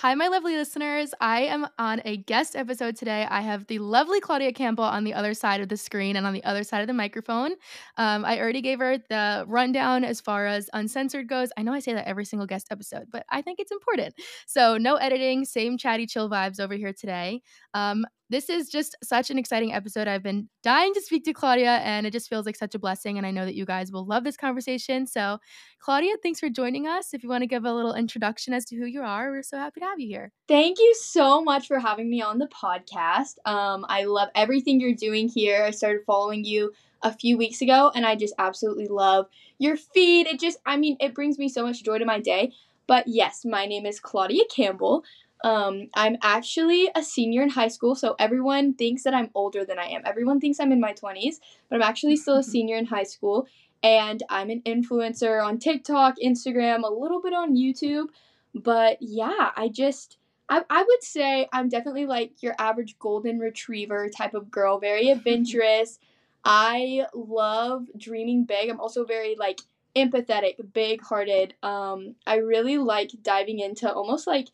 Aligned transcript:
Hi, 0.00 0.14
my 0.14 0.28
lovely 0.28 0.56
listeners. 0.56 1.12
I 1.20 1.42
am 1.42 1.66
on 1.78 2.00
a 2.06 2.16
guest 2.16 2.56
episode 2.56 2.96
today. 2.96 3.26
I 3.28 3.42
have 3.42 3.66
the 3.66 3.80
lovely 3.80 4.18
Claudia 4.18 4.50
Campbell 4.50 4.84
on 4.84 5.04
the 5.04 5.12
other 5.12 5.34
side 5.34 5.60
of 5.60 5.68
the 5.68 5.76
screen 5.76 6.16
and 6.16 6.26
on 6.26 6.32
the 6.32 6.42
other 6.42 6.64
side 6.64 6.80
of 6.80 6.86
the 6.86 6.94
microphone. 6.94 7.50
Um, 7.98 8.24
I 8.24 8.40
already 8.40 8.62
gave 8.62 8.78
her 8.78 8.96
the 8.96 9.44
rundown 9.46 10.04
as 10.04 10.18
far 10.18 10.46
as 10.46 10.70
uncensored 10.72 11.28
goes. 11.28 11.50
I 11.58 11.62
know 11.64 11.74
I 11.74 11.80
say 11.80 11.92
that 11.92 12.08
every 12.08 12.24
single 12.24 12.46
guest 12.46 12.68
episode, 12.70 13.08
but 13.10 13.26
I 13.28 13.42
think 13.42 13.58
it's 13.60 13.72
important. 13.72 14.14
So, 14.46 14.78
no 14.78 14.96
editing, 14.96 15.44
same 15.44 15.76
chatty, 15.76 16.06
chill 16.06 16.30
vibes 16.30 16.60
over 16.60 16.72
here 16.72 16.94
today. 16.94 17.42
Um, 17.74 18.06
this 18.30 18.48
is 18.48 18.70
just 18.70 18.96
such 19.02 19.28
an 19.30 19.38
exciting 19.38 19.72
episode. 19.72 20.06
I've 20.06 20.22
been 20.22 20.48
dying 20.62 20.94
to 20.94 21.00
speak 21.00 21.24
to 21.24 21.32
Claudia, 21.32 21.78
and 21.78 22.06
it 22.06 22.12
just 22.12 22.28
feels 22.28 22.46
like 22.46 22.56
such 22.56 22.76
a 22.76 22.78
blessing. 22.78 23.18
And 23.18 23.26
I 23.26 23.32
know 23.32 23.44
that 23.44 23.56
you 23.56 23.66
guys 23.66 23.90
will 23.90 24.06
love 24.06 24.22
this 24.22 24.36
conversation. 24.36 25.06
So, 25.06 25.38
Claudia, 25.80 26.14
thanks 26.22 26.38
for 26.38 26.48
joining 26.48 26.86
us. 26.86 27.12
If 27.12 27.24
you 27.24 27.28
want 27.28 27.42
to 27.42 27.48
give 27.48 27.64
a 27.64 27.74
little 27.74 27.92
introduction 27.92 28.54
as 28.54 28.64
to 28.66 28.76
who 28.76 28.86
you 28.86 29.02
are, 29.02 29.30
we're 29.30 29.42
so 29.42 29.58
happy 29.58 29.80
to 29.80 29.86
have 29.86 29.98
you 29.98 30.06
here. 30.06 30.32
Thank 30.46 30.78
you 30.78 30.94
so 30.94 31.42
much 31.42 31.66
for 31.66 31.80
having 31.80 32.08
me 32.08 32.22
on 32.22 32.38
the 32.38 32.48
podcast. 32.48 33.34
Um, 33.44 33.84
I 33.88 34.04
love 34.04 34.28
everything 34.36 34.80
you're 34.80 34.94
doing 34.94 35.28
here. 35.28 35.64
I 35.64 35.72
started 35.72 36.02
following 36.06 36.44
you 36.44 36.72
a 37.02 37.12
few 37.12 37.36
weeks 37.36 37.60
ago, 37.60 37.90
and 37.94 38.06
I 38.06 38.14
just 38.14 38.34
absolutely 38.38 38.86
love 38.86 39.26
your 39.58 39.76
feed. 39.76 40.28
It 40.28 40.38
just, 40.38 40.58
I 40.64 40.76
mean, 40.76 40.96
it 41.00 41.14
brings 41.14 41.36
me 41.36 41.48
so 41.48 41.66
much 41.66 41.82
joy 41.82 41.98
to 41.98 42.04
my 42.04 42.20
day. 42.20 42.52
But 42.86 43.06
yes, 43.06 43.44
my 43.44 43.66
name 43.66 43.86
is 43.86 44.00
Claudia 44.00 44.44
Campbell. 44.50 45.04
Um, 45.42 45.88
I'm 45.94 46.16
actually 46.22 46.90
a 46.94 47.02
senior 47.02 47.42
in 47.42 47.50
high 47.50 47.68
school, 47.68 47.94
so 47.94 48.14
everyone 48.18 48.74
thinks 48.74 49.02
that 49.04 49.14
I'm 49.14 49.30
older 49.34 49.64
than 49.64 49.78
I 49.78 49.86
am. 49.86 50.02
Everyone 50.04 50.40
thinks 50.40 50.60
I'm 50.60 50.72
in 50.72 50.80
my 50.80 50.92
20s, 50.92 51.36
but 51.68 51.76
I'm 51.76 51.82
actually 51.82 52.16
still 52.16 52.36
a 52.36 52.42
senior 52.54 52.76
in 52.76 52.86
high 52.86 53.04
school, 53.04 53.48
and 53.82 54.22
I'm 54.28 54.50
an 54.50 54.62
influencer 54.62 55.44
on 55.44 55.58
TikTok, 55.58 56.16
Instagram, 56.22 56.82
a 56.82 56.92
little 56.92 57.22
bit 57.22 57.32
on 57.32 57.56
YouTube. 57.56 58.08
But 58.54 58.98
yeah, 59.00 59.50
I 59.56 59.68
just, 59.68 60.18
I, 60.48 60.62
I 60.68 60.82
would 60.82 61.02
say 61.02 61.48
I'm 61.52 61.68
definitely 61.68 62.06
like 62.06 62.42
your 62.42 62.54
average 62.58 62.98
golden 62.98 63.38
retriever 63.38 64.08
type 64.08 64.34
of 64.34 64.50
girl, 64.50 64.78
very 64.78 65.08
adventurous. 65.10 65.98
I 66.44 67.06
love 67.14 67.86
dreaming 67.96 68.44
big. 68.44 68.70
I'm 68.70 68.80
also 68.80 69.04
very 69.04 69.36
like 69.38 69.60
empathetic, 69.96 70.56
big 70.72 71.02
hearted. 71.02 71.54
Um, 71.62 72.14
I 72.26 72.36
really 72.36 72.78
like 72.78 73.10
diving 73.22 73.58
into 73.58 73.90
almost 73.92 74.26
like 74.26 74.48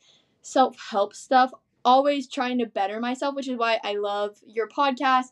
self 0.46 0.76
help 0.90 1.12
stuff, 1.14 1.50
always 1.84 2.28
trying 2.28 2.58
to 2.58 2.66
better 2.66 3.00
myself, 3.00 3.34
which 3.34 3.48
is 3.48 3.58
why 3.58 3.80
I 3.82 3.94
love 3.94 4.36
your 4.46 4.68
podcast. 4.68 5.26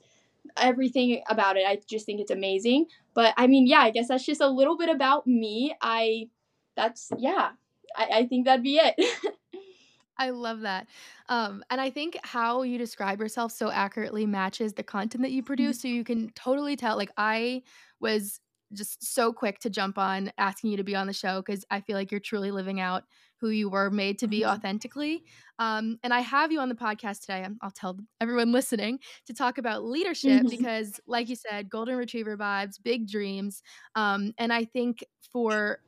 Everything 0.56 1.22
about 1.28 1.56
it, 1.56 1.64
I 1.66 1.78
just 1.88 2.04
think 2.04 2.20
it's 2.20 2.30
amazing. 2.30 2.86
But 3.14 3.32
I 3.36 3.46
mean, 3.46 3.66
yeah, 3.66 3.78
I 3.78 3.90
guess 3.90 4.08
that's 4.08 4.26
just 4.26 4.40
a 4.40 4.48
little 4.48 4.76
bit 4.76 4.88
about 4.88 5.26
me. 5.26 5.74
I, 5.80 6.28
that's, 6.76 7.10
yeah, 7.16 7.50
I, 7.96 8.08
I 8.12 8.26
think 8.26 8.44
that'd 8.44 8.64
be 8.64 8.76
it. 8.76 8.94
I 10.18 10.30
love 10.30 10.60
that. 10.60 10.86
Um, 11.28 11.64
and 11.70 11.80
I 11.80 11.90
think 11.90 12.18
how 12.22 12.62
you 12.62 12.78
describe 12.78 13.20
yourself 13.20 13.52
so 13.52 13.70
accurately 13.70 14.26
matches 14.26 14.74
the 14.74 14.82
content 14.82 15.22
that 15.22 15.32
you 15.32 15.42
produce. 15.42 15.80
So 15.80 15.88
you 15.88 16.04
can 16.04 16.30
totally 16.30 16.76
tell. 16.76 16.96
Like, 16.96 17.10
I 17.16 17.62
was 18.00 18.40
just 18.72 19.14
so 19.14 19.32
quick 19.32 19.60
to 19.60 19.70
jump 19.70 19.98
on 19.98 20.32
asking 20.38 20.70
you 20.70 20.76
to 20.76 20.84
be 20.84 20.94
on 20.94 21.06
the 21.06 21.12
show 21.12 21.40
because 21.40 21.64
I 21.70 21.80
feel 21.80 21.96
like 21.96 22.10
you're 22.10 22.20
truly 22.20 22.50
living 22.50 22.80
out 22.80 23.04
who 23.40 23.48
you 23.50 23.68
were 23.68 23.90
made 23.90 24.18
to 24.20 24.26
be 24.26 24.40
mm-hmm. 24.40 24.50
authentically. 24.50 25.24
Um, 25.58 25.98
and 26.02 26.12
I 26.12 26.20
have 26.20 26.50
you 26.50 26.60
on 26.60 26.68
the 26.68 26.74
podcast 26.74 27.20
today. 27.20 27.46
I'll 27.60 27.70
tell 27.70 27.98
everyone 28.20 28.52
listening 28.52 29.00
to 29.26 29.34
talk 29.34 29.58
about 29.58 29.84
leadership 29.84 30.42
mm-hmm. 30.42 30.48
because, 30.48 31.00
like 31.06 31.28
you 31.28 31.36
said, 31.36 31.68
golden 31.68 31.96
retriever 31.96 32.36
vibes, 32.36 32.82
big 32.82 33.08
dreams. 33.08 33.62
Um, 33.94 34.32
and 34.38 34.52
I 34.52 34.64
think 34.64 35.04
for 35.32 35.80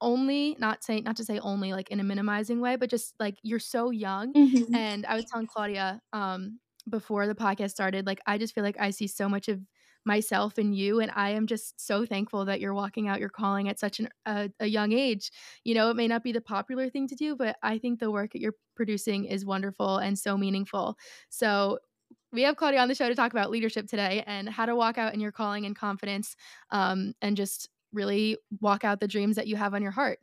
only 0.00 0.56
not 0.58 0.82
saying 0.84 1.04
not 1.04 1.16
to 1.16 1.24
say 1.24 1.38
only 1.38 1.72
like 1.72 1.90
in 1.90 2.00
a 2.00 2.04
minimizing 2.04 2.60
way 2.60 2.76
but 2.76 2.90
just 2.90 3.14
like 3.20 3.36
you're 3.42 3.58
so 3.58 3.90
young 3.90 4.32
mm-hmm. 4.34 4.74
and 4.74 5.06
i 5.06 5.14
was 5.14 5.24
telling 5.24 5.46
claudia 5.46 6.00
um 6.12 6.58
before 6.90 7.26
the 7.26 7.34
podcast 7.34 7.70
started 7.70 8.06
like 8.06 8.20
i 8.26 8.36
just 8.36 8.54
feel 8.54 8.64
like 8.64 8.76
i 8.78 8.90
see 8.90 9.06
so 9.06 9.28
much 9.28 9.48
of 9.48 9.60
myself 10.04 10.58
and 10.58 10.76
you 10.76 11.00
and 11.00 11.10
i 11.14 11.30
am 11.30 11.46
just 11.46 11.80
so 11.84 12.04
thankful 12.04 12.44
that 12.44 12.60
you're 12.60 12.74
walking 12.74 13.08
out 13.08 13.20
your 13.20 13.28
calling 13.28 13.68
at 13.68 13.78
such 13.78 14.00
an, 14.00 14.08
a, 14.26 14.50
a 14.60 14.66
young 14.66 14.92
age 14.92 15.30
you 15.64 15.74
know 15.74 15.90
it 15.90 15.96
may 15.96 16.08
not 16.08 16.22
be 16.22 16.32
the 16.32 16.40
popular 16.40 16.88
thing 16.88 17.08
to 17.08 17.14
do 17.14 17.34
but 17.36 17.56
i 17.62 17.78
think 17.78 17.98
the 17.98 18.10
work 18.10 18.32
that 18.32 18.40
you're 18.40 18.54
producing 18.76 19.24
is 19.24 19.44
wonderful 19.44 19.98
and 19.98 20.18
so 20.18 20.36
meaningful 20.36 20.96
so 21.28 21.78
we 22.32 22.42
have 22.42 22.56
Claudia 22.56 22.80
on 22.80 22.88
the 22.88 22.96
show 22.96 23.08
to 23.08 23.14
talk 23.14 23.32
about 23.32 23.50
leadership 23.50 23.86
today 23.86 24.24
and 24.26 24.48
how 24.48 24.66
to 24.66 24.74
walk 24.74 24.98
out 24.98 25.14
in 25.14 25.20
your 25.20 25.30
calling 25.30 25.66
and 25.66 25.76
confidence 25.76 26.34
um, 26.70 27.14
and 27.22 27.36
just 27.36 27.68
really 27.92 28.36
walk 28.60 28.84
out 28.84 28.98
the 29.00 29.08
dreams 29.08 29.36
that 29.36 29.46
you 29.46 29.56
have 29.56 29.72
on 29.72 29.82
your 29.82 29.92
heart. 29.92 30.18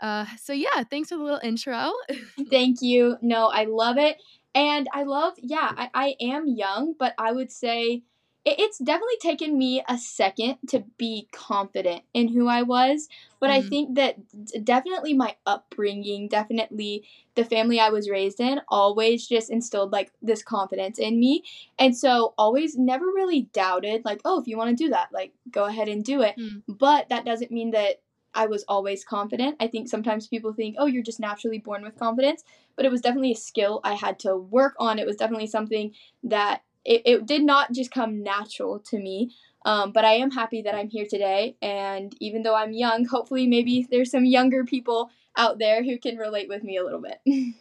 Uh, 0.00 0.24
so, 0.40 0.52
yeah, 0.52 0.84
thanks 0.88 1.08
for 1.08 1.16
the 1.16 1.24
little 1.24 1.40
intro. 1.42 1.90
Thank 2.50 2.82
you. 2.82 3.16
No, 3.20 3.48
I 3.48 3.64
love 3.64 3.98
it. 3.98 4.16
And 4.54 4.86
I 4.92 5.02
love, 5.02 5.34
yeah, 5.38 5.72
I, 5.76 5.90
I 5.92 6.14
am 6.20 6.46
young, 6.46 6.94
but 6.98 7.14
I 7.18 7.32
would 7.32 7.50
say 7.50 8.02
it's 8.46 8.78
definitely 8.78 9.16
taken 9.20 9.58
me 9.58 9.82
a 9.88 9.98
second 9.98 10.58
to 10.68 10.84
be 10.96 11.28
confident 11.32 12.02
in 12.14 12.28
who 12.28 12.46
I 12.46 12.62
was. 12.62 13.08
But 13.40 13.50
mm-hmm. 13.50 13.66
I 13.66 13.68
think 13.68 13.94
that 13.96 14.16
definitely 14.64 15.14
my 15.14 15.34
upbringing, 15.44 16.28
definitely 16.28 17.04
the 17.34 17.44
family 17.44 17.80
I 17.80 17.88
was 17.88 18.08
raised 18.08 18.38
in, 18.38 18.60
always 18.68 19.26
just 19.26 19.50
instilled 19.50 19.92
like 19.92 20.12
this 20.22 20.44
confidence 20.44 21.00
in 21.00 21.18
me. 21.18 21.42
And 21.76 21.96
so 21.96 22.34
always 22.38 22.76
never 22.76 23.06
really 23.06 23.48
doubted, 23.52 24.04
like, 24.04 24.20
oh, 24.24 24.40
if 24.40 24.46
you 24.46 24.56
want 24.56 24.70
to 24.70 24.84
do 24.84 24.90
that, 24.90 25.08
like 25.12 25.32
go 25.50 25.64
ahead 25.64 25.88
and 25.88 26.04
do 26.04 26.22
it. 26.22 26.36
Mm-hmm. 26.38 26.72
But 26.72 27.08
that 27.08 27.24
doesn't 27.24 27.50
mean 27.50 27.72
that 27.72 28.00
I 28.32 28.46
was 28.46 28.64
always 28.68 29.04
confident. 29.04 29.56
I 29.58 29.66
think 29.66 29.88
sometimes 29.88 30.28
people 30.28 30.52
think, 30.52 30.76
oh, 30.78 30.86
you're 30.86 31.02
just 31.02 31.18
naturally 31.18 31.58
born 31.58 31.82
with 31.82 31.98
confidence. 31.98 32.44
But 32.76 32.84
it 32.84 32.92
was 32.92 33.00
definitely 33.00 33.32
a 33.32 33.36
skill 33.36 33.80
I 33.82 33.94
had 33.94 34.20
to 34.20 34.36
work 34.36 34.74
on. 34.78 35.00
It 35.00 35.06
was 35.06 35.16
definitely 35.16 35.48
something 35.48 35.92
that 36.22 36.62
it, 36.86 37.02
it 37.04 37.26
did 37.26 37.42
not 37.42 37.72
just 37.72 37.90
come 37.90 38.22
natural 38.22 38.78
to 38.80 38.98
me. 38.98 39.34
Um, 39.64 39.90
but 39.90 40.04
I 40.04 40.12
am 40.12 40.30
happy 40.30 40.62
that 40.62 40.76
I'm 40.76 40.88
here 40.88 41.06
today. 41.10 41.56
And 41.60 42.14
even 42.20 42.44
though 42.44 42.54
I'm 42.54 42.72
young, 42.72 43.04
hopefully, 43.04 43.48
maybe 43.48 43.86
there's 43.90 44.12
some 44.12 44.24
younger 44.24 44.64
people 44.64 45.10
out 45.36 45.58
there 45.58 45.82
who 45.82 45.98
can 45.98 46.16
relate 46.16 46.48
with 46.48 46.62
me 46.62 46.76
a 46.76 46.84
little 46.84 47.02
bit. 47.02 47.20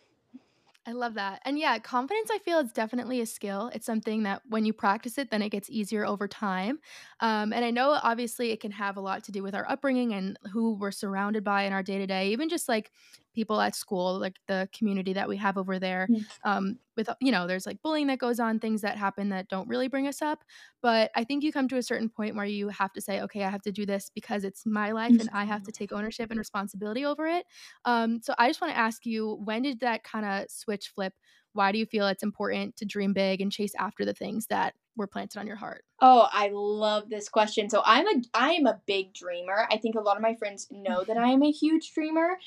I 0.87 0.91
love 0.91 1.15
that. 1.15 1.41
And 1.45 1.57
yeah, 1.57 1.79
confidence, 1.79 2.29
I 2.31 2.37
feel 2.37 2.59
it's 2.59 2.71
definitely 2.71 3.19
a 3.19 3.25
skill. 3.25 3.71
It's 3.73 3.87
something 3.87 4.21
that 4.23 4.43
when 4.47 4.65
you 4.65 4.73
practice 4.73 5.17
it, 5.17 5.31
then 5.31 5.41
it 5.41 5.49
gets 5.49 5.67
easier 5.67 6.05
over 6.05 6.27
time. 6.27 6.77
Um, 7.21 7.53
and 7.53 7.65
I 7.65 7.71
know 7.71 7.97
obviously 8.03 8.51
it 8.51 8.59
can 8.59 8.71
have 8.71 8.95
a 8.95 9.01
lot 9.01 9.23
to 9.23 9.31
do 9.31 9.41
with 9.41 9.55
our 9.55 9.67
upbringing 9.67 10.13
and 10.13 10.37
who 10.53 10.75
we're 10.75 10.91
surrounded 10.91 11.43
by 11.43 11.63
in 11.63 11.73
our 11.73 11.81
day 11.81 11.97
to 11.97 12.05
day, 12.05 12.29
even 12.29 12.49
just 12.49 12.69
like 12.69 12.91
people 13.35 13.61
at 13.61 13.75
school, 13.75 14.19
like 14.19 14.37
the 14.47 14.67
community 14.73 15.13
that 15.13 15.29
we 15.29 15.37
have 15.37 15.57
over 15.57 15.77
there. 15.77 16.07
Mm. 16.09 16.25
Um, 16.43 16.79
with 16.95 17.09
you 17.19 17.31
know, 17.31 17.45
there's 17.45 17.65
like 17.65 17.81
bullying 17.81 18.07
that 18.07 18.19
goes 18.19 18.39
on, 18.39 18.59
things 18.59 18.81
that 18.81 18.97
happen 18.97 19.29
that 19.29 19.49
don't 19.49 19.67
really 19.67 19.87
bring 19.87 20.07
us 20.07 20.21
up. 20.21 20.43
But 20.81 21.11
I 21.15 21.23
think 21.23 21.43
you 21.43 21.51
come 21.51 21.67
to 21.67 21.77
a 21.77 21.83
certain 21.83 22.09
point 22.09 22.35
where 22.35 22.45
you 22.45 22.69
have 22.69 22.93
to 22.93 23.01
say, 23.01 23.21
okay, 23.21 23.43
I 23.43 23.49
have 23.49 23.61
to 23.63 23.71
do 23.71 23.85
this 23.85 24.09
because 24.13 24.43
it's 24.43 24.65
my 24.65 24.91
life 24.91 25.11
and 25.19 25.29
I 25.33 25.43
have 25.43 25.63
to 25.63 25.71
take 25.71 25.91
ownership 25.91 26.31
and 26.31 26.39
responsibility 26.39 27.05
over 27.05 27.27
it. 27.27 27.45
Um, 27.83 28.21
so 28.23 28.33
I 28.37 28.47
just 28.47 28.61
want 28.61 28.73
to 28.73 28.79
ask 28.79 29.05
you, 29.05 29.39
when 29.43 29.63
did 29.63 29.81
that 29.81 30.03
kind 30.03 30.25
of 30.25 30.49
switch 30.49 30.91
flip? 30.95 31.13
Why 31.53 31.71
do 31.71 31.77
you 31.77 31.85
feel 31.85 32.07
it's 32.07 32.23
important 32.23 32.75
to 32.77 32.85
dream 32.85 33.13
big 33.13 33.41
and 33.41 33.51
chase 33.51 33.73
after 33.79 34.03
the 34.03 34.13
things 34.13 34.47
that 34.47 34.73
were 34.97 35.07
planted 35.07 35.39
on 35.39 35.47
your 35.47 35.55
heart? 35.55 35.83
Oh, 36.01 36.27
I 36.31 36.49
love 36.53 37.09
this 37.09 37.29
question. 37.29 37.69
So 37.69 37.81
I'm 37.85 38.05
a 38.07 38.21
I 38.33 38.51
am 38.51 38.65
a 38.65 38.81
big 38.85 39.13
dreamer. 39.13 39.65
I 39.71 39.77
think 39.77 39.95
a 39.95 40.01
lot 40.01 40.17
of 40.17 40.21
my 40.21 40.35
friends 40.35 40.67
know 40.69 41.03
that 41.05 41.17
I 41.17 41.29
am 41.29 41.43
a 41.43 41.51
huge 41.51 41.93
dreamer. 41.93 42.37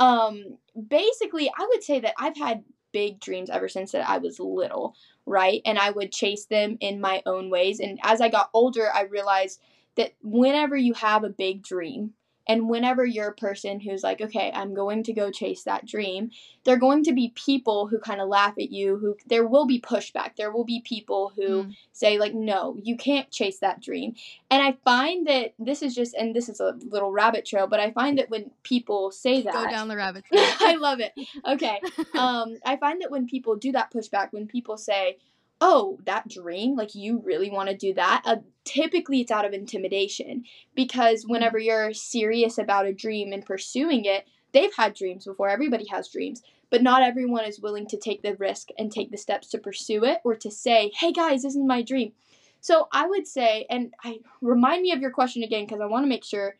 Um, 0.00 0.58
basically, 0.88 1.50
I 1.58 1.66
would 1.68 1.82
say 1.82 2.00
that 2.00 2.14
I've 2.18 2.36
had 2.36 2.64
big 2.92 3.20
dreams 3.20 3.50
ever 3.50 3.68
since 3.68 3.92
that 3.92 4.08
I 4.08 4.18
was 4.18 4.40
little, 4.40 4.94
right? 5.26 5.60
And 5.64 5.78
I 5.78 5.90
would 5.90 6.12
chase 6.12 6.46
them 6.46 6.78
in 6.80 7.00
my 7.00 7.22
own 7.26 7.50
ways. 7.50 7.80
And 7.80 7.98
as 8.02 8.20
I 8.20 8.28
got 8.28 8.50
older, 8.54 8.88
I 8.94 9.02
realized 9.02 9.60
that 9.96 10.14
whenever 10.22 10.76
you 10.76 10.94
have 10.94 11.24
a 11.24 11.28
big 11.28 11.62
dream, 11.62 12.14
and 12.48 12.68
whenever 12.68 13.04
you're 13.04 13.28
a 13.28 13.34
person 13.34 13.78
who's 13.78 14.02
like, 14.02 14.22
okay, 14.22 14.50
I'm 14.54 14.72
going 14.72 15.02
to 15.04 15.12
go 15.12 15.30
chase 15.30 15.64
that 15.64 15.84
dream, 15.84 16.30
there 16.64 16.74
are 16.74 16.78
going 16.78 17.04
to 17.04 17.12
be 17.12 17.32
people 17.34 17.86
who 17.86 17.98
kind 17.98 18.22
of 18.22 18.28
laugh 18.28 18.54
at 18.58 18.72
you, 18.72 18.96
who 18.96 19.16
there 19.26 19.46
will 19.46 19.66
be 19.66 19.78
pushback. 19.78 20.36
There 20.36 20.50
will 20.50 20.64
be 20.64 20.80
people 20.80 21.32
who 21.36 21.64
mm. 21.64 21.76
say, 21.92 22.18
like, 22.18 22.32
no, 22.32 22.78
you 22.82 22.96
can't 22.96 23.30
chase 23.30 23.58
that 23.58 23.82
dream. 23.82 24.14
And 24.50 24.62
I 24.62 24.78
find 24.82 25.26
that 25.26 25.52
this 25.58 25.82
is 25.82 25.94
just, 25.94 26.14
and 26.14 26.34
this 26.34 26.48
is 26.48 26.58
a 26.58 26.74
little 26.88 27.12
rabbit 27.12 27.44
trail, 27.44 27.66
but 27.66 27.80
I 27.80 27.90
find 27.90 28.18
that 28.18 28.30
when 28.30 28.50
people 28.62 29.10
say 29.10 29.42
that. 29.42 29.52
Go 29.52 29.68
down 29.68 29.88
the 29.88 29.96
rabbit 29.96 30.24
trail. 30.32 30.44
I 30.60 30.76
love 30.76 31.00
it. 31.00 31.12
Okay. 31.48 31.80
um, 32.14 32.56
I 32.64 32.76
find 32.76 33.00
that 33.00 33.10
when 33.10 33.26
people 33.26 33.56
do 33.56 33.72
that 33.72 33.92
pushback, 33.92 34.32
when 34.32 34.46
people 34.46 34.76
say, 34.76 35.18
oh, 35.60 35.98
that 36.04 36.28
dream, 36.28 36.76
like 36.76 36.94
you 36.94 37.20
really 37.24 37.50
want 37.50 37.68
to 37.68 37.76
do 37.76 37.94
that, 37.94 38.22
uh, 38.24 38.36
typically 38.64 39.20
it's 39.20 39.30
out 39.30 39.44
of 39.44 39.52
intimidation 39.52 40.44
because 40.74 41.22
mm-hmm. 41.22 41.32
whenever 41.32 41.58
you're 41.58 41.92
serious 41.92 42.58
about 42.58 42.86
a 42.86 42.92
dream 42.92 43.32
and 43.32 43.44
pursuing 43.44 44.04
it, 44.04 44.26
they've 44.52 44.74
had 44.74 44.94
dreams 44.94 45.24
before. 45.24 45.48
Everybody 45.48 45.86
has 45.88 46.08
dreams, 46.08 46.42
but 46.70 46.82
not 46.82 47.02
everyone 47.02 47.44
is 47.44 47.60
willing 47.60 47.86
to 47.88 47.96
take 47.96 48.22
the 48.22 48.36
risk 48.36 48.68
and 48.78 48.90
take 48.90 49.10
the 49.10 49.16
steps 49.16 49.48
to 49.48 49.58
pursue 49.58 50.04
it 50.04 50.18
or 50.24 50.34
to 50.36 50.50
say, 50.50 50.92
hey 50.94 51.12
guys, 51.12 51.42
this 51.42 51.56
is 51.56 51.64
my 51.64 51.82
dream. 51.82 52.12
So 52.60 52.88
I 52.92 53.06
would 53.06 53.26
say, 53.26 53.66
and 53.70 53.94
I 54.02 54.18
remind 54.40 54.82
me 54.82 54.92
of 54.92 55.00
your 55.00 55.10
question 55.10 55.42
again 55.42 55.64
because 55.64 55.80
I 55.80 55.86
want 55.86 56.04
to 56.04 56.08
make 56.08 56.24
sure 56.24 56.56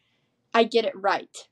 I 0.54 0.64
get 0.64 0.84
it 0.84 0.96
right. 0.96 1.48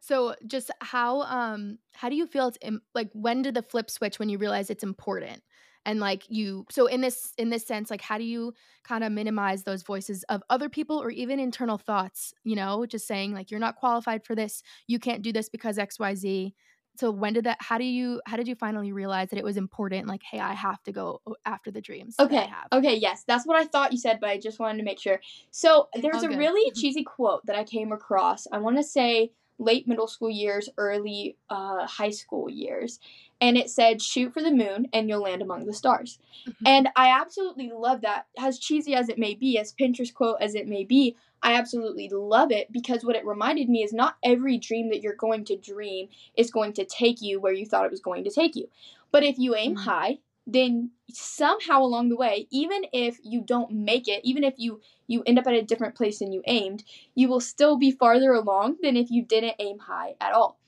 So, 0.00 0.36
just 0.46 0.70
how, 0.80 1.22
um 1.22 1.78
how 1.92 2.08
do 2.08 2.14
you 2.14 2.26
feel 2.26 2.46
it's 2.46 2.58
im 2.62 2.82
like, 2.94 3.10
when 3.12 3.42
did 3.42 3.54
the 3.54 3.62
flip 3.62 3.90
switch 3.90 4.18
when 4.18 4.28
you 4.28 4.38
realize 4.38 4.70
it's 4.70 4.84
important? 4.84 5.42
And, 5.86 6.00
like, 6.00 6.24
you 6.28 6.66
so 6.70 6.86
in 6.88 7.00
this 7.00 7.32
in 7.38 7.50
this 7.50 7.64
sense, 7.66 7.90
like, 7.90 8.02
how 8.02 8.18
do 8.18 8.24
you 8.24 8.52
kinda 8.86 9.08
minimize 9.10 9.64
those 9.64 9.84
voices 9.84 10.24
of 10.24 10.42
other 10.50 10.68
people 10.68 11.00
or 11.02 11.10
even 11.10 11.40
internal 11.40 11.78
thoughts, 11.78 12.34
you 12.44 12.56
know, 12.56 12.86
just 12.86 13.06
saying, 13.06 13.32
like, 13.34 13.50
"You're 13.52 13.60
not 13.60 13.76
qualified 13.76 14.24
for 14.26 14.34
this. 14.34 14.62
You 14.88 14.98
can't 14.98 15.22
do 15.22 15.32
this 15.32 15.48
because 15.48 15.78
XYZ." 15.78 16.54
So, 16.98 17.10
when 17.12 17.34
did 17.34 17.44
that 17.44 17.58
how 17.62 17.78
do 17.78 17.84
you 17.84 18.20
how 18.26 18.36
did 18.36 18.48
you 18.48 18.56
finally 18.56 18.92
realize 18.92 19.30
that 19.30 19.38
it 19.38 19.44
was 19.44 19.56
important, 19.56 20.08
like, 20.08 20.22
"Hey, 20.24 20.40
I 20.40 20.54
have 20.54 20.82
to 20.84 20.92
go 20.92 21.22
after 21.46 21.70
the 21.70 21.80
dreams 21.82 22.18
that 22.20 22.32
I 22.32 22.42
Okay, 22.42 22.46
have?" 22.46 22.70
okay, 22.72 22.94
yes, 22.96 23.24
that's 23.24 23.46
what 23.46 23.56
I 23.56 23.66
thought 23.66 23.92
you 23.92 23.98
said, 23.98 24.20
but 24.20 24.30
I 24.30 24.38
just 24.38 24.58
wanted 24.58 24.78
to 24.78 24.84
make 24.84 24.98
sure. 24.98 25.20
So, 25.50 25.88
there's 25.94 26.22
All 26.22 26.24
a 26.24 26.30
good. 26.30 26.32
really 26.32 26.72
Mhm. 26.72 26.72
cheesy 26.72 27.04
quote 27.04 27.44
that 27.46 27.56
I 27.56 27.64
came 27.64 27.92
across, 27.92 28.46
I 28.50 28.58
wanna 28.58 28.82
say 28.82 29.32
late 29.58 29.86
middle 29.88 30.06
school 30.08 30.30
years, 30.30 30.68
early, 30.76 31.36
uh, 31.50 31.86
high 31.86 32.10
school 32.10 32.48
years, 32.50 32.98
and 33.40 33.56
it 33.56 33.70
said, 33.70 34.02
"Shoot 34.02 34.32
for 34.32 34.42
the 34.42 34.50
moon, 34.52 34.88
and 34.92 35.08
you'll 35.08 35.22
land 35.22 35.42
among 35.42 35.66
the 35.66 35.72
stars." 35.74 36.18
Mhm. 36.46 36.54
And 36.64 36.88
I 36.96 37.08
absolutely 37.08 37.70
love 37.70 38.00
that. 38.02 38.26
As 38.38 38.58
cheesy 38.58 38.94
as 38.94 39.08
it 39.08 39.18
may 39.18 39.34
be, 39.34 39.58
as 39.58 39.72
Pinterest 39.72 40.12
quote 40.12 40.38
as 40.40 40.54
it 40.54 40.66
may 40.66 40.84
be, 40.84 41.16
I 41.42 41.54
absolutely 41.54 42.08
love 42.08 42.50
it 42.50 42.72
because 42.72 43.04
what 43.04 43.16
it 43.16 43.24
reminded 43.26 43.68
me 43.68 43.82
is 43.82 43.92
not 43.92 44.16
every 44.22 44.58
dream 44.58 44.88
that 44.90 45.00
you're 45.02 45.14
going 45.14 45.44
to 45.46 45.56
dream 45.56 46.08
is 46.36 46.50
going 46.50 46.72
to 46.74 46.84
take 46.84 47.20
you 47.22 47.40
where 47.40 47.52
you 47.52 47.66
thought 47.66 47.84
it 47.84 47.90
was 47.90 48.00
going 48.00 48.24
to 48.24 48.30
take 48.30 48.56
you. 48.56 48.68
But 49.12 49.22
if 49.22 49.38
you 49.38 49.54
aim 49.54 49.76
Mm. 49.76 49.84
high, 49.84 50.18
then 50.46 50.90
somehow 51.10 51.82
along 51.82 52.08
the 52.08 52.16
way, 52.16 52.46
even 52.50 52.86
if 52.92 53.18
you 53.22 53.40
don't 53.40 53.70
make 53.70 54.08
it, 54.08 54.20
even 54.24 54.44
if 54.44 54.54
you 54.58 54.80
you 55.06 55.22
end 55.26 55.38
up 55.38 55.46
at 55.46 55.54
a 55.54 55.62
different 55.62 55.94
place 55.94 56.18
than 56.18 56.32
you 56.32 56.42
aimed, 56.46 56.84
you 57.14 57.28
will 57.28 57.40
still 57.40 57.76
be 57.76 57.90
farther 57.90 58.32
along 58.32 58.76
than 58.82 58.96
if 58.96 59.10
you 59.10 59.24
didn't 59.24 59.56
aim 59.58 59.78
high 59.78 60.14
at 60.20 60.32
all. 60.32 60.58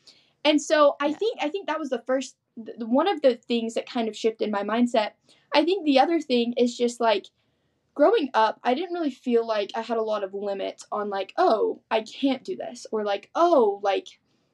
And 0.45 0.61
so 0.61 0.97
I 1.01 1.09
Yeah. 1.09 1.17
think 1.19 1.39
I 1.43 1.49
think 1.49 1.67
that 1.67 1.79
was 1.79 1.91
the 1.91 2.03
first 2.07 2.37
one 2.79 3.09
of 3.09 3.23
the 3.23 3.37
things 3.37 3.75
that 3.75 3.89
kind 3.89 4.09
of 4.09 4.17
shifted 4.17 4.51
my 4.51 4.63
mindset. 4.65 5.13
I 5.55 5.65
think 5.65 5.85
the 5.85 6.01
other 6.01 6.21
thing 6.21 6.55
is 6.57 6.77
just 6.77 7.01
like 7.01 7.27
growing 7.95 8.31
up, 8.35 8.61
I 8.63 8.75
didn't 8.75 8.95
really 8.95 9.11
feel 9.11 9.47
like 9.47 9.73
I 9.75 9.83
had 9.83 9.97
a 9.99 10.03
lot 10.03 10.25
of 10.25 10.35
limits 10.35 10.87
on 10.93 11.11
like, 11.11 11.33
oh, 11.37 11.83
I 11.91 12.03
can't 12.03 12.45
do 12.45 12.57
this 12.57 12.87
or 12.93 13.05
like, 13.05 13.31
oh, 13.35 13.81
like 13.83 14.07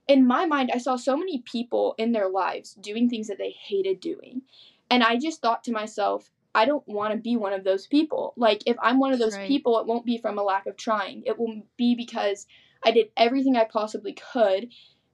in 0.08 0.26
my 0.26 0.46
mind 0.46 0.70
I 0.72 0.78
saw 0.78 0.96
so 0.96 1.16
many 1.16 1.42
people 1.42 1.94
in 1.98 2.12
their 2.12 2.28
lives 2.28 2.74
doing 2.74 3.08
things 3.08 3.28
that 3.28 3.38
they 3.38 3.50
hated 3.50 4.00
doing. 4.00 4.42
And 4.90 5.02
I 5.02 5.16
just 5.16 5.40
thought 5.42 5.64
to 5.64 5.72
myself, 5.72 6.30
I 6.54 6.64
don't 6.66 6.86
want 6.86 7.12
to 7.12 7.18
be 7.18 7.36
one 7.36 7.52
of 7.52 7.64
those 7.64 7.86
people. 7.86 8.32
Like 8.36 8.62
if 8.66 8.76
I'm 8.80 8.98
one 8.98 9.12
of 9.12 9.18
those 9.18 9.36
Right. 9.36 9.48
people, 9.48 9.78
it 9.80 9.86
won't 9.86 10.06
be 10.06 10.18
from 10.18 10.38
a 10.38 10.42
lack 10.42 10.66
of 10.66 10.76
trying. 10.76 11.22
It 11.26 11.38
will 11.38 11.62
be 11.76 11.94
because 11.94 12.46
I 12.84 12.92
did 12.92 13.08
everything 13.16 13.56
I 13.56 13.64
possibly 13.64 14.12
could 14.12 14.68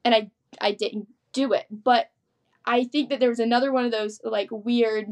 and 0.05 0.15
I 0.15 0.31
I 0.61 0.73
didn't 0.73 1.09
do 1.33 1.53
it. 1.53 1.67
But 1.71 2.11
I 2.65 2.85
think 2.85 3.09
that 3.11 3.21
there 3.21 3.29
was 3.29 3.41
another 3.41 3.73
one 3.73 3.85
of 3.85 3.93
those 3.93 4.21
like 4.23 4.49
weird 4.51 5.07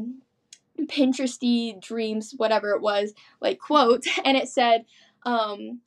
Pinteresty 0.87 1.79
dreams, 1.81 2.33
whatever 2.37 2.71
it 2.71 2.81
was, 2.81 3.13
like 3.41 3.59
quote, 3.59 4.05
and 4.23 4.37
it 4.37 4.47
said, 4.47 4.85
um, 5.25 5.81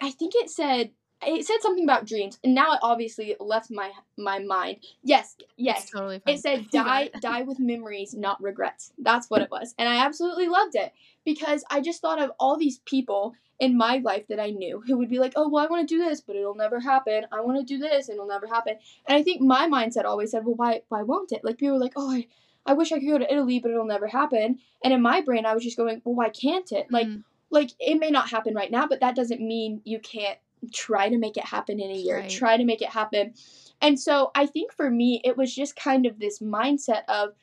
I 0.00 0.10
think 0.10 0.32
it 0.34 0.50
said 0.50 0.90
it 1.26 1.46
said 1.46 1.58
something 1.60 1.84
about 1.84 2.06
dreams, 2.06 2.38
and 2.42 2.54
now 2.54 2.72
it 2.72 2.80
obviously 2.82 3.36
left 3.40 3.70
my 3.70 3.92
my 4.16 4.38
mind. 4.38 4.78
Yes, 5.02 5.36
It's 5.38 5.48
yes, 5.56 5.90
totally 5.90 6.22
it 6.26 6.40
said 6.40 6.68
die 6.72 7.10
die 7.20 7.42
with 7.42 7.58
memories, 7.58 8.14
not 8.14 8.42
regrets. 8.42 8.92
That's 8.98 9.28
what 9.28 9.42
it 9.42 9.50
was, 9.50 9.74
and 9.78 9.88
I 9.88 10.04
absolutely 10.04 10.48
loved 10.48 10.74
it 10.74 10.92
because 11.24 11.64
I 11.70 11.80
just 11.80 12.00
thought 12.00 12.20
of 12.20 12.32
all 12.38 12.56
these 12.56 12.78
people 12.80 13.34
in 13.60 13.76
my 13.76 13.98
life 13.98 14.26
that 14.28 14.40
I 14.40 14.50
knew 14.50 14.82
who 14.84 14.96
would 14.98 15.08
be 15.08 15.18
like, 15.20 15.34
oh 15.36 15.48
well, 15.48 15.64
I 15.64 15.68
want 15.68 15.88
to 15.88 15.94
do 15.94 16.02
this, 16.02 16.20
but 16.20 16.36
it'll 16.36 16.54
never 16.54 16.80
happen. 16.80 17.26
I 17.30 17.40
want 17.40 17.58
to 17.58 17.64
do 17.64 17.78
this, 17.78 18.08
and 18.08 18.16
it'll 18.16 18.26
never 18.28 18.46
happen. 18.46 18.76
And 19.06 19.16
I 19.16 19.22
think 19.22 19.40
my 19.40 19.68
mindset 19.68 20.04
always 20.04 20.30
said, 20.32 20.44
well, 20.44 20.56
why 20.56 20.82
why 20.88 21.02
won't 21.02 21.32
it? 21.32 21.44
Like 21.44 21.58
people 21.58 21.74
were 21.74 21.80
like, 21.84 21.94
oh, 21.96 22.10
I 22.10 22.26
I 22.66 22.74
wish 22.74 22.92
I 22.92 22.98
could 22.98 23.08
go 23.08 23.18
to 23.18 23.32
Italy, 23.32 23.58
but 23.60 23.70
it'll 23.70 23.84
never 23.84 24.06
happen. 24.08 24.58
And 24.84 24.92
in 24.92 25.02
my 25.02 25.20
brain, 25.20 25.46
I 25.46 25.54
was 25.54 25.64
just 25.64 25.76
going, 25.76 26.00
well, 26.04 26.14
why 26.14 26.28
can't 26.28 26.70
it? 26.72 26.86
Like, 26.90 27.06
Mm, 27.08 27.24
like 27.50 27.70
it 27.78 28.00
may 28.00 28.10
not 28.10 28.30
happen 28.30 28.54
right 28.54 28.70
now, 28.70 28.86
but 28.86 29.00
that 29.00 29.14
doesn't 29.16 29.40
mean 29.40 29.82
you 29.84 29.98
can't 30.00 30.38
try 30.72 31.08
to 31.08 31.18
make 31.18 31.36
it 31.36 31.44
happen 31.44 31.80
in 31.80 31.90
a 31.90 31.94
year. 31.94 32.18
right. 32.18 32.30
Try 32.30 32.56
to 32.56 32.64
make 32.64 32.82
it 32.82 32.90
happen. 32.90 33.34
And 33.80 33.98
so 33.98 34.30
I 34.34 34.46
think 34.46 34.72
for 34.72 34.90
me, 34.90 35.20
it 35.24 35.36
was 35.36 35.54
just 35.54 35.74
kind 35.76 36.06
of 36.06 36.18
this 36.18 36.38
mindset 36.38 37.02
of 37.08 37.34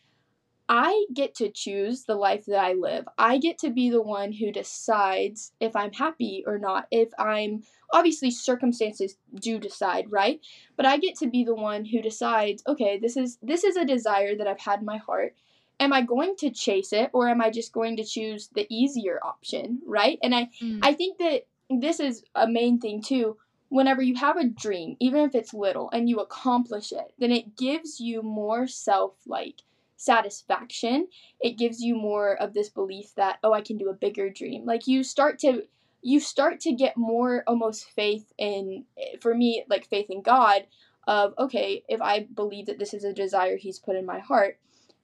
I 0.72 1.08
get 1.12 1.34
to 1.36 1.50
choose 1.50 2.04
the 2.04 2.16
life 2.16 2.46
that 2.46 2.64
I 2.64 2.74
live. 2.74 3.06
I 3.18 3.40
get 3.40 3.58
to 3.60 3.72
be 3.72 3.90
the 3.90 4.04
one 4.04 4.32
who 4.32 4.52
decides 4.52 5.52
if 5.60 5.76
I'm 5.76 5.92
happy 5.92 6.44
or 6.46 6.60
not. 6.60 6.86
If 6.92 7.10
I'm 7.18 7.64
obviously 7.92 8.30
circumstances 8.30 9.18
do 9.34 9.58
decide, 9.58 10.12
right? 10.12 10.40
But 10.78 10.86
I 10.86 10.98
get 10.98 11.16
to 11.18 11.28
be 11.28 11.44
the 11.44 11.56
one 11.56 11.86
who 11.86 12.04
decides, 12.04 12.62
okay, 12.68 13.00
this 13.00 13.18
is 13.18 13.40
this 13.42 13.64
is 13.64 13.78
a 13.78 13.86
desire 13.86 14.38
that 14.38 14.48
I've 14.48 14.60
had 14.60 14.82
in 14.82 14.86
my 14.86 14.98
heart. 14.98 15.36
Am 15.80 15.92
I 15.92 16.04
going 16.04 16.36
to 16.38 16.52
chase 16.52 16.94
it 16.94 17.10
or 17.14 17.28
am 17.30 17.42
I 17.42 17.50
just 17.50 17.74
going 17.74 17.98
to 17.98 18.04
choose 18.04 18.50
the 18.54 18.68
easier 18.70 19.20
option, 19.24 19.82
right? 19.88 20.20
And 20.22 20.36
I 20.36 20.50
Mm, 20.62 20.80
I 20.84 20.94
think 20.94 21.18
that 21.18 21.48
this 21.70 22.00
is 22.00 22.24
a 22.36 22.48
main 22.48 22.80
thing 22.80 23.02
too. 23.02 23.38
Whenever 23.70 24.02
you 24.02 24.16
have 24.16 24.38
a 24.38 24.48
dream, 24.48 24.98
even 25.00 25.22
if 25.22 25.36
it's 25.36 25.54
little, 25.54 25.90
and 25.92 26.10
you 26.10 26.20
accomplish 26.20 26.92
it, 26.92 27.14
then 27.20 27.32
it 27.32 27.56
gives 27.56 28.00
you 28.00 28.24
more 28.24 28.68
self 28.68 29.14
like 29.28 29.62
satisfaction. 29.96 31.08
It 31.40 31.58
gives 31.58 31.82
you 31.82 31.96
more 31.96 32.36
of 32.36 32.54
this 32.54 32.70
belief 32.70 33.14
that, 33.16 33.38
oh, 33.44 33.54
I 33.54 33.62
can 33.62 33.78
do 33.78 33.90
a 33.90 33.94
bigger 33.94 34.30
dream. 34.30 34.66
Like 34.66 34.88
you 34.88 35.04
start 35.04 35.38
to 35.40 35.64
you 36.02 36.20
start 36.20 36.62
to 36.62 36.72
get 36.72 36.96
more 36.96 37.44
almost 37.46 37.90
faith 37.92 38.32
in 38.38 38.86
for 39.20 39.36
me, 39.36 39.66
like 39.70 39.86
faith 39.86 40.10
in 40.10 40.22
God 40.22 40.66
of 41.08 41.34
okay, 41.38 41.84
if 41.88 42.02
I 42.02 42.28
believe 42.34 42.66
that 42.68 42.80
this 42.80 42.94
is 42.94 43.04
a 43.04 43.14
desire 43.14 43.58
he's 43.58 43.80
put 43.80 43.96
in 43.96 44.06
my 44.06 44.20
heart, 44.20 44.58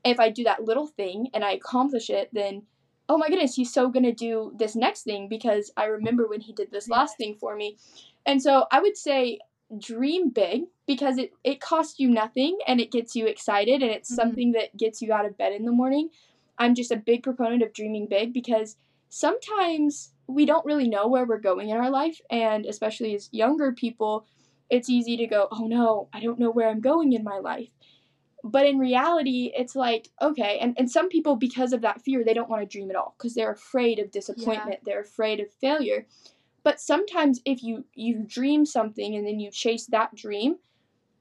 if 0.03 0.19
I 0.19 0.29
do 0.29 0.43
that 0.45 0.63
little 0.63 0.87
thing 0.87 1.29
and 1.33 1.43
I 1.43 1.51
accomplish 1.51 2.09
it, 2.09 2.29
then 2.31 2.63
oh 3.09 3.17
my 3.17 3.29
goodness, 3.29 3.55
he's 3.55 3.71
so 3.73 3.89
gonna 3.89 4.13
do 4.13 4.53
this 4.57 4.75
next 4.75 5.03
thing 5.03 5.27
because 5.27 5.71
I 5.77 5.85
remember 5.85 6.27
when 6.27 6.41
he 6.41 6.53
did 6.53 6.71
this 6.71 6.89
last 6.89 7.17
thing 7.17 7.35
for 7.35 7.55
me. 7.55 7.77
And 8.25 8.41
so 8.41 8.65
I 8.71 8.79
would 8.81 8.97
say 8.97 9.39
dream 9.79 10.29
big 10.29 10.63
because 10.87 11.17
it, 11.17 11.33
it 11.43 11.59
costs 11.59 11.99
you 11.99 12.09
nothing 12.09 12.57
and 12.67 12.79
it 12.79 12.91
gets 12.91 13.15
you 13.15 13.25
excited 13.27 13.81
and 13.81 13.91
it's 13.91 14.11
Mhm. 14.11 14.15
something 14.15 14.51
that 14.53 14.75
gets 14.77 15.01
you 15.01 15.13
out 15.13 15.25
of 15.25 15.37
bed 15.37 15.53
in 15.53 15.65
the 15.65 15.71
morning. 15.71 16.09
I'm 16.57 16.75
just 16.75 16.91
a 16.91 16.97
big 16.97 17.23
proponent 17.23 17.63
of 17.63 17.73
dreaming 17.73 18.07
big 18.07 18.33
because 18.33 18.77
sometimes 19.09 20.13
we 20.27 20.45
don't 20.45 20.65
really 20.65 20.87
know 20.87 21.07
where 21.07 21.25
we're 21.25 21.39
going 21.39 21.69
in 21.69 21.77
our 21.77 21.89
life 21.89 22.21
and 22.29 22.65
especially 22.65 23.13
as 23.15 23.29
younger 23.31 23.71
people, 23.71 24.25
it's 24.69 24.89
easy 24.89 25.15
to 25.17 25.27
go, 25.27 25.47
"Oh 25.51 25.67
no, 25.67 26.07
I 26.13 26.19
don't 26.19 26.39
know 26.39 26.49
where 26.51 26.69
I'm 26.69 26.81
going 26.81 27.13
in 27.13 27.23
my 27.23 27.37
life." 27.39 27.69
But 28.47 28.67
in 28.67 28.77
reality, 28.77 29.51
it's 29.57 29.75
like, 29.75 30.09
okay, 30.21 30.59
and, 30.59 30.75
and 30.77 30.89
some 30.89 31.09
people, 31.09 31.35
because 31.35 31.73
of 31.73 31.81
that 31.81 32.01
fear, 32.03 32.23
they 32.23 32.35
don't 32.35 32.47
want 32.49 32.61
to 32.61 32.67
dream 32.67 32.91
at 32.91 32.95
all 32.95 33.15
because 33.17 33.33
they're 33.33 33.51
afraid 33.51 33.97
of 33.97 34.05
Yeah. 34.05 34.11
disappointment, 34.11 34.81
they're 34.85 35.01
afraid 35.01 35.39
of 35.39 35.51
failure. 35.51 36.05
But 36.63 36.79
sometimes 36.79 37.41
if 37.43 37.63
you 37.63 37.85
you 37.95 38.23
dream 38.25 38.65
something 38.65 39.15
and 39.15 39.25
then 39.25 39.39
you 39.39 39.49
chase 39.49 39.87
that 39.87 40.13
dream, 40.15 40.57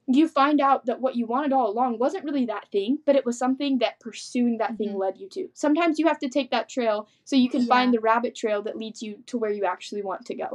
you 0.06 0.28
find 0.28 0.60
out 0.60 0.84
that 0.84 1.00
what 1.00 1.16
you 1.16 1.26
wanted 1.26 1.54
all 1.54 1.70
along 1.70 1.98
wasn't 1.98 2.24
really 2.24 2.44
that 2.44 2.68
thing, 2.70 2.98
but 3.06 3.16
it 3.16 3.24
was 3.24 3.38
something 3.38 3.78
that 3.78 4.00
pursuing 4.00 4.58
that 4.58 4.76
thing 4.76 4.90
Mhm. 4.90 4.98
led 4.98 5.16
you 5.18 5.28
to. 5.30 5.48
Sometimes 5.54 5.98
you 5.98 6.06
have 6.06 6.18
to 6.18 6.28
take 6.28 6.50
that 6.50 6.68
trail 6.68 7.08
so 7.24 7.36
you 7.36 7.48
can 7.48 7.64
find 7.66 7.94
the 7.94 8.00
rabbit 8.00 8.34
trail 8.34 8.60
that 8.62 8.76
leads 8.76 9.02
you 9.02 9.22
to 9.26 9.38
where 9.38 9.50
you 9.50 9.64
actually 9.64 10.02
want 10.02 10.26
to 10.26 10.34
go. 10.34 10.52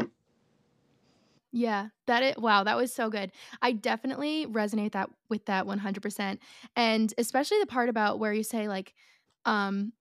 Yeah, 1.54 1.90
that 2.06 2.22
it 2.24 2.38
wow, 2.40 2.64
that 2.64 2.78
was 2.78 2.94
so 2.94 3.10
good. 3.10 3.32
I 3.62 3.72
definitely 3.72 4.46
resonate 4.46 4.92
that 4.92 5.10
with 5.30 5.46
that 5.46 5.66
100%, 5.66 6.40
and 6.76 7.12
especially 7.18 7.60
the 7.60 7.66
part 7.66 7.90
about 7.90 8.20
where 8.20 8.34
you 8.34 8.44
say, 8.44 8.68
like, 8.68 8.94
um 9.46 9.94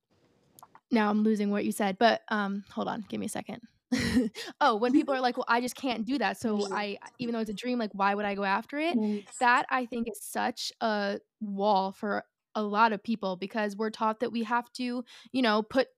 now 0.91 1.11
I'm 1.11 1.23
losing 1.23 1.51
what 1.51 1.65
you 1.65 1.73
said, 1.73 1.99
but, 1.99 2.23
um, 2.29 2.65
hold 2.71 2.89
on, 2.89 3.05
give 3.09 3.21
me 3.21 3.27
a 3.27 3.29
second. 3.29 3.63
Oh, 4.61 4.77
when 4.77 4.93
people 4.93 5.15
are 5.15 5.21
like, 5.21 5.37
"Well, 5.37 5.47
I 5.49 5.61
just 5.61 5.77
can't 5.77 6.05
do 6.07 6.19
that, 6.19 6.39
so 6.39 6.67
I 6.73 6.99
even 7.19 7.33
though 7.35 7.41
it's 7.41 7.51
a 7.51 7.55
dream, 7.55 7.79
like, 7.79 7.93
why 7.95 8.15
would 8.15 8.25
I 8.27 8.35
go 8.35 8.45
after 8.45 8.79
it?" 8.79 8.99
That 9.41 9.67
I 9.71 9.87
think 9.87 10.09
is 10.11 10.21
such 10.23 10.73
a 10.83 11.21
wall 11.41 11.93
for 11.93 12.25
a 12.55 12.63
lot 12.63 12.93
of 12.93 13.03
people 13.03 13.37
because 13.37 13.77
we're 13.77 13.91
taught 13.91 14.21
that 14.21 14.33
we 14.33 14.43
have 14.45 14.71
to, 14.75 15.05
you 15.33 15.43
know, 15.43 15.63
put 15.63 15.89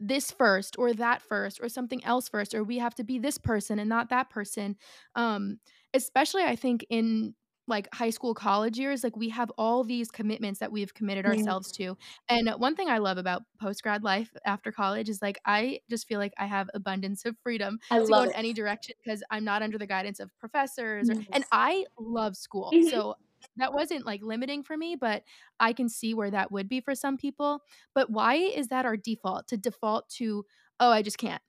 this 0.00 0.30
first 0.30 0.76
or 0.78 0.94
that 0.94 1.20
first 1.20 1.60
or 1.62 1.68
something 1.68 2.02
else 2.04 2.28
first 2.28 2.54
or 2.54 2.64
we 2.64 2.78
have 2.78 2.94
to 2.94 3.04
be 3.04 3.18
this 3.18 3.36
person 3.36 3.78
and 3.78 3.88
not 3.88 4.08
that 4.08 4.30
person 4.30 4.74
um 5.14 5.58
especially 5.92 6.42
i 6.42 6.56
think 6.56 6.84
in 6.88 7.34
like 7.68 7.86
high 7.94 8.10
school 8.10 8.34
college 8.34 8.78
years 8.78 9.04
like 9.04 9.16
we 9.16 9.28
have 9.28 9.50
all 9.56 9.84
these 9.84 10.10
commitments 10.10 10.58
that 10.58 10.72
we've 10.72 10.92
committed 10.94 11.24
mm. 11.24 11.28
ourselves 11.28 11.70
to 11.70 11.96
and 12.28 12.50
one 12.58 12.74
thing 12.74 12.88
i 12.88 12.98
love 12.98 13.18
about 13.18 13.42
post 13.60 13.82
grad 13.82 14.02
life 14.02 14.30
after 14.44 14.72
college 14.72 15.08
is 15.08 15.20
like 15.22 15.38
i 15.44 15.78
just 15.88 16.08
feel 16.08 16.18
like 16.18 16.32
i 16.38 16.46
have 16.46 16.68
abundance 16.74 17.24
of 17.24 17.36
freedom 17.42 17.78
I 17.90 17.98
to 17.98 18.04
go 18.06 18.10
love 18.10 18.24
in 18.24 18.30
it. 18.30 18.36
any 18.38 18.52
direction 18.52 18.94
because 19.04 19.22
i'm 19.30 19.44
not 19.44 19.62
under 19.62 19.78
the 19.78 19.86
guidance 19.86 20.18
of 20.18 20.30
professors 20.38 21.10
or 21.10 21.14
and 21.32 21.44
i 21.52 21.84
love 21.98 22.36
school 22.36 22.72
so 22.90 23.14
that 23.60 23.72
wasn't 23.72 24.04
like 24.06 24.22
limiting 24.22 24.62
for 24.62 24.76
me 24.76 24.96
but 24.96 25.22
i 25.58 25.72
can 25.72 25.88
see 25.88 26.14
where 26.14 26.30
that 26.30 26.50
would 26.52 26.68
be 26.68 26.80
for 26.80 26.94
some 26.94 27.16
people 27.16 27.62
but 27.94 28.10
why 28.10 28.34
is 28.34 28.68
that 28.68 28.84
our 28.84 28.96
default? 28.96 29.48
To 29.48 29.56
default 29.56 30.08
to, 30.10 30.44
"Oh, 30.78 30.90
I 30.90 31.02
just 31.02 31.18
can't." 31.18 31.42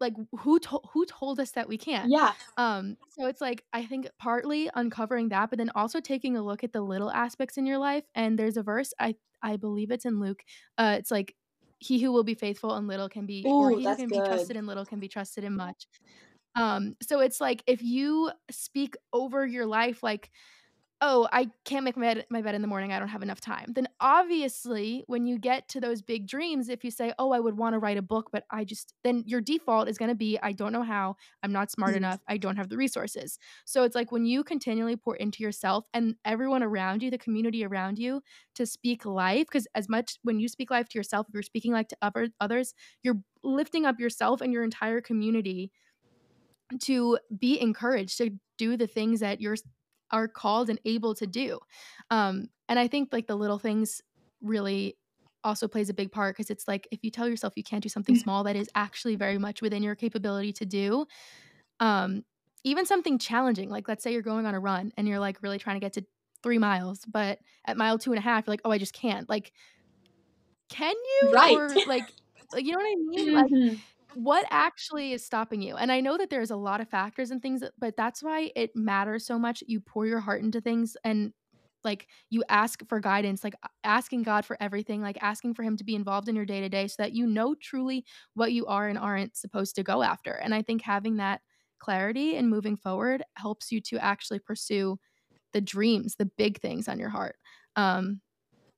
like 0.00 0.12
who 0.40 0.58
to- 0.58 0.80
who 0.92 1.06
told 1.06 1.40
us 1.40 1.52
that 1.52 1.68
we 1.68 1.78
can't? 1.78 2.10
Yeah. 2.10 2.34
Um, 2.58 2.96
so 3.08 3.26
it's 3.26 3.40
like 3.40 3.64
I 3.72 3.86
think 3.86 4.08
partly 4.18 4.70
uncovering 4.74 5.30
that, 5.30 5.50
but 5.50 5.58
then 5.58 5.70
also 5.74 6.00
taking 6.00 6.36
a 6.36 6.42
look 6.42 6.62
at 6.64 6.72
the 6.72 6.82
little 6.82 7.10
aspects 7.10 7.56
in 7.56 7.66
your 7.66 7.78
life. 7.78 8.04
And 8.14 8.38
there's 8.38 8.56
a 8.58 8.62
verse 8.62 8.92
I 9.00 9.16
I 9.42 9.56
believe 9.56 9.90
it's 9.90 10.04
in 10.04 10.20
Luke. 10.20 10.42
Uh, 10.78 10.96
it's 10.98 11.10
like 11.10 11.34
he 11.78 12.00
who 12.02 12.12
will 12.12 12.24
be 12.24 12.34
faithful 12.34 12.76
in 12.76 12.86
little 12.86 13.08
can 13.08 13.26
be, 13.26 13.48
or 13.56 13.70
he 13.70 13.86
who 13.86 13.96
can 13.96 14.10
be 14.10 14.20
trusted 14.22 14.56
in 14.56 14.66
little 14.66 14.84
can 14.86 15.00
be 15.00 15.08
trusted 15.08 15.44
in 15.44 15.54
much. 15.56 15.86
Um, 16.54 16.96
so 17.02 17.20
it's 17.20 17.40
like 17.40 17.62
if 17.66 17.82
you 17.82 18.30
speak 18.50 18.96
over 19.12 19.46
your 19.46 19.66
life, 19.66 20.02
like 20.02 20.30
oh, 21.02 21.28
I 21.32 21.50
can't 21.64 21.84
make 21.84 21.96
my 21.96 22.14
bed 22.14 22.26
my 22.30 22.40
bed 22.42 22.54
in 22.54 22.62
the 22.62 22.68
morning, 22.68 22.92
I 22.92 22.98
don't 22.98 23.08
have 23.08 23.22
enough 23.22 23.40
time. 23.40 23.72
Then 23.74 23.88
obviously, 24.00 25.04
when 25.08 25.26
you 25.26 25.38
get 25.38 25.68
to 25.70 25.80
those 25.80 26.02
big 26.02 26.26
dreams, 26.26 26.68
if 26.70 26.84
you 26.84 26.90
say, 26.90 27.12
"Oh, 27.18 27.32
I 27.32 27.40
would 27.40 27.56
wanna 27.58 27.78
write 27.78 27.98
a 27.98 28.02
book, 28.02 28.30
but 28.32 28.44
I 28.50 28.64
just" 28.64 28.94
then 29.04 29.22
your 29.26 29.40
default 29.42 29.88
is 29.88 29.98
gonna 29.98 30.14
be, 30.14 30.38
"I 30.42 30.52
don't 30.52 30.72
know 30.72 30.82
how, 30.82 31.16
I'm 31.42 31.52
not 31.52 31.70
smart 31.70 31.94
Mhm. 31.94 31.96
enough, 31.96 32.20
I 32.28 32.38
don't 32.38 32.56
have 32.56 32.68
the 32.70 32.76
resources." 32.78 33.38
So 33.66 33.82
it's 33.84 33.94
like 33.94 34.10
when 34.12 34.24
you 34.26 34.42
continually 34.44 34.96
pour 34.96 35.16
into 35.16 35.42
yourself 35.42 35.86
and 35.92 36.16
everyone 36.24 36.62
around 36.62 37.02
you, 37.02 37.10
the 37.10 37.18
community 37.18 37.64
around 37.64 37.98
you, 37.98 38.22
to 38.54 38.64
speak 38.66 39.04
life, 39.04 39.46
because 39.48 39.66
as 39.74 39.88
much 39.88 40.18
when 40.22 40.40
you 40.40 40.48
speak 40.48 40.70
life 40.70 40.88
to 40.90 40.98
yourself, 40.98 41.26
if 41.28 41.34
you're 41.34 41.42
speaking 41.42 41.72
life 41.72 41.88
to 41.88 41.96
other 42.02 42.28
others, 42.40 42.74
you're 43.02 43.22
lifting 43.42 43.84
up 43.86 44.00
yourself 44.00 44.40
and 44.40 44.52
your 44.52 44.64
entire 44.64 45.00
community 45.00 45.70
to 46.80 47.18
be 47.38 47.60
encouraged 47.60 48.18
to 48.18 48.38
do 48.58 48.76
the 48.76 48.86
things 48.86 49.20
that 49.20 49.40
you're 49.40 49.56
are 50.10 50.28
called 50.28 50.70
and 50.70 50.80
able 50.84 51.14
to 51.14 51.26
do. 51.26 51.58
Um, 52.10 52.48
and 52.68 52.78
I 52.78 52.88
think 52.88 53.10
like 53.12 53.26
the 53.26 53.36
little 53.36 53.58
things 53.58 54.00
really 54.40 54.96
also 55.44 55.68
plays 55.68 55.88
a 55.88 55.94
big 55.94 56.10
part 56.10 56.36
because 56.36 56.50
it's 56.50 56.66
like 56.66 56.88
if 56.90 57.04
you 57.04 57.10
tell 57.10 57.28
yourself 57.28 57.52
you 57.56 57.62
can't 57.62 57.82
do 57.82 57.88
something 57.88 58.14
small 58.16 58.44
that 58.44 58.56
is 58.56 58.68
actually 58.74 59.16
very 59.16 59.38
much 59.38 59.62
within 59.62 59.82
your 59.82 59.94
capability 59.94 60.52
to 60.54 60.66
do, 60.66 61.06
um, 61.80 62.24
even 62.64 62.86
something 62.86 63.18
challenging, 63.18 63.70
like 63.70 63.88
let's 63.88 64.02
say 64.02 64.12
you're 64.12 64.22
going 64.22 64.46
on 64.46 64.54
a 64.54 64.60
run 64.60 64.92
and 64.96 65.06
you're 65.08 65.20
like 65.20 65.42
really 65.42 65.58
trying 65.58 65.76
to 65.76 65.80
get 65.80 65.92
to 65.94 66.04
three 66.42 66.58
miles, 66.58 67.04
but 67.06 67.38
at 67.66 67.76
mile 67.76 67.98
two 67.98 68.12
and 68.12 68.18
a 68.18 68.22
half, 68.22 68.46
you're 68.46 68.52
like, 68.52 68.60
oh, 68.64 68.70
I 68.72 68.78
just 68.78 68.92
can't. 68.94 69.28
Like, 69.28 69.52
can 70.68 70.94
you? 70.94 71.34
Right. 71.34 71.56
Or 71.56 71.80
like, 71.84 72.12
like 72.52 72.64
you 72.64 72.72
know 72.72 72.78
what 72.78 72.86
I 72.86 72.96
mean? 72.96 73.32
Like 73.32 73.46
Mhm. 73.50 73.82
What 74.16 74.46
actually 74.50 75.12
is 75.12 75.24
stopping 75.24 75.60
you? 75.60 75.76
And 75.76 75.92
I 75.92 76.00
know 76.00 76.16
that 76.16 76.30
there's 76.30 76.50
a 76.50 76.56
lot 76.56 76.80
of 76.80 76.88
factors 76.88 77.30
and 77.30 77.42
things, 77.42 77.62
but 77.78 77.96
that's 77.96 78.22
why 78.22 78.50
it 78.56 78.74
matters 78.74 79.26
so 79.26 79.38
much. 79.38 79.62
You 79.66 79.80
pour 79.80 80.06
your 80.06 80.20
heart 80.20 80.42
into 80.42 80.60
things 80.60 80.96
and 81.04 81.34
like 81.84 82.08
you 82.30 82.42
ask 82.48 82.80
for 82.88 82.98
guidance, 82.98 83.44
like 83.44 83.54
asking 83.84 84.22
God 84.22 84.44
for 84.44 84.56
everything, 84.60 85.02
like 85.02 85.18
asking 85.22 85.54
for 85.54 85.62
Him 85.62 85.76
to 85.76 85.84
be 85.84 85.94
involved 85.94 86.28
in 86.28 86.34
your 86.34 86.46
day 86.46 86.60
to 86.60 86.68
day 86.68 86.88
so 86.88 86.96
that 86.98 87.12
you 87.12 87.26
know 87.26 87.54
truly 87.54 88.04
what 88.34 88.52
you 88.52 88.66
are 88.66 88.88
and 88.88 88.98
aren't 88.98 89.36
supposed 89.36 89.76
to 89.76 89.82
go 89.84 90.02
after. 90.02 90.32
And 90.32 90.54
I 90.54 90.62
think 90.62 90.82
having 90.82 91.18
that 91.18 91.42
clarity 91.78 92.36
and 92.36 92.48
moving 92.48 92.76
forward 92.76 93.22
helps 93.36 93.70
you 93.70 93.80
to 93.82 93.98
actually 93.98 94.38
pursue 94.40 94.98
the 95.52 95.60
dreams, 95.60 96.16
the 96.16 96.26
big 96.38 96.60
things 96.60 96.88
on 96.88 96.98
your 96.98 97.10
heart. 97.10 97.36
Um, 97.76 98.20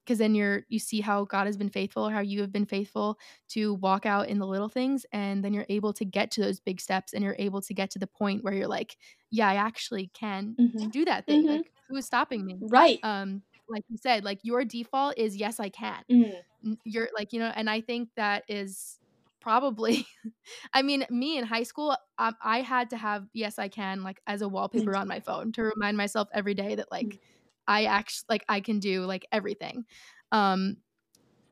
because 0.08 0.18
then 0.18 0.34
you're 0.34 0.64
you 0.68 0.78
see 0.78 1.00
how 1.00 1.24
God 1.24 1.46
has 1.46 1.56
been 1.56 1.68
faithful 1.70 2.08
or 2.08 2.12
how 2.12 2.20
you 2.20 2.40
have 2.40 2.52
been 2.52 2.66
faithful 2.66 3.18
to 3.50 3.74
walk 3.74 4.06
out 4.06 4.28
in 4.28 4.38
the 4.38 4.46
little 4.46 4.68
things 4.68 5.04
and 5.12 5.44
then 5.44 5.54
you're 5.54 5.66
able 5.68 5.92
to 5.94 6.04
get 6.04 6.30
to 6.32 6.40
those 6.42 6.60
big 6.60 6.80
steps 6.80 7.12
and 7.12 7.22
you're 7.24 7.36
able 7.38 7.60
to 7.62 7.74
get 7.74 7.90
to 7.92 7.98
the 7.98 8.06
point 8.06 8.44
where 8.44 8.54
you're 8.54 8.68
like, 8.68 8.96
yeah, 9.30 9.48
I 9.48 9.56
actually 9.56 10.08
can 10.14 10.58
Mhm. 10.58 10.90
do 10.90 11.04
that 11.04 11.26
thing. 11.26 11.44
Mhm. 11.44 11.46
Like 11.46 11.70
who's 11.88 12.06
stopping 12.06 12.46
me? 12.46 12.60
Right. 12.60 13.00
Um 13.02 13.42
like 13.68 13.84
you 13.88 13.98
said, 13.98 14.24
like 14.24 14.40
your 14.42 14.64
default 14.64 15.18
is 15.18 15.36
yes, 15.36 15.60
I 15.60 15.68
can. 15.68 16.02
Mm. 16.10 16.42
N- 16.64 16.78
You're 16.84 17.08
like, 17.16 17.32
you 17.32 17.40
know, 17.40 17.52
and 17.54 17.70
I 17.70 17.80
think 17.80 18.10
that 18.16 18.44
is 18.48 18.98
probably 19.40 20.06
I 20.72 20.82
mean, 20.82 21.06
me 21.10 21.38
in 21.38 21.44
high 21.44 21.62
school, 21.62 21.96
um, 22.18 22.36
I 22.42 22.60
had 22.62 22.90
to 22.90 22.96
have 22.96 23.28
yes, 23.32 23.58
I 23.58 23.68
can 23.68 24.02
like 24.02 24.20
as 24.26 24.42
a 24.42 24.48
wallpaper 24.48 24.96
on 24.96 25.08
my 25.08 25.20
phone 25.20 25.52
to 25.52 25.62
remind 25.62 25.96
myself 25.96 26.28
every 26.32 26.54
day 26.54 26.74
that 26.74 26.90
like 26.90 27.18
I 27.68 27.84
actually 27.84 28.26
like 28.28 28.44
I 28.48 28.60
can 28.60 28.80
do 28.80 29.04
like 29.04 29.26
everything. 29.30 29.84
Um 30.32 30.78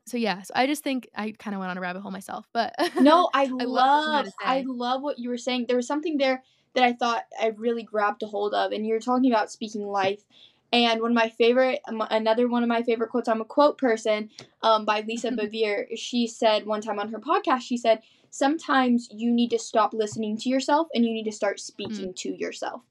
so 0.07 0.15
yeah, 0.15 0.41
so 0.41 0.53
I 0.55 0.67
just 0.67 0.83
think 0.83 1.09
I 1.15 1.33
kind 1.37 1.53
of 1.53 1.59
went 1.59 1.69
on 1.69 1.77
a 1.77 1.81
rabbit 1.81 2.01
hole 2.01 2.11
myself, 2.11 2.47
but 2.53 2.73
No, 2.99 3.29
I 3.33 3.43
I 3.59 3.63
love 3.65 3.67
what 3.67 4.07
you 4.07 4.13
had 4.13 4.25
love 4.25 4.33
I 4.41 4.63
love 4.65 5.01
what 5.01 5.19
you 5.19 5.29
were 5.29 5.37
saying. 5.37 5.65
There 5.67 5.75
was 5.75 5.87
something 5.87 6.17
there 6.17 6.43
that 6.75 6.83
I 6.83 6.93
thought 6.93 7.23
I 7.41 7.47
really 7.47 7.83
grabbed 7.83 8.23
a 8.23 8.27
hold 8.27 8.53
of, 8.53 8.71
and 8.71 8.85
you're 8.85 8.99
talking 8.99 9.31
about 9.31 9.51
speaking 9.51 9.85
life. 9.85 10.23
And 10.71 11.01
one 11.01 11.11
of 11.11 11.15
my 11.15 11.29
favorite, 11.29 11.79
um, 11.87 12.05
another 12.09 12.47
one 12.47 12.61
of 12.61 12.69
my 12.69 12.83
favorite 12.83 13.09
quotes. 13.09 13.27
I'm 13.29 13.41
a 13.41 13.45
quote 13.45 13.77
person, 13.77 14.29
um, 14.61 14.85
by 14.85 15.01
Lisa 15.01 15.31
Bevere. 15.31 15.87
She 15.97 16.27
said 16.27 16.65
one 16.65 16.81
time 16.81 16.99
on 16.99 17.09
her 17.09 17.19
podcast, 17.19 17.61
she 17.61 17.77
said, 17.77 18.01
"Sometimes 18.29 19.09
you 19.11 19.31
need 19.31 19.49
to 19.51 19.59
stop 19.59 19.93
listening 19.93 20.37
to 20.37 20.49
yourself, 20.49 20.87
and 20.93 21.05
you 21.05 21.13
need 21.13 21.23
to 21.25 21.31
start 21.31 21.59
speaking 21.59 22.13
to 22.15 22.29
yourself." 22.37 22.81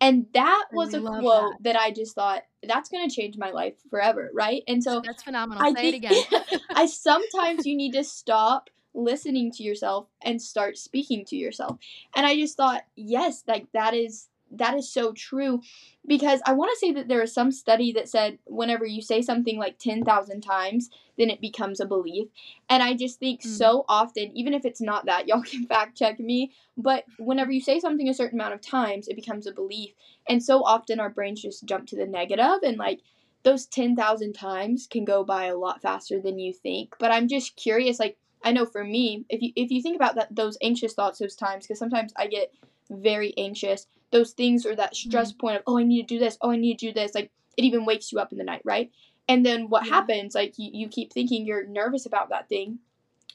And 0.00 0.26
that 0.34 0.66
was 0.72 0.92
a 0.92 1.00
quote 1.00 1.54
that. 1.62 1.76
I 1.76 1.90
just 1.90 2.14
thought 2.14 2.42
that's 2.62 2.88
gonna 2.88 3.08
change 3.08 3.36
my 3.38 3.50
life 3.50 3.74
forever, 3.90 4.30
right? 4.34 4.62
And 4.68 4.82
so 4.82 5.00
That's 5.04 5.22
phenomenal. 5.22 5.64
I 5.64 5.72
Say 5.72 5.88
it 5.88 5.94
again. 5.94 6.24
I 6.70 6.86
sometimes 6.86 7.64
you 7.64 7.76
need 7.76 7.92
to 7.92 8.04
stop 8.04 8.70
listening 8.94 9.50
to 9.52 9.62
yourself 9.62 10.06
and 10.22 10.40
start 10.40 10.78
speaking 10.78 11.24
to 11.26 11.36
yourself. 11.36 11.78
And 12.14 12.26
I 12.26 12.36
just 12.36 12.56
thought, 12.56 12.84
yes, 12.96 13.42
like 13.46 13.66
that 13.72 13.94
is 13.94 14.28
that 14.58 14.74
is 14.74 14.90
so 14.92 15.12
true 15.12 15.60
because 16.06 16.40
I 16.46 16.52
want 16.52 16.70
to 16.72 16.78
say 16.78 16.92
that 16.92 17.08
there 17.08 17.22
is 17.22 17.32
some 17.32 17.50
study 17.50 17.92
that 17.92 18.08
said 18.08 18.38
whenever 18.46 18.84
you 18.84 19.00
say 19.02 19.22
something 19.22 19.58
like 19.58 19.78
10,000 19.78 20.40
times, 20.42 20.90
then 21.16 21.30
it 21.30 21.40
becomes 21.40 21.80
a 21.80 21.86
belief. 21.86 22.28
And 22.68 22.82
I 22.82 22.94
just 22.94 23.18
think 23.18 23.40
Mm. 23.40 23.46
so 23.46 23.84
often, 23.88 24.36
even 24.36 24.54
if 24.54 24.64
it's 24.64 24.80
not 24.80 25.06
that, 25.06 25.26
y'all 25.28 25.42
can 25.42 25.66
fact 25.66 25.96
check 25.96 26.18
me, 26.20 26.52
but 26.76 27.04
whenever 27.18 27.50
you 27.52 27.60
say 27.60 27.80
something 27.80 28.08
a 28.08 28.14
certain 28.14 28.38
amount 28.38 28.54
of 28.54 28.60
times, 28.60 29.08
it 29.08 29.16
becomes 29.16 29.46
a 29.46 29.52
belief. 29.52 29.92
And 30.28 30.42
so 30.42 30.62
often 30.64 31.00
our 31.00 31.10
brains 31.10 31.42
just 31.42 31.64
jump 31.64 31.86
to 31.88 31.96
the 31.96 32.06
negative 32.06 32.60
and 32.62 32.76
like 32.78 33.00
those 33.42 33.66
10,000 33.66 34.32
times 34.32 34.86
can 34.86 35.04
go 35.04 35.22
by 35.24 35.46
a 35.46 35.56
lot 35.56 35.82
faster 35.82 36.20
than 36.20 36.38
you 36.38 36.52
think. 36.52 36.96
But 36.98 37.12
I'm 37.12 37.28
just 37.28 37.56
curious 37.56 37.98
like 37.98 38.16
I 38.42 38.52
know 38.52 38.66
for 38.66 38.84
me, 38.84 39.24
if 39.30 39.40
you 39.40 39.52
if 39.56 39.70
you 39.70 39.80
think 39.80 39.96
about 39.96 40.16
that 40.16 40.34
those 40.34 40.58
anxious 40.62 40.92
thoughts 40.92 41.18
those 41.18 41.34
times 41.36 41.66
cuz 41.66 41.78
sometimes 41.78 42.12
I 42.16 42.26
get 42.26 42.52
very 42.90 43.32
anxious, 43.38 43.86
those 44.14 44.30
things 44.32 44.64
or 44.64 44.74
that 44.76 44.94
stress 44.96 45.32
mm-hmm. 45.32 45.40
point 45.40 45.56
of 45.56 45.62
oh 45.66 45.78
I 45.78 45.82
need 45.82 46.08
to 46.08 46.14
do 46.14 46.18
this, 46.20 46.38
oh 46.40 46.52
I 46.52 46.56
need 46.56 46.78
to 46.78 46.86
do 46.86 46.92
this, 46.94 47.14
like 47.14 47.30
it 47.58 47.64
even 47.64 47.84
wakes 47.84 48.12
you 48.12 48.18
up 48.20 48.32
in 48.32 48.38
the 48.38 48.44
night, 48.44 48.62
right? 48.64 48.90
And 49.28 49.44
then 49.44 49.68
what 49.68 49.84
Yeah. 49.84 49.94
happens 49.94 50.34
like 50.34 50.54
you, 50.56 50.70
you 50.72 50.88
keep 50.88 51.12
thinking 51.12 51.44
you're 51.44 51.66
nervous 51.66 52.06
about 52.06 52.28
that 52.30 52.48
thing 52.48 52.78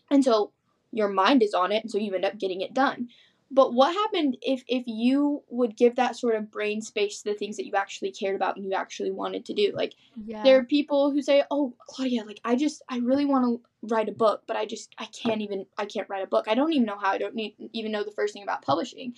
until 0.09 0.53
your 0.91 1.09
mind 1.09 1.43
is 1.43 1.53
on 1.53 1.71
it 1.71 1.83
and 1.83 1.91
so 1.91 1.97
you 1.99 2.15
end 2.15 2.25
up 2.25 2.39
getting 2.39 2.61
it 2.61 2.73
done. 2.73 3.09
But 3.51 3.73
what 3.73 3.93
happened 3.93 4.37
if 4.41 4.63
if 4.67 4.83
you 4.85 5.43
would 5.49 5.75
give 5.75 5.95
that 5.95 6.15
sort 6.15 6.35
of 6.35 6.51
brain 6.51 6.81
space 6.81 7.21
to 7.21 7.31
the 7.31 7.37
things 7.37 7.57
that 7.57 7.65
you 7.65 7.73
actually 7.75 8.11
cared 8.11 8.35
about 8.35 8.55
and 8.55 8.63
you 8.65 8.73
actually 8.73 9.11
wanted 9.11 9.43
to 9.45 9.53
do? 9.53 9.71
Like 9.73 9.95
Yeah. 10.25 10.43
there 10.43 10.57
are 10.59 10.63
people 10.63 11.11
who 11.11 11.21
say, 11.21 11.43
"Oh, 11.49 11.73
Claudia, 11.87 12.23
like 12.25 12.39
I 12.45 12.55
just 12.55 12.83
I 12.87 12.99
really 12.99 13.25
want 13.25 13.45
to 13.45 13.53
write 13.93 14.07
a 14.07 14.13
book, 14.13 14.43
but 14.47 14.55
I 14.55 14.65
just 14.65 14.93
I 14.99 15.05
can't 15.05 15.41
even 15.41 15.65
I 15.77 15.85
can't 15.85 16.07
write 16.09 16.23
a 16.23 16.27
book. 16.27 16.45
I 16.47 16.55
don't 16.55 16.73
even 16.73 16.85
know 16.85 16.97
how. 16.97 17.09
I 17.09 17.17
don't 17.17 17.35
need, 17.35 17.55
even 17.73 17.91
know 17.91 18.03
the 18.03 18.11
first 18.19 18.33
thing 18.33 18.43
about 18.43 18.61
publishing." 18.61 19.15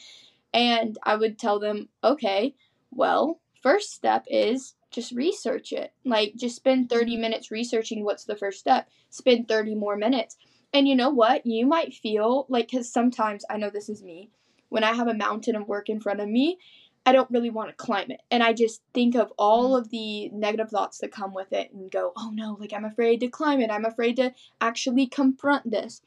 And 0.53 0.97
I 1.03 1.15
would 1.15 1.39
tell 1.39 1.59
them, 1.59 1.89
"Okay, 2.03 2.55
well, 2.91 3.39
first 3.61 3.93
step 3.93 4.25
is 4.27 4.75
just 4.91 5.13
research 5.13 5.71
it. 5.71 5.93
Like 6.05 6.35
just 6.35 6.55
spend 6.55 6.89
30 6.89 7.13
mm-hmm. 7.13 7.21
minutes 7.21 7.49
researching 7.49 8.03
what's 8.03 8.25
the 8.25 8.35
first 8.35 8.59
step. 8.59 8.89
Spend 9.09 9.47
30 9.47 9.75
more 9.75 9.95
minutes. 9.95 10.37
And 10.73 10.87
you 10.87 10.95
know 10.95 11.09
what? 11.09 11.45
You 11.45 11.65
might 11.65 11.93
feel 11.93 12.45
like 12.49 12.69
cuz 12.69 12.91
sometimes 12.91 13.45
I 13.49 13.57
know 13.57 13.69
this 13.69 13.89
is 13.89 14.03
me. 14.03 14.29
When 14.69 14.83
I 14.83 14.93
have 14.93 15.07
a 15.07 15.13
mountain 15.13 15.55
of 15.55 15.67
work 15.67 15.89
in 15.89 15.99
front 15.99 16.19
of 16.21 16.29
me, 16.29 16.57
I 17.05 17.13
don't 17.13 17.31
really 17.31 17.49
want 17.49 17.69
to 17.69 17.75
climb 17.75 18.11
it. 18.11 18.21
And 18.29 18.43
I 18.43 18.53
just 18.53 18.83
think 18.93 19.15
of 19.15 19.33
all 19.37 19.69
mm-hmm. 19.69 19.81
of 19.81 19.89
the 19.89 20.29
negative 20.29 20.69
thoughts 20.69 20.99
that 20.99 21.11
come 21.11 21.33
with 21.33 21.51
it 21.51 21.71
and 21.73 21.89
go, 21.89 22.13
oh 22.15 22.31
no, 22.33 22.57
like 22.59 22.73
I'm 22.73 22.85
afraid 22.85 23.21
to 23.21 23.27
climb 23.27 23.59
it. 23.61 23.71
I'm 23.71 23.85
afraid 23.85 24.17
to 24.17 24.33
actually 24.59 25.07
confront 25.07 25.71
this. 25.71 26.01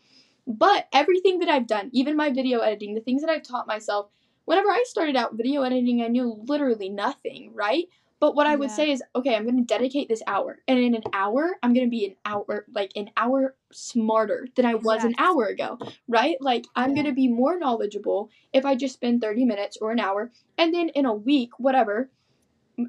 But 0.47 0.89
everything 0.93 1.39
that 1.39 1.49
I've 1.49 1.67
done, 1.67 1.89
even 1.93 2.17
my 2.17 2.31
video 2.31 2.61
editing, 2.61 2.95
the 2.95 3.01
things 3.01 3.23
that 3.23 3.31
I've 3.31 3.43
taught 3.43 3.67
myself, 3.67 4.11
whenever 4.45 4.71
I 4.71 4.85
started 4.87 5.17
out 5.17 5.37
video 5.37 5.63
editing, 5.63 6.03
I 6.03 6.09
knew 6.09 6.43
literally 6.47 6.89
nothing, 6.89 7.53
right? 7.55 7.87
But 8.21 8.35
what 8.35 8.47
I 8.47 8.57
would 8.57 8.71
Yeah. 8.71 8.77
say 8.77 8.91
is, 8.91 9.03
okay, 9.15 9.35
I'm 9.35 9.45
going 9.45 9.59
to 9.59 9.65
dedicate 9.65 10.09
this 10.09 10.23
hour. 10.27 10.61
And 10.67 10.79
in 10.79 10.95
an 10.95 11.03
hour, 11.13 11.57
I'm 11.63 11.75
going 11.75 11.87
to 11.87 11.91
be 11.91 12.07
an 12.07 12.17
hour, 12.25 12.65
like 12.75 12.93
an 12.97 13.11
hour 13.17 13.57
smarter 13.73 14.47
than 14.57 14.65
I 14.65 14.75
was 14.77 15.05
an 15.05 15.15
hour 15.19 15.45
ago, 15.47 15.79
right? 16.09 16.37
Like 16.41 16.67
I'm 16.75 16.91
Yeah. 16.91 17.03
going 17.03 17.07
to 17.07 17.13
be 17.13 17.29
more 17.29 17.59
knowledgeable 17.59 18.31
if 18.53 18.65
I 18.65 18.77
just 18.77 18.95
spend 18.95 19.21
30 19.21 19.45
minutes 19.45 19.77
or 19.81 19.91
an 19.91 20.01
hour. 20.01 20.31
And 20.57 20.73
then 20.73 20.89
in 20.91 21.05
a 21.07 21.13
week, 21.15 21.51
whatever, 21.59 22.11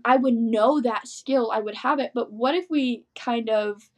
I 0.06 0.18
would 0.18 0.36
know 0.36 0.82
that 0.82 1.08
skill, 1.08 1.52
I 1.52 1.60
would 1.60 1.76
have 1.76 2.00
it. 2.00 2.12
But 2.14 2.32
what 2.32 2.56
if 2.56 2.70
we 2.70 3.06
kind 3.16 3.50
of 3.50 3.90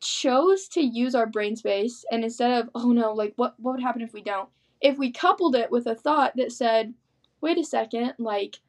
chose 0.00 0.68
to 0.68 0.80
use 0.82 1.14
our 1.14 1.26
brain 1.26 1.56
space 1.56 2.04
and 2.10 2.24
instead 2.24 2.52
of, 2.52 2.70
oh 2.74 2.92
no, 2.92 3.12
like 3.12 3.34
what 3.36 3.54
what 3.58 3.72
would 3.72 3.82
happen 3.82 4.02
if 4.02 4.12
we 4.12 4.22
don't? 4.22 4.48
If 4.80 4.98
we 4.98 5.10
coupled 5.10 5.56
it 5.56 5.70
with 5.70 5.86
a 5.86 5.94
thought 5.94 6.36
that 6.36 6.52
said, 6.52 6.94
wait 7.40 7.58
a 7.58 7.64
second, 7.64 8.14
like 8.18 8.60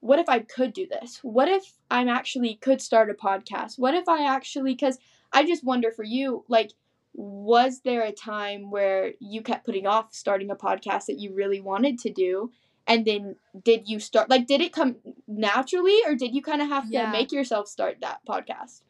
what 0.00 0.18
if 0.18 0.28
I 0.28 0.40
could 0.40 0.72
do 0.72 0.86
this? 0.86 1.18
What 1.22 1.48
if 1.48 1.72
I'm 1.90 2.08
actually 2.08 2.54
could 2.54 2.80
start 2.80 3.10
a 3.10 3.14
podcast? 3.14 3.78
What 3.78 3.94
if 3.94 4.08
I 4.08 4.24
actually 4.24 4.76
cuz 4.76 4.98
I 5.32 5.44
just 5.44 5.64
wonder 5.64 5.90
for 5.90 6.04
you, 6.04 6.44
like 6.48 6.72
was 7.14 7.80
there 7.80 8.02
a 8.02 8.12
time 8.12 8.70
where 8.70 9.14
you 9.20 9.40
kept 9.40 9.64
putting 9.64 9.86
off 9.86 10.12
starting 10.12 10.50
a 10.50 10.56
podcast 10.56 11.06
that 11.06 11.18
you 11.18 11.34
really 11.34 11.60
wanted 11.60 11.98
to 12.00 12.10
do? 12.10 12.50
And 12.86 13.04
then 13.04 13.36
did 13.64 13.88
you 13.88 13.98
start 13.98 14.30
like 14.30 14.46
did 14.46 14.60
it 14.60 14.72
come 14.72 14.96
naturally 15.26 15.98
or 16.06 16.14
did 16.14 16.34
you 16.34 16.42
kind 16.42 16.62
of 16.62 16.68
have 16.68 16.90
to 16.90 17.10
make 17.10 17.32
yourself 17.32 17.68
start 17.68 17.98
that 18.00 18.20
podcast? 18.28 18.82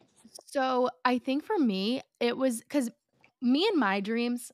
So 0.45 0.89
I 1.03 1.17
think 1.17 1.43
for 1.43 1.57
me, 1.57 2.01
it 2.19 2.37
was 2.37 2.59
because 2.59 2.91
me 3.41 3.67
and 3.67 3.79
my 3.79 3.99
dreams, 3.99 4.51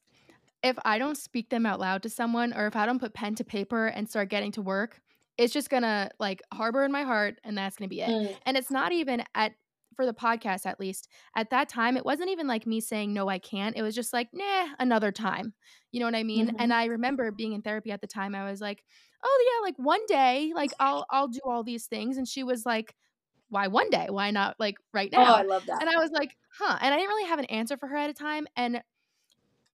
if 0.63 0.77
I 0.86 0.98
don't 0.98 1.17
speak 1.17 1.50
them 1.50 1.65
out 1.65 1.79
loud 1.79 2.03
to 2.03 2.10
someone 2.10 2.53
or 2.53 2.67
if 2.67 2.75
I 2.75 2.86
don't 2.86 3.00
put 3.00 3.13
pen 3.13 3.36
to 3.36 3.43
paper 3.43 3.88
and 3.88 4.10
start 4.10 4.29
getting 4.29 4.51
to 4.53 4.62
work, 4.62 5.01
it's 5.38 5.53
just 5.53 5.70
gonna 5.70 6.10
like 6.20 6.41
harbor 6.53 6.84
in 6.84 6.91
my 6.91 7.03
heart 7.03 7.39
and 7.43 7.58
that's 7.58 7.75
gonna 7.77 7.89
be 7.89 8.01
it. 8.01 8.10
Mm. 8.10 8.38
And 8.46 8.58
it's 8.58 8.72
not 8.72 8.91
even 8.91 9.24
at 9.36 9.53
for 9.96 10.05
the 10.05 10.13
podcast 10.13 10.65
at 10.65 10.79
least. 10.79 11.08
At 11.36 11.50
that 11.51 11.70
time, 11.70 11.98
it 11.98 12.05
wasn't 12.05 12.29
even 12.29 12.48
like 12.48 12.65
me 12.65 12.79
saying 12.82 13.13
no 13.13 13.27
I 13.29 13.39
can't. 13.39 13.75
It 13.77 13.84
was 13.84 13.93
just 13.96 14.13
like, 14.13 14.29
nah, 14.34 14.70
another 14.79 15.12
time. 15.12 15.53
You 15.91 16.00
know 16.00 16.08
what 16.08 16.15
I 16.15 16.24
mean? 16.24 16.50
Mhm. 16.50 16.55
And 16.60 16.74
I 16.74 16.86
remember 16.86 17.32
being 17.32 17.53
in 17.53 17.62
therapy 17.62 17.91
at 17.91 18.01
the 18.01 18.08
time. 18.08 18.34
I 18.36 18.50
was 18.50 18.62
like, 18.62 18.84
"Oh 19.24 19.46
yeah, 19.62 19.67
like 19.67 19.75
one 19.77 20.05
day, 20.08 20.51
like 20.55 20.72
I'll 20.79 21.05
I'll 21.12 21.27
do 21.27 21.39
all 21.46 21.63
these 21.63 21.86
things." 21.88 22.17
And 22.17 22.27
she 22.27 22.43
was 22.43 22.65
like, 22.65 22.96
"Why 23.50 23.67
one 23.67 23.89
day? 23.89 24.08
Why 24.10 24.32
not 24.32 24.60
like 24.60 24.77
right 24.93 25.12
now 25.12 25.22
Oh, 25.22 25.24
now?" 25.25 25.36
I 25.36 25.41
love 25.43 25.65
that. 25.67 25.82
And 25.82 25.89
I 25.89 25.98
was 25.98 26.12
like, 26.12 26.36
huh. 26.58 26.77
And 26.82 26.93
I 26.93 26.98
didn't 26.98 27.10
really 27.10 27.29
have 27.29 27.39
an 27.39 27.46
answer 27.46 27.77
for 27.77 27.88
her 27.88 27.98
at 27.98 28.10
a 28.10 28.13
time. 28.13 28.48
And 28.55 28.82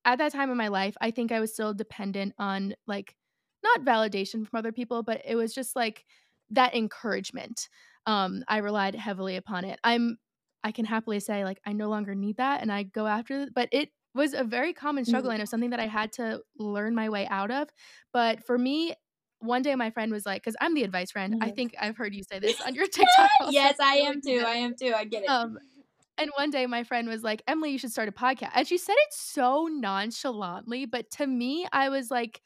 at 0.05 0.17
that 0.19 0.31
time 0.31 0.49
in 0.51 0.57
my 0.57 0.69
life, 0.69 0.95
I 1.01 1.11
think 1.11 1.31
I 1.31 1.39
was 1.39 1.53
still 1.53 1.73
dependent 1.73 2.33
on 2.37 2.75
like 2.87 3.15
not 3.63 3.81
validation 3.81 4.47
from 4.47 4.57
other 4.57 4.71
people, 4.71 5.03
but 5.03 5.21
it 5.25 5.35
was 5.35 5.53
just 5.53 5.75
like 5.75 6.05
that 6.51 6.75
encouragement. 6.75 7.69
Um, 8.05 8.43
I 8.47 8.57
relied 8.57 8.95
heavily 8.95 9.35
upon 9.35 9.65
it. 9.65 9.79
I'm 9.83 10.17
I 10.63 10.71
can 10.71 10.85
happily 10.85 11.19
say 11.19 11.43
like 11.45 11.59
I 11.65 11.73
no 11.73 11.89
longer 11.89 12.15
need 12.15 12.37
that 12.37 12.61
and 12.61 12.71
I 12.71 12.83
go 12.83 13.07
after 13.07 13.41
it, 13.41 13.53
but 13.53 13.69
it 13.71 13.89
was 14.13 14.33
a 14.33 14.43
very 14.43 14.73
common 14.73 15.05
struggle 15.05 15.29
Mhm. 15.29 15.31
and 15.31 15.39
it 15.39 15.43
was 15.43 15.49
something 15.49 15.69
that 15.69 15.79
I 15.79 15.87
had 15.87 16.11
to 16.13 16.41
learn 16.57 16.95
my 16.95 17.09
way 17.09 17.27
out 17.27 17.51
of. 17.51 17.69
But 18.11 18.43
for 18.43 18.57
me, 18.57 18.95
one 19.39 19.61
day 19.61 19.75
my 19.75 19.89
friend 19.91 20.11
was 20.11 20.25
like, 20.25 20.41
because 20.41 20.57
I'm 20.59 20.73
the 20.73 20.83
advice 20.83 21.11
friend. 21.11 21.35
I 21.39 21.49
Mhm. 21.49 21.51
think 21.51 21.75
I've 21.79 21.95
heard 21.95 22.13
you 22.13 22.23
say 22.29 22.39
this 22.39 22.59
on 22.59 22.75
your 22.75 22.87
TikTok. 22.91 23.29
yes, 23.49 23.79
I 23.79 23.95
am 23.97 24.21
too. 24.21 24.43
I 24.45 24.55
am 24.55 24.75
too. 24.75 24.93
I 24.95 25.05
get 25.05 25.23
it. 25.23 25.29
um, 25.29 25.57
and 26.19 26.31
one 26.37 26.49
day 26.51 26.65
my 26.67 26.83
friend 26.83 27.07
was 27.07 27.23
like, 27.23 27.41
Emily, 27.47 27.71
you 27.71 27.77
should 27.79 27.91
start 27.91 28.09
a 28.09 28.11
podcast. 28.11 28.51
And 28.55 28.67
she 28.67 28.77
said 28.77 28.95
it 28.97 29.13
so 29.13 29.67
nonchalantly, 29.71 30.85
but 30.85 31.09
to 31.11 31.27
me, 31.27 31.67
I 31.71 31.89
was 31.89 32.11
like, 32.11 32.41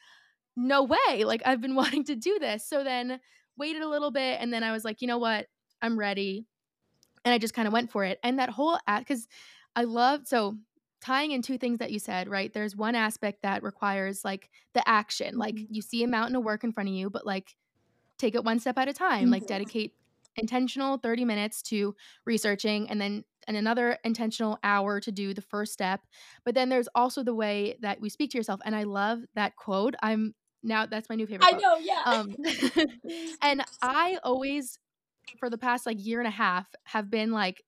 no 0.55 0.83
way. 0.83 1.23
Like, 1.25 1.41
I've 1.45 1.61
been 1.61 1.75
wanting 1.77 2.03
to 2.05 2.15
do 2.15 2.39
this. 2.39 2.67
So 2.67 2.83
then 2.83 3.19
waited 3.57 3.81
a 3.83 3.89
little 3.89 4.11
bit. 4.11 4.39
And 4.41 4.53
then 4.53 4.63
I 4.63 4.71
was 4.71 4.85
like, 4.85 5.01
you 5.01 5.07
know 5.07 5.17
what? 5.19 5.47
I'm 5.81 5.97
ready. 5.99 6.47
And 7.25 7.33
I 7.33 7.37
just 7.37 7.53
kind 7.53 7.67
of 7.67 7.73
went 7.73 7.91
for 7.91 8.03
it. 8.03 8.19
And 8.23 8.39
that 8.39 8.49
whole 8.49 8.77
act, 8.87 9.07
because 9.07 9.27
I 9.75 9.83
love, 9.83 10.21
so 10.27 10.57
tying 11.01 11.31
in 11.31 11.41
two 11.41 11.57
things 11.57 11.79
that 11.79 11.91
you 11.91 11.99
said, 11.99 12.27
right? 12.29 12.51
There's 12.53 12.75
one 12.75 12.95
aspect 12.95 13.41
that 13.43 13.63
requires 13.63 14.23
like 14.25 14.49
the 14.73 14.87
action. 14.87 15.37
Like, 15.37 15.55
Mhm. 15.55 15.67
you 15.69 15.81
see 15.81 16.03
a 16.03 16.07
mountain 16.07 16.35
of 16.35 16.43
work 16.43 16.63
in 16.63 16.71
front 16.71 16.89
of 16.89 16.95
you, 16.95 17.09
but 17.09 17.25
like, 17.25 17.55
take 18.17 18.35
it 18.35 18.43
one 18.43 18.59
step 18.59 18.77
at 18.77 18.89
a 18.89 18.93
time. 18.93 19.29
Like, 19.29 19.43
Mhm. 19.43 19.47
dedicate 19.47 19.93
intentional 20.35 20.97
30 20.97 21.25
minutes 21.25 21.61
to 21.63 21.95
researching 22.25 22.89
and 22.89 22.99
then 23.01 23.23
and 23.47 23.57
another 23.57 23.97
intentional 24.03 24.57
hour 24.63 24.99
to 24.99 25.11
do 25.11 25.33
the 25.33 25.41
first 25.41 25.73
step. 25.73 26.01
But 26.45 26.55
then 26.55 26.69
there's 26.69 26.89
also 26.95 27.23
the 27.23 27.35
way 27.35 27.77
that 27.81 28.01
we 28.01 28.09
speak 28.09 28.31
to 28.31 28.37
yourself. 28.37 28.61
And 28.65 28.75
I 28.75 28.83
love 28.83 29.19
that 29.35 29.55
quote. 29.55 29.95
I'm 30.01 30.33
now 30.63 30.85
that's 30.85 31.09
my 31.09 31.15
new 31.15 31.27
favorite 31.27 31.45
I 31.45 31.51
quote. 31.51 31.61
know, 31.61 31.77
yeah. 31.77 32.01
Um 32.05 32.35
and 33.41 33.63
I 33.81 34.17
always 34.23 34.79
for 35.39 35.49
the 35.49 35.57
past 35.57 35.85
like 35.85 36.03
year 36.03 36.19
and 36.19 36.27
a 36.27 36.31
half 36.31 36.67
have 36.85 37.09
been 37.09 37.31
like 37.31 37.63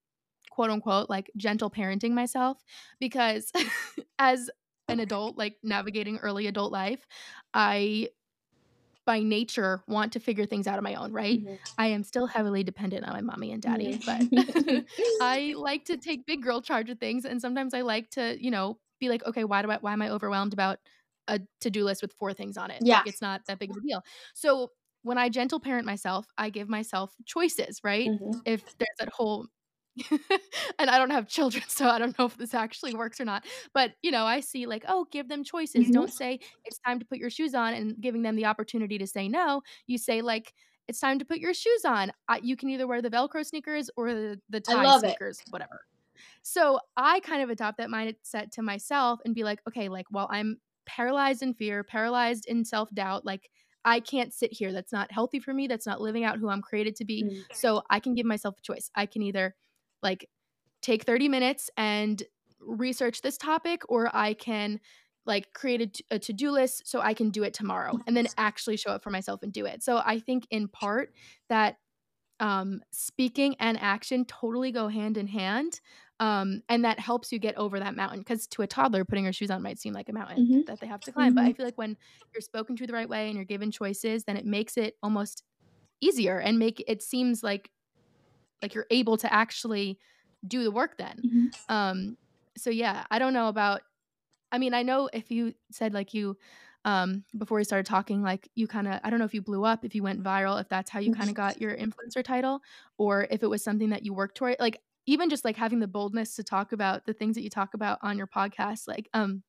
quote 0.51 0.69
unquote 0.69 1.09
like 1.09 1.29
gentle 1.35 1.69
parenting 1.69 2.11
myself 2.11 2.63
because 2.99 3.51
as 4.19 4.49
an 4.87 4.99
adult 4.99 5.37
like 5.37 5.55
navigating 5.63 6.17
early 6.17 6.47
adult 6.47 6.71
life, 6.71 7.05
I 7.53 8.09
by 9.05 9.21
nature 9.21 9.83
want 9.87 10.13
to 10.13 10.19
figure 10.19 10.45
things 10.45 10.67
out 10.67 10.77
on 10.77 10.83
my 10.83 10.95
own, 10.95 11.11
right? 11.13 11.41
Mhm. 11.41 11.59
I 11.77 11.87
am 11.87 12.03
still 12.03 12.27
heavily 12.27 12.63
dependent 12.63 13.05
on 13.05 13.13
my 13.13 13.21
mommy 13.21 13.51
and 13.51 13.61
daddy, 13.61 13.97
Mhm. 13.97 14.03
but 14.05 14.27
I 15.19 15.53
like 15.57 15.85
to 15.85 15.97
take 15.97 16.25
big 16.25 16.41
girl 16.43 16.61
charge 16.61 16.89
of 16.89 16.99
things 16.99 17.25
and 17.25 17.41
sometimes 17.41 17.73
I 17.73 17.81
like 17.81 18.09
to, 18.11 18.37
you 18.43 18.51
know, 18.51 18.79
be 18.99 19.09
like, 19.09 19.25
okay, 19.25 19.43
why 19.43 19.61
do 19.61 19.71
I 19.71 19.77
why 19.77 19.93
am 19.93 20.01
I 20.01 20.09
overwhelmed 20.09 20.53
about 20.53 20.79
a 21.27 21.41
to-do 21.61 21.83
list 21.83 22.01
with 22.01 22.13
four 22.13 22.33
things 22.33 22.57
on 22.57 22.71
it? 22.71 22.83
Yeah. 22.83 23.03
Like 23.03 23.07
it's 23.07 23.21
not 23.21 23.41
that 23.47 23.59
big 23.59 23.71
of 23.71 23.77
a 23.77 23.81
deal. 23.81 24.01
So 24.33 24.71
when 25.03 25.17
I 25.17 25.29
gentle 25.29 25.59
parent 25.59 25.85
myself, 25.85 26.27
I 26.37 26.49
give 26.49 26.69
myself 26.69 27.15
choices, 27.25 27.81
right? 27.83 28.11
Mhm. 28.11 28.45
If 28.45 28.75
there's 28.77 28.89
that 28.99 29.09
whole 29.09 29.47
and 30.79 30.89
I 30.89 30.97
don't 30.97 31.11
have 31.11 31.27
children, 31.27 31.63
so 31.67 31.87
I 31.87 31.99
don't 31.99 32.17
know 32.17 32.25
if 32.25 32.37
this 32.37 32.53
actually 32.53 32.93
works 32.93 33.19
or 33.19 33.25
not. 33.25 33.45
But, 33.73 33.91
you 34.01 34.11
know, 34.11 34.25
I 34.25 34.39
see 34.39 34.65
like, 34.65 34.83
oh, 34.87 35.05
give 35.11 35.27
them 35.29 35.43
choices. 35.43 35.87
Mhm. 35.87 35.93
Don't 35.93 36.13
say 36.13 36.39
it's 36.65 36.79
time 36.79 36.99
to 36.99 37.05
put 37.05 37.17
your 37.17 37.29
shoes 37.29 37.53
on 37.53 37.73
and 37.73 37.99
giving 37.99 38.21
them 38.21 38.35
the 38.35 38.45
opportunity 38.45 38.97
to 38.97 39.07
say 39.07 39.27
no. 39.27 39.61
You 39.87 39.97
say 39.97 40.21
like 40.21 40.53
it's 40.87 40.99
time 40.99 41.19
to 41.19 41.25
put 41.25 41.39
your 41.39 41.53
shoes 41.53 41.83
on. 41.85 42.11
I, 42.27 42.39
you 42.43 42.55
can 42.55 42.69
either 42.69 42.87
wear 42.87 43.01
the 43.01 43.09
Velcro 43.09 43.45
sneakers 43.45 43.89
or 43.97 44.13
the, 44.13 44.39
the 44.49 44.59
tie 44.59 44.83
love 44.83 45.03
it. 45.03 45.09
sneakers, 45.09 45.41
whatever. 45.49 45.81
So 46.43 46.79
I 46.95 47.19
kind 47.21 47.41
of 47.41 47.49
adopt 47.49 47.77
that 47.79 47.89
mindset 47.89 48.51
to 48.51 48.61
myself 48.61 49.19
and 49.25 49.33
be 49.33 49.43
like, 49.43 49.59
okay, 49.67 49.89
like, 49.89 50.05
while 50.09 50.27
I'm 50.31 50.57
paralyzed 50.85 51.41
in 51.41 51.53
fear, 51.53 51.83
paralyzed 51.83 52.45
in 52.47 52.63
self 52.63 52.89
doubt. 52.93 53.25
Like, 53.25 53.49
I 53.83 53.99
can't 53.99 54.33
sit 54.33 54.53
here. 54.53 54.71
That's 54.71 54.91
not 54.91 55.11
healthy 55.11 55.39
for 55.39 55.53
me. 55.53 55.67
That's 55.67 55.85
not 55.85 56.01
living 56.01 56.23
out 56.23 56.37
who 56.37 56.49
I'm 56.49 56.61
created 56.61 56.95
to 56.97 57.05
be. 57.05 57.23
Mm. 57.23 57.43
So 57.53 57.83
I 57.89 57.99
can 57.99 58.15
give 58.15 58.25
myself 58.25 58.55
a 58.57 58.61
choice. 58.61 58.89
I 58.95 59.05
can 59.05 59.21
either 59.21 59.55
like 60.03 60.29
take 60.81 61.03
30 61.03 61.29
minutes 61.29 61.69
and 61.77 62.23
research 62.59 63.21
this 63.21 63.37
topic, 63.37 63.83
or 63.89 64.15
I 64.15 64.33
can 64.33 64.79
like 65.25 65.53
create 65.53 65.81
a, 65.81 65.87
t- 65.87 66.05
a 66.11 66.19
to-do 66.19 66.51
list 66.51 66.87
so 66.87 67.01
I 67.01 67.13
can 67.15 67.31
do 67.31 67.43
it 67.43 67.53
tomorrow 67.53 67.97
and 68.07 68.15
then 68.15 68.27
actually 68.37 68.77
show 68.77 68.91
up 68.91 69.03
for 69.03 69.09
myself 69.09 69.41
and 69.43 69.51
do 69.51 69.65
it. 69.65 69.83
So 69.83 69.97
I 70.05 70.19
think 70.19 70.47
in 70.51 70.67
part 70.67 71.13
that 71.49 71.77
um 72.39 72.81
speaking 72.91 73.55
and 73.59 73.79
action 73.79 74.25
totally 74.25 74.71
go 74.71 74.87
hand 74.87 75.17
in 75.17 75.27
hand. 75.27 75.79
Um, 76.19 76.61
and 76.69 76.83
that 76.85 76.99
helps 76.99 77.31
you 77.31 77.39
get 77.39 77.55
over 77.57 77.79
that 77.79 77.95
mountain 77.95 78.19
because 78.19 78.47
to 78.47 78.61
a 78.61 78.67
toddler, 78.67 79.03
putting 79.05 79.25
her 79.25 79.33
shoes 79.33 79.51
on 79.51 79.61
might 79.61 79.79
seem 79.79 79.93
like 79.93 80.09
a 80.09 80.13
mountain 80.13 80.43
Mhm. 80.43 80.63
that 80.65 80.79
they 80.79 80.87
have 80.87 81.03
to 81.03 81.11
climb. 81.11 81.33
But 81.33 81.45
I 81.45 81.51
Mhm. 81.51 81.53
feel 81.53 81.65
like 81.65 81.77
when 81.77 81.97
you're 82.33 82.41
spoken 82.41 82.75
to 82.77 82.87
the 82.87 82.93
right 82.93 83.09
way 83.09 83.27
and 83.27 83.35
you're 83.35 83.45
given 83.45 83.71
choices, 83.71 84.23
then 84.25 84.37
it 84.37 84.45
makes 84.45 84.77
it 84.77 84.95
almost 85.03 85.43
easier 86.01 86.39
and 86.39 86.59
make 86.59 86.83
it 86.87 87.01
seems 87.03 87.43
like 87.43 87.71
like 88.65 88.73
you're 88.73 88.87
able 88.89 89.17
to 89.17 89.31
actually 89.31 89.99
do 90.47 90.63
the 90.63 90.71
work 90.71 90.97
then. 90.97 91.17
Mhm. 91.23 91.49
Um, 91.69 92.17
so 92.57 92.69
yeah, 92.69 93.05
I 93.11 93.19
don't 93.19 93.33
know 93.33 93.47
about 93.47 93.81
I 94.51 94.57
mean, 94.57 94.73
I 94.73 94.83
know 94.83 95.09
if 95.11 95.31
you 95.31 95.53
said 95.71 95.93
like 95.93 96.13
you 96.13 96.37
um 96.85 97.23
before 97.37 97.57
we 97.57 97.63
started 97.63 97.85
talking, 97.85 98.21
like 98.23 98.47
you 98.55 98.67
kind 98.67 98.87
of 98.87 98.99
I 99.03 99.09
don't 99.09 99.19
know 99.19 99.25
if 99.25 99.33
you 99.33 99.41
blew 99.41 99.65
up, 99.65 99.85
if 99.85 99.93
you 99.95 100.03
went 100.03 100.23
viral, 100.23 100.59
if 100.61 100.69
that's 100.69 100.89
how 100.89 100.99
you 100.99 101.11
kind 101.13 101.29
of 101.29 101.35
got 101.35 101.61
your 101.61 101.75
influencer 101.75 102.23
title, 102.23 102.61
or 102.97 103.27
if 103.29 103.43
it 103.43 103.49
was 103.49 103.63
something 103.63 103.89
that 103.89 104.03
you 104.05 104.13
worked 104.13 104.35
toward. 104.37 104.55
Like 104.59 104.81
even 105.07 105.29
just 105.29 105.45
like 105.45 105.57
having 105.57 105.79
the 105.79 105.87
boldness 105.87 106.35
to 106.35 106.43
talk 106.43 106.71
about 106.71 107.05
the 107.05 107.13
things 107.13 107.35
that 107.35 107.43
you 107.43 107.49
talk 107.49 107.73
about 107.75 107.99
on 108.01 108.17
your 108.17 108.27
podcast, 108.27 108.87
like 108.87 109.09
um 109.13 109.43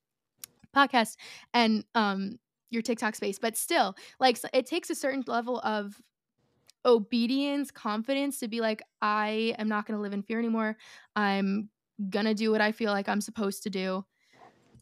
podcast 0.75 1.15
and 1.53 1.83
um 1.95 2.37
your 2.69 2.81
TikTok 2.81 3.15
space. 3.15 3.39
But 3.39 3.55
still, 3.55 3.95
like 4.19 4.37
it 4.53 4.65
takes 4.65 4.89
a 4.89 4.95
certain 4.95 5.23
level 5.27 5.59
of 5.61 6.01
obedience, 6.87 7.69
confidence 7.69 8.39
to 8.39 8.47
be 8.47 8.61
like, 8.61 8.81
I 9.01 9.53
am 9.59 9.67
not 9.67 9.85
going 9.85 9.97
to 9.97 10.01
live 10.01 10.13
in 10.13 10.23
fear 10.23 10.39
anymore. 10.39 10.77
I'm 11.15 11.69
gonna 12.09 12.33
do 12.33 12.51
what 12.51 12.61
I 12.61 12.71
feel 12.71 12.91
like 12.91 13.09
I'm 13.09 13.21
supposed 13.21 13.63
to 13.63 13.69
do. 13.69 14.05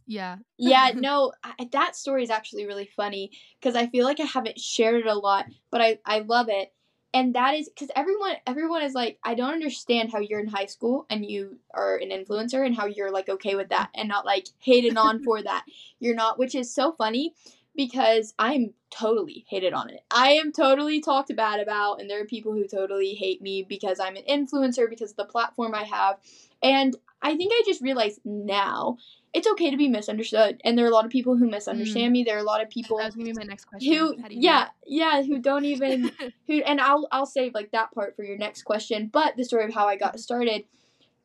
Yeah. 0.06 0.38
yeah, 0.58 0.92
no, 0.94 1.32
I, 1.44 1.68
that 1.72 1.96
story 1.96 2.24
is 2.24 2.30
actually 2.30 2.66
really 2.66 2.90
funny 2.96 3.32
because 3.60 3.76
I 3.76 3.88
feel 3.88 4.06
like 4.06 4.20
I 4.20 4.26
haven't 4.26 4.60
shared 4.60 5.02
it 5.02 5.08
a 5.08 5.16
lot, 5.16 5.46
but 5.72 5.82
I 5.82 6.00
I 6.06 6.20
love 6.20 6.48
it. 6.50 6.72
And 7.14 7.34
that 7.36 7.56
is 7.56 7.70
because 7.70 7.90
everyone 7.96 8.36
everyone 8.46 8.84
is 8.84 8.94
like, 8.94 9.18
I 9.24 9.36
don't 9.36 9.54
understand 9.54 10.12
how 10.12 10.20
you're 10.20 10.42
in 10.42 10.48
high 10.48 10.66
school 10.66 11.06
and 11.10 11.26
you 11.26 11.58
are 11.74 11.96
an 11.98 12.10
influencer 12.10 12.66
and 12.66 12.76
how 12.76 12.86
you're 12.86 13.12
like 13.12 13.30
okay 13.30 13.56
with 13.56 13.70
that 13.70 13.90
and 13.96 14.10
not 14.10 14.26
like 14.26 14.48
hated 14.60 14.98
on 14.98 15.24
for 15.24 15.42
that. 15.42 15.66
You're 16.00 16.16
not, 16.16 16.38
which 16.38 16.56
is 16.56 16.74
so 16.74 16.92
funny 16.92 17.34
because 17.76 18.34
I'm 18.40 18.74
totally 18.90 19.46
hated 19.50 19.74
on 19.74 19.90
it. 19.90 20.02
I 20.12 20.34
am 20.34 20.52
totally 20.52 21.02
talked 21.02 21.36
bad 21.36 21.60
about, 21.60 22.00
and 22.00 22.10
there 22.10 22.22
are 22.22 22.26
people 22.26 22.54
who 22.54 22.68
totally 22.68 23.14
hate 23.14 23.42
me 23.42 23.66
because 23.68 24.00
I'm 24.00 24.16
an 24.16 24.24
influencer 24.30 24.90
because 24.90 25.12
of 25.12 25.18
the 25.18 25.26
platform 25.26 25.76
I 25.76 25.84
have. 25.84 26.18
And 26.64 26.96
I 27.22 27.36
think 27.36 27.52
I 27.54 27.62
just 27.66 27.82
realized 27.82 28.20
now 28.24 28.98
it's 29.34 29.48
okay 29.48 29.70
to 29.70 29.76
be 29.78 29.90
misunderstood. 29.90 30.62
And 30.64 30.78
there 30.78 30.86
are 30.86 30.90
a 30.90 30.94
lot 30.94 31.04
of 31.04 31.12
people 31.12 31.36
who 31.36 31.50
misunderstand 31.50 32.10
mm. 32.10 32.12
me. 32.12 32.24
There 32.24 32.38
are 32.38 32.40
a 32.40 32.44
lot 32.44 32.64
of 32.64 32.70
people 32.70 32.98
That 32.98 33.08
was 33.08 33.16
gonna 33.16 33.26
be 33.26 33.34
my 33.34 33.44
next 33.44 33.66
question. 33.66 33.94
who 33.94 34.16
do 34.16 34.34
you 34.34 34.42
yeah, 34.42 34.68
yeah, 34.86 35.22
who 35.24 35.40
don't 35.40 35.66
even 35.66 36.12
who 36.48 36.60
and 36.60 36.80
I'll 36.80 37.08
I'll 37.12 37.26
save 37.26 37.54
like 37.54 37.72
that 37.72 37.92
part 37.92 38.16
for 38.16 38.24
your 38.24 38.38
next 38.38 38.64
question. 38.64 39.10
But 39.12 39.36
the 39.36 39.44
story 39.44 39.66
of 39.66 39.74
how 39.74 39.88
I 39.88 39.98
got 39.98 40.14
mm-hmm. 40.14 40.20
started, 40.20 40.64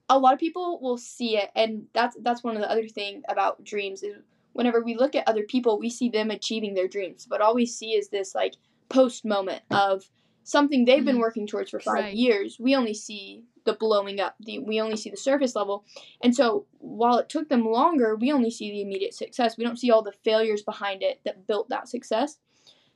a 0.09 0.19
lot 0.19 0.33
of 0.33 0.41
people 0.41 0.81
will 0.81 0.99
see 0.99 1.37
it, 1.37 1.51
and 1.55 1.85
that's 1.93 2.17
that's 2.21 2.43
one 2.43 2.57
of 2.57 2.63
the 2.63 2.71
other 2.71 2.89
thing 2.89 3.23
about 3.29 3.63
dreams 3.63 4.03
is 4.03 4.17
whenever 4.53 4.83
we 4.83 4.97
look 4.97 5.15
at 5.15 5.29
other 5.29 5.45
people, 5.45 5.79
we 5.79 5.91
see 5.91 6.09
them 6.09 6.31
achieving 6.31 6.75
their 6.75 6.89
dreams, 6.89 7.27
but 7.29 7.41
all 7.41 7.55
we 7.55 7.67
see 7.67 7.93
is 7.93 8.09
this 8.09 8.35
like 8.35 8.55
post 8.89 9.25
moment 9.25 9.63
of 9.71 10.11
something 10.43 10.85
they've 10.85 11.05
been 11.05 11.17
Mhm. 11.17 11.21
working 11.21 11.47
towards 11.47 11.71
for 11.71 11.79
five 11.81 11.97
Right. 11.97 12.15
years. 12.15 12.59
We 12.59 12.75
only 12.75 12.95
see 12.95 13.45
the 13.65 13.75
blowing 13.75 14.21
up. 14.21 14.35
The, 14.41 14.59
we 14.59 14.81
only 14.81 14.97
see 14.97 15.11
the 15.11 15.17
surface 15.17 15.55
level. 15.55 15.85
And 16.23 16.35
so 16.35 16.67
while 16.79 17.19
it 17.19 17.29
took 17.29 17.49
them 17.49 17.67
longer, 17.69 18.17
we 18.17 18.33
only 18.33 18.51
see 18.51 18.71
the 18.71 18.81
immediate 18.81 19.15
success. 19.15 19.57
We 19.57 19.65
don't 19.65 19.79
see 19.79 19.91
all 19.91 20.03
the 20.03 20.13
failures 20.25 20.63
behind 20.63 21.03
it 21.03 21.21
that 21.25 21.47
built 21.47 21.69
that 21.69 21.89
success. 21.89 22.39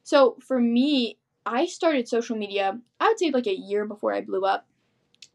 So 0.03 0.37
for 0.41 0.59
me, 0.59 1.19
I 1.47 1.67
started 1.67 2.09
social 2.09 2.37
media, 2.37 2.81
I 2.99 3.09
would 3.09 3.19
say 3.19 3.31
like 3.31 3.47
a 3.47 3.55
year 3.55 3.85
before 3.85 4.15
I 4.15 4.23
blew 4.23 4.45
up, 4.47 4.67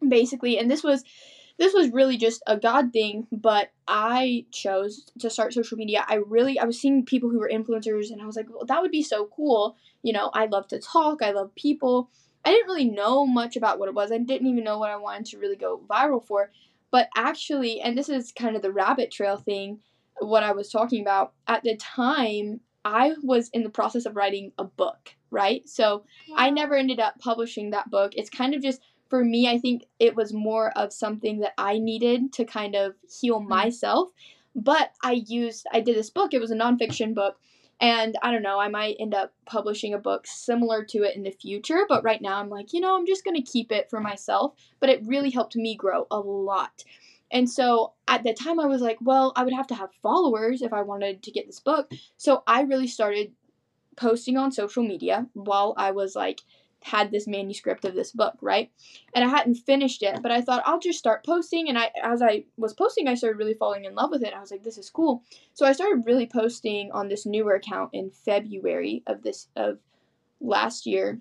basically. 0.06 0.58
And 0.58 0.70
this 0.70 0.84
was 0.84 1.04
this 1.60 1.74
was 1.74 1.92
really 1.92 2.18
just 2.18 2.42
a 2.48 2.58
God 2.58 2.94
thing, 2.94 3.28
but 3.32 3.72
I 3.88 4.46
chose 4.52 5.06
to 5.20 5.30
start 5.30 5.54
social 5.54 5.78
media. 5.78 6.06
I 6.08 6.16
really 6.16 6.58
I 6.58 6.64
was 6.64 6.80
seeing 6.80 7.06
people 7.06 7.30
who 7.30 7.38
were 7.38 7.52
influencers 7.54 8.12
and 8.12 8.22
I 8.22 8.26
was 8.26 8.38
like, 8.38 8.50
well, 8.50 8.66
that 8.66 8.82
would 8.82 8.92
be 8.92 9.04
so 9.04 9.30
cool. 9.36 9.76
You 10.02 10.14
know, 10.14 10.32
I 10.34 10.46
love 10.46 10.68
to 10.70 10.80
talk, 10.80 11.22
I 11.22 11.32
love 11.32 11.54
people. 11.56 12.10
I 12.46 12.52
didn't 12.52 12.68
really 12.68 12.90
know 12.90 13.26
much 13.28 13.58
about 13.58 13.78
what 13.78 13.90
it 13.90 13.96
was. 13.96 14.12
I 14.12 14.18
didn't 14.18 14.48
even 14.48 14.64
know 14.64 14.80
what 14.80 14.90
I 14.90 14.96
wanted 14.96 15.26
to 15.28 15.38
really 15.38 15.58
go 15.58 15.82
viral 15.90 16.26
for. 16.26 16.50
But 16.92 17.10
actually, 17.16 17.82
and 17.82 17.98
this 17.98 18.08
is 18.08 18.32
kind 18.32 18.56
of 18.56 18.62
the 18.62 18.72
rabbit 18.72 19.12
trail 19.12 19.36
thing, 19.36 19.82
what 20.20 20.44
I 20.44 20.54
was 20.54 20.72
talking 20.72 21.02
about, 21.02 21.34
at 21.48 21.64
the 21.64 21.76
time, 21.76 22.62
I 22.86 23.14
was 23.22 23.50
in 23.50 23.64
the 23.64 23.70
process 23.70 24.06
of 24.06 24.16
writing 24.16 24.54
a 24.58 24.64
book, 24.64 25.16
right? 25.30 25.68
So 25.68 26.06
I 26.36 26.50
never 26.50 26.76
ended 26.76 27.00
up 27.00 27.20
publishing 27.20 27.72
that 27.72 27.92
book. 27.92 28.14
It's 28.16 28.30
kind 28.30 28.56
of 28.56 28.62
just 28.62 28.82
for 29.10 29.24
me, 29.24 29.50
I 29.50 29.58
think 29.58 29.86
it 30.00 30.16
was 30.16 30.34
more 30.34 30.72
of 30.78 30.94
something 30.94 31.40
that 31.40 31.54
I 31.58 31.80
needed 31.80 32.32
to 32.34 32.46
kind 32.46 32.76
of 32.76 32.94
heal 33.10 33.40
mm-hmm. 33.40 33.50
myself. 33.50 34.10
But 34.56 34.92
I 35.04 35.24
used, 35.28 35.66
I 35.72 35.82
did 35.82 35.96
this 35.96 36.10
book, 36.10 36.34
it 36.34 36.42
was 36.42 36.52
a 36.52 36.56
nonfiction 36.56 37.14
book. 37.14 37.38
And 37.82 38.18
I 38.22 38.32
don't 38.32 38.44
know, 38.44 38.60
I 38.60 38.68
might 38.68 38.98
end 39.00 39.14
up 39.14 39.34
publishing 39.46 39.94
a 39.94 40.00
book 40.00 40.28
similar 40.28 40.84
to 40.86 41.04
it 41.04 41.16
in 41.16 41.24
the 41.24 41.32
future. 41.32 41.86
But 41.88 42.04
right 42.04 42.22
now, 42.22 42.40
I'm 42.40 42.50
like, 42.50 42.74
you 42.74 42.82
know, 42.82 42.98
I'm 42.98 43.06
just 43.06 43.24
going 43.24 43.38
to 43.38 43.52
keep 43.52 43.72
it 43.72 43.90
for 43.90 44.02
myself. 44.02 44.54
But 44.82 44.90
it 44.90 45.06
really 45.06 45.30
helped 45.30 45.56
me 45.56 45.76
grow 45.76 46.06
a 46.12 46.20
lot. 46.20 46.84
And 47.32 47.50
so 47.50 47.94
at 48.08 48.24
the 48.24 48.34
time, 48.34 48.60
I 48.60 48.66
was 48.66 48.82
like, 48.82 48.98
well, 49.02 49.32
I 49.36 49.44
would 49.44 49.54
have 49.54 49.68
to 49.68 49.76
have 49.76 49.90
followers 50.02 50.62
if 50.62 50.74
I 50.74 50.82
wanted 50.82 51.24
to 51.24 51.32
get 51.32 51.48
this 51.48 51.60
book. 51.60 51.92
So 52.18 52.44
I 52.48 52.64
really 52.64 52.88
started 52.88 53.32
posting 53.96 54.36
on 54.36 54.52
social 54.52 54.84
media 54.84 55.28
while 55.34 55.74
I 55.78 55.92
was 55.92 56.16
like 56.16 56.42
had 56.82 57.12
this 57.12 57.28
manuscript 57.28 57.86
of 57.86 57.94
this 57.94 58.12
book, 58.12 58.36
right? 58.42 58.72
And 59.14 59.24
I 59.24 59.28
hadn't 59.28 59.56
finished 59.56 60.02
it, 60.02 60.22
but 60.22 60.32
I 60.32 60.42
thought 60.42 60.64
I'll 60.66 60.80
just 60.80 61.00
start 61.00 61.26
posting. 61.26 61.68
And 61.68 61.78
I, 61.78 61.92
as 62.02 62.22
I 62.22 62.46
was 62.58 62.74
posting, 62.74 63.08
I 63.08 63.16
started 63.16 63.38
really 63.38 63.54
falling 63.54 63.86
in 63.86 63.96
love 63.96 64.12
with 64.12 64.24
it. 64.24 64.34
I 64.34 64.40
was 64.40 64.52
like, 64.52 64.64
this 64.64 64.78
is 64.78 64.90
cool. 64.90 65.24
So 65.54 65.66
I 65.66 65.74
started 65.74 66.06
really 66.06 66.26
posting 66.26 66.92
on 66.92 67.10
this 67.10 67.26
newer 67.26 67.56
account 67.56 67.90
in 67.94 68.12
February 68.12 69.04
of 69.08 69.24
this 69.24 69.48
of 69.56 69.80
last 70.40 70.86
year, 70.86 71.20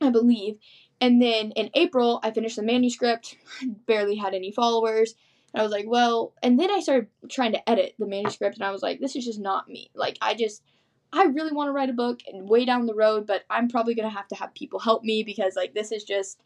I 0.00 0.10
believe. 0.10 0.58
And 1.00 1.20
then 1.20 1.50
in 1.52 1.70
April, 1.74 2.20
I 2.22 2.30
finished 2.30 2.56
the 2.56 2.62
manuscript. 2.62 3.36
barely 3.86 4.16
had 4.16 4.34
any 4.34 4.52
followers. 4.52 5.14
And 5.52 5.60
I 5.60 5.64
was 5.64 5.72
like, 5.72 5.86
well, 5.86 6.34
and 6.42 6.58
then 6.58 6.70
I 6.70 6.80
started 6.80 7.08
trying 7.30 7.52
to 7.52 7.68
edit 7.68 7.94
the 7.98 8.06
manuscript, 8.06 8.56
and 8.56 8.64
I 8.64 8.72
was 8.72 8.82
like, 8.82 8.98
this 8.98 9.14
is 9.14 9.24
just 9.24 9.38
not 9.38 9.68
me. 9.68 9.90
Like, 9.94 10.18
I 10.20 10.34
just 10.34 10.62
I 11.12 11.24
really 11.24 11.52
want 11.52 11.68
to 11.68 11.72
write 11.72 11.90
a 11.90 11.94
book 11.94 12.20
and 12.26 12.48
way 12.48 12.64
down 12.64 12.86
the 12.86 12.94
road, 12.94 13.26
but 13.26 13.44
I'm 13.48 13.68
probably 13.68 13.94
going 13.94 14.08
to 14.08 14.14
have 14.14 14.28
to 14.28 14.34
have 14.34 14.54
people 14.54 14.80
help 14.80 15.04
me 15.04 15.22
because 15.22 15.54
like 15.56 15.74
this 15.74 15.92
is 15.92 16.04
just 16.04 16.40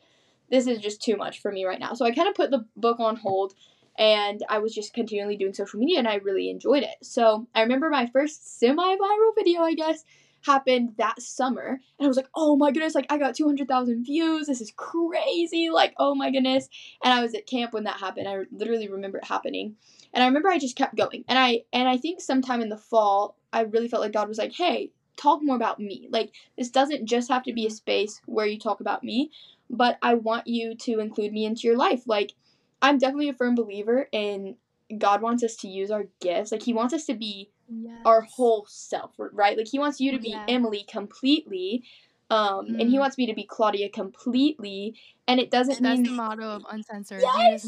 this 0.51 0.66
is 0.66 0.79
just 0.79 1.03
too 1.03 1.16
much 1.16 1.40
for 1.40 1.53
me 1.53 1.64
right 1.64 1.81
now. 1.81 1.94
So 1.94 2.05
I 2.05 2.11
kind 2.11 2.29
of 2.29 2.35
put 2.35 2.51
the 2.51 2.64
book 2.77 3.01
on 3.01 3.16
hold 3.16 3.55
and 3.99 4.42
I 4.49 4.59
was 4.59 4.75
just 4.75 4.94
continually 4.94 5.37
doing 5.37 5.53
social 5.53 5.81
media 5.81 5.99
and 5.99 6.09
I 6.09 6.16
really 6.16 6.49
enjoyed 6.49 6.83
it. 6.85 6.97
So 7.03 7.47
I 7.55 7.62
remember 7.62 7.90
my 7.90 8.07
first 8.07 8.59
semi-viral 8.59 9.35
video, 9.35 9.62
I 9.62 9.75
guess, 9.75 10.05
happened 10.49 10.95
that 10.99 11.21
summer 11.21 11.81
and 11.99 12.05
I 12.05 12.09
was 12.09 12.17
like, 12.17 12.29
"Oh 12.35 12.57
my 12.57 12.73
goodness, 12.73 12.95
like 12.95 13.07
I 13.11 13.19
got 13.19 13.35
200,000 13.35 14.05
views. 14.05 14.47
This 14.47 14.61
is 14.61 14.73
crazy. 14.77 15.71
Like, 15.71 15.95
oh 15.99 16.15
my 16.15 16.31
goodness." 16.31 16.69
And 17.05 17.13
I 17.13 17.23
was 17.23 17.35
at 17.35 17.47
camp 17.47 17.73
when 17.73 17.85
that 17.85 18.01
happened. 18.01 18.29
I 18.29 18.39
literally 18.51 18.89
remember 18.89 19.19
it 19.19 19.25
happening. 19.25 19.77
And 20.13 20.23
I 20.25 20.27
remember 20.27 20.49
I 20.49 20.59
just 20.59 20.77
kept 20.77 20.97
going. 20.97 21.25
And 21.29 21.39
I 21.39 21.65
and 21.73 21.89
I 21.89 21.97
think 21.97 22.21
sometime 22.21 22.61
in 22.61 22.69
the 22.69 22.79
fall 22.79 23.37
I 23.53 23.63
really 23.63 23.89
felt 23.89 24.03
like 24.03 24.13
God 24.13 24.29
was 24.29 24.39
like, 24.39 24.53
hey, 24.53 24.91
talk 25.17 25.43
more 25.43 25.57
about 25.57 25.79
me. 25.79 26.09
Like, 26.11 26.33
this 26.57 26.71
doesn't 26.71 27.07
just 27.07 27.29
have 27.29 27.43
to 27.45 27.53
be 27.53 27.67
a 27.67 27.71
space 27.71 28.21
where 28.27 28.47
you 28.47 28.59
talk 28.59 28.81
about 28.81 29.05
me, 29.05 29.31
but 29.69 29.99
I 30.03 30.15
want 30.15 30.47
you 30.47 30.75
to 30.77 31.01
include 31.01 31.33
me 31.33 31.45
into 31.45 31.67
your 31.67 31.77
life. 31.77 32.05
Like, 32.07 32.35
I'm 32.81 32.99
definitely 32.99 33.29
a 33.29 33.35
firm 33.35 33.55
believer 33.55 34.09
in 34.13 34.57
God 34.97 35.21
wants 35.21 35.43
us 35.43 35.57
to 35.57 35.69
use 35.69 35.91
our 35.91 36.05
gifts. 36.21 36.53
Like, 36.53 36.63
He 36.63 36.73
wants 36.73 36.95
us 36.95 37.05
to 37.07 37.15
be 37.15 37.51
yes. 37.68 38.00
our 38.04 38.22
whole 38.22 38.66
self, 38.68 39.12
right? 39.18 39.57
Like, 39.57 39.68
He 39.68 39.78
wants 39.78 40.00
you 40.00 40.12
to 40.12 40.18
be 40.18 40.31
yeah. 40.31 40.44
Emily 40.48 40.85
completely. 40.88 41.85
Um, 42.31 42.66
mm. 42.66 42.81
and 42.81 42.90
he 42.90 42.96
mm. 42.96 43.00
wants 43.00 43.16
me 43.16 43.24
to 43.24 43.35
be 43.35 43.44
Claudia 43.44 43.88
completely, 43.88 44.94
and 45.26 45.40
it 45.40 45.50
doesn't 45.50 45.76
and 45.76 45.81
mean 45.81 46.02
that's 46.02 46.09
the 46.11 46.14
motto 46.14 46.42
of 46.42 46.62
uncensored. 46.70 47.22
Yes, 47.22 47.64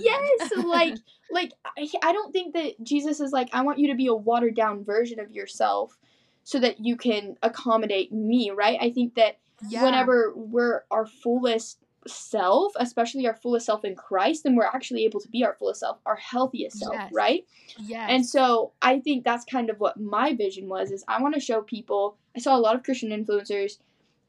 yes, 0.00 0.52
like, 0.64 0.94
like 1.32 1.52
I, 1.76 1.88
I 2.00 2.12
don't 2.12 2.30
think 2.30 2.54
that 2.54 2.74
Jesus 2.80 3.18
is 3.18 3.32
like 3.32 3.48
I 3.52 3.62
want 3.62 3.80
you 3.80 3.88
to 3.88 3.96
be 3.96 4.06
a 4.06 4.14
watered 4.14 4.54
down 4.54 4.84
version 4.84 5.18
of 5.18 5.32
yourself, 5.32 5.98
so 6.44 6.60
that 6.60 6.78
you 6.78 6.96
can 6.96 7.36
accommodate 7.42 8.12
me, 8.12 8.50
right? 8.50 8.78
I 8.80 8.92
think 8.92 9.16
that 9.16 9.38
yeah. 9.68 9.82
whenever 9.82 10.32
we're 10.36 10.82
our 10.90 11.06
fullest 11.06 11.83
self, 12.06 12.72
especially 12.76 13.26
our 13.26 13.34
fullest 13.34 13.66
self 13.66 13.84
in 13.84 13.94
Christ, 13.94 14.44
then 14.44 14.56
we're 14.56 14.64
actually 14.64 15.04
able 15.04 15.20
to 15.20 15.28
be 15.28 15.44
our 15.44 15.54
fullest 15.54 15.80
self, 15.80 15.98
our 16.06 16.16
healthiest 16.16 16.78
self, 16.78 16.94
yes. 16.94 17.12
right? 17.12 17.46
Yeah. 17.78 18.06
And 18.08 18.26
so 18.26 18.72
I 18.82 19.00
think 19.00 19.24
that's 19.24 19.44
kind 19.44 19.70
of 19.70 19.80
what 19.80 19.98
my 19.98 20.34
vision 20.34 20.68
was 20.68 20.90
is 20.90 21.04
I 21.08 21.20
want 21.22 21.34
to 21.34 21.40
show 21.40 21.62
people 21.62 22.16
I 22.36 22.40
saw 22.40 22.56
a 22.56 22.58
lot 22.58 22.74
of 22.74 22.82
Christian 22.82 23.10
influencers 23.10 23.78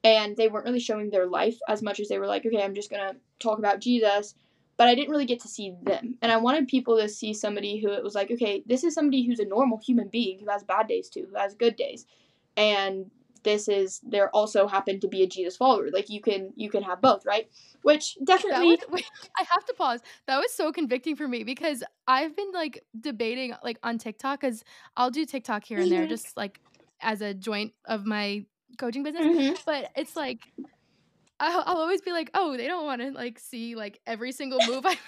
and 0.03 0.37
they 0.37 0.47
weren't 0.47 0.65
really 0.65 0.79
showing 0.79 1.09
their 1.09 1.25
life 1.25 1.57
as 1.67 1.81
much 1.81 1.99
as 1.99 2.07
they 2.07 2.19
were 2.19 2.27
like, 2.27 2.45
okay, 2.45 2.63
I'm 2.63 2.75
just 2.75 2.91
gonna 2.91 3.15
talk 3.39 3.57
about 3.57 3.81
Jesus. 3.81 4.35
But 4.77 4.89
I 4.89 4.95
didn't 4.95 5.09
really 5.09 5.25
get 5.25 5.39
to 5.39 5.47
see 5.47 5.73
them. 5.83 6.17
And 6.21 6.31
I 6.31 6.37
wanted 6.37 6.67
people 6.67 6.97
to 6.99 7.07
see 7.07 7.33
somebody 7.33 7.79
who 7.79 7.93
it 7.93 8.03
was 8.03 8.13
like, 8.13 8.29
okay, 8.29 8.61
this 8.65 8.83
is 8.83 8.93
somebody 8.93 9.25
who's 9.25 9.39
a 9.39 9.45
normal 9.45 9.77
human 9.77 10.09
being 10.09 10.39
who 10.39 10.49
has 10.49 10.63
bad 10.63 10.87
days 10.87 11.09
too, 11.09 11.27
who 11.31 11.37
has 11.37 11.55
good 11.55 11.77
days. 11.77 12.05
And 12.57 13.09
this 13.45 13.69
is 13.69 14.01
there 14.03 14.29
also 14.31 14.67
happened 14.67 14.99
to 15.01 15.07
be 15.07 15.23
a 15.23 15.27
Jesus 15.27 15.55
follower. 15.55 15.89
Like 15.93 16.09
you 16.09 16.19
can 16.19 16.51
you 16.57 16.69
can 16.69 16.83
have 16.83 16.99
both, 16.99 17.25
right? 17.25 17.47
Which 17.83 18.17
definitely 18.21 18.71
was, 18.71 18.79
wait, 18.89 19.05
I 19.39 19.45
have 19.49 19.63
to 19.65 19.73
pause. 19.73 20.01
That 20.27 20.37
was 20.37 20.51
so 20.51 20.73
convicting 20.73 21.15
for 21.15 21.27
me 21.27 21.43
because 21.45 21.83
I've 22.07 22.35
been 22.35 22.51
like 22.51 22.83
debating 22.99 23.53
like 23.63 23.77
on 23.83 23.97
TikTok 23.97 24.41
cuz 24.41 24.65
I'll 24.97 25.11
do 25.11 25.25
TikTok 25.25 25.63
here 25.63 25.79
and 25.79 25.89
there 25.89 26.01
mm-hmm. 26.01 26.09
just 26.09 26.35
like 26.35 26.59
as 26.99 27.21
a 27.21 27.33
joint 27.33 27.73
of 27.85 28.05
my 28.05 28.45
coaching 28.77 29.03
business. 29.03 29.25
Mm-hmm. 29.25 29.53
But 29.65 29.91
it's 29.95 30.17
like 30.17 30.51
I'll, 31.39 31.63
I'll, 31.65 31.77
always 31.77 32.01
be 32.01 32.11
like, 32.11 32.31
oh, 32.33 32.55
they 32.55 32.67
don't 32.67 32.85
want 32.85 33.01
to 33.01 33.11
like 33.11 33.39
see 33.39 33.75
like 33.75 33.99
every 34.07 34.31
single 34.31 34.59
move 34.67 34.85
I 34.85 34.89
make. 34.89 34.99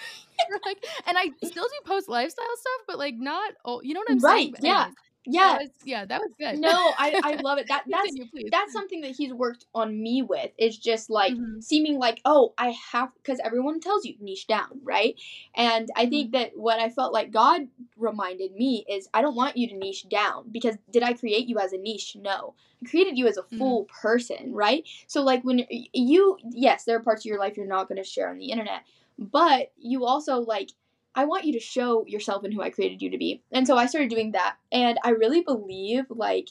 like, 0.64 0.86
and 1.06 1.16
I 1.18 1.30
still 1.42 1.64
do 1.64 1.78
post 1.84 2.08
lifestyle 2.08 2.56
stuff, 2.56 2.86
but 2.86 2.98
like 2.98 3.14
not. 3.16 3.54
Oh, 3.64 3.80
you 3.82 3.94
know 3.94 4.00
what 4.00 4.10
I'm 4.10 4.18
right, 4.18 4.34
saying? 4.34 4.52
Right? 4.52 4.62
Yeah. 4.62 4.80
Anyways, 4.82 4.96
yeah, 5.30 5.52
that 5.52 5.60
was, 5.60 5.70
yeah, 5.84 6.04
that 6.04 6.20
was 6.20 6.32
good. 6.38 6.58
No, 6.58 6.70
I, 6.70 7.20
I 7.22 7.34
love 7.42 7.58
it. 7.58 7.68
That 7.68 7.84
that's 7.86 8.14
Continue, 8.14 8.50
that's 8.50 8.72
something 8.72 9.02
that 9.02 9.12
he's 9.12 9.32
worked 9.32 9.66
on 9.74 10.00
me 10.00 10.22
with. 10.22 10.50
It's 10.56 10.76
just 10.76 11.10
like 11.10 11.34
mm-hmm. 11.34 11.60
seeming 11.60 11.98
like 11.98 12.20
oh 12.24 12.54
I 12.56 12.74
have 12.92 13.10
because 13.14 13.38
everyone 13.44 13.80
tells 13.80 14.04
you 14.04 14.14
niche 14.20 14.46
down 14.46 14.80
right, 14.82 15.14
and 15.54 15.88
I 15.96 16.06
think 16.06 16.32
mm-hmm. 16.32 16.42
that 16.42 16.52
what 16.56 16.80
I 16.80 16.88
felt 16.88 17.12
like 17.12 17.30
God 17.30 17.68
reminded 17.96 18.52
me 18.54 18.84
is 18.88 19.08
I 19.12 19.22
don't 19.22 19.36
want 19.36 19.56
you 19.56 19.68
to 19.68 19.76
niche 19.76 20.08
down 20.08 20.48
because 20.50 20.76
did 20.90 21.02
I 21.02 21.12
create 21.12 21.48
you 21.48 21.58
as 21.58 21.72
a 21.72 21.78
niche? 21.78 22.16
No, 22.18 22.54
I 22.82 22.88
created 22.88 23.18
you 23.18 23.26
as 23.26 23.36
a 23.36 23.42
mm-hmm. 23.42 23.58
full 23.58 23.84
mm-hmm. 23.84 24.00
person, 24.00 24.52
right? 24.52 24.84
So 25.06 25.22
like 25.22 25.42
when 25.42 25.66
you 25.68 26.38
yes 26.50 26.84
there 26.84 26.96
are 26.96 27.02
parts 27.02 27.22
of 27.22 27.26
your 27.26 27.38
life 27.38 27.56
you're 27.56 27.66
not 27.66 27.88
going 27.88 28.02
to 28.02 28.08
share 28.08 28.30
on 28.30 28.38
the 28.38 28.50
internet, 28.50 28.82
but 29.18 29.72
you 29.76 30.04
also 30.04 30.40
like 30.40 30.70
I 31.14 31.24
want 31.24 31.44
you 31.44 31.52
to 31.54 31.60
show 31.60 32.06
yourself 32.06 32.44
and 32.44 32.54
who 32.54 32.62
I 32.62 32.70
created 32.70 33.02
you 33.02 33.10
to 33.10 33.18
be. 33.18 33.42
And 33.50 33.66
so 33.66 33.76
I 33.76 33.86
started 33.86 34.10
doing 34.10 34.32
that. 34.32 34.56
And 34.70 34.98
I 35.02 35.10
really 35.10 35.40
believe 35.40 36.04
like 36.10 36.50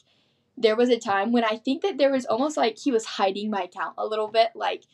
there 0.56 0.76
was 0.76 0.90
a 0.90 0.98
time 0.98 1.32
when 1.32 1.44
I 1.44 1.56
think 1.56 1.82
that 1.82 1.98
there 1.98 2.10
was 2.10 2.26
almost 2.26 2.56
like 2.56 2.78
he 2.78 2.90
was 2.90 3.04
hiding 3.04 3.50
my 3.50 3.62
account 3.62 3.94
a 3.96 4.06
little 4.06 4.28
bit. 4.28 4.50
Like 4.54 4.84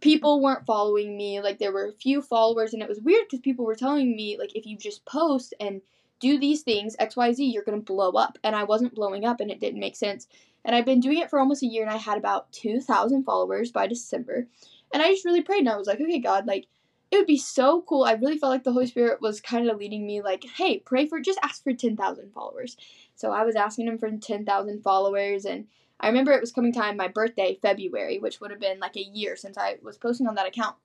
people 0.00 0.42
weren't 0.42 0.66
following 0.66 1.16
me. 1.16 1.40
Like 1.40 1.58
there 1.58 1.72
were 1.72 1.86
a 1.86 1.92
few 1.92 2.22
followers 2.22 2.72
and 2.72 2.82
it 2.82 2.88
was 2.88 3.00
weird 3.00 3.24
because 3.26 3.40
people 3.40 3.64
were 3.64 3.74
telling 3.74 4.14
me 4.14 4.36
like 4.38 4.54
if 4.54 4.66
you 4.66 4.76
just 4.76 5.04
post 5.06 5.54
and 5.58 5.80
do 6.20 6.38
these 6.38 6.62
things, 6.62 6.96
XYZ, 6.96 7.52
you're 7.52 7.64
gonna 7.64 7.78
blow 7.78 8.12
up. 8.12 8.38
And 8.44 8.54
I 8.54 8.64
wasn't 8.64 8.94
blowing 8.94 9.24
up 9.24 9.40
and 9.40 9.50
it 9.50 9.60
didn't 9.60 9.80
make 9.80 9.96
sense. 9.96 10.28
And 10.64 10.74
I've 10.74 10.84
been 10.84 11.00
doing 11.00 11.18
it 11.18 11.30
for 11.30 11.38
almost 11.38 11.62
a 11.62 11.66
year 11.66 11.82
and 11.82 11.92
I 11.92 11.96
had 11.96 12.18
about 12.18 12.52
2,000 12.52 13.24
followers 13.24 13.70
by 13.70 13.86
December. 13.86 14.46
And 14.92 15.02
I 15.02 15.10
just 15.10 15.24
really 15.24 15.42
prayed 15.42 15.60
and 15.60 15.68
I 15.68 15.76
was 15.76 15.86
like, 15.86 16.00
okay, 16.00 16.18
God, 16.18 16.46
like 16.46 16.66
it 17.10 17.16
would 17.16 17.26
be 17.26 17.38
so 17.38 17.82
cool. 17.82 18.04
I 18.04 18.12
really 18.12 18.38
felt 18.38 18.50
like 18.50 18.64
the 18.64 18.72
Holy 18.72 18.86
Spirit 18.86 19.20
was 19.20 19.40
kind 19.40 19.68
of 19.70 19.78
leading 19.78 20.06
me, 20.06 20.22
like, 20.22 20.44
hey, 20.56 20.78
pray 20.78 21.06
for, 21.06 21.20
just 21.20 21.38
ask 21.42 21.62
for 21.62 21.72
10,000 21.72 22.32
followers. 22.32 22.76
So 23.14 23.32
I 23.32 23.44
was 23.44 23.56
asking 23.56 23.86
him 23.86 23.98
for 23.98 24.10
10,000 24.10 24.82
followers, 24.82 25.44
and 25.44 25.66
I 26.00 26.08
remember 26.08 26.32
it 26.32 26.40
was 26.40 26.52
coming 26.52 26.72
time, 26.72 26.96
my 26.96 27.08
birthday, 27.08 27.58
February, 27.62 28.18
which 28.18 28.40
would 28.40 28.50
have 28.50 28.60
been 28.60 28.80
like 28.80 28.96
a 28.96 29.02
year 29.02 29.36
since 29.36 29.56
I 29.56 29.76
was 29.82 29.96
posting 29.96 30.26
on 30.26 30.34
that 30.34 30.48
account. 30.48 30.76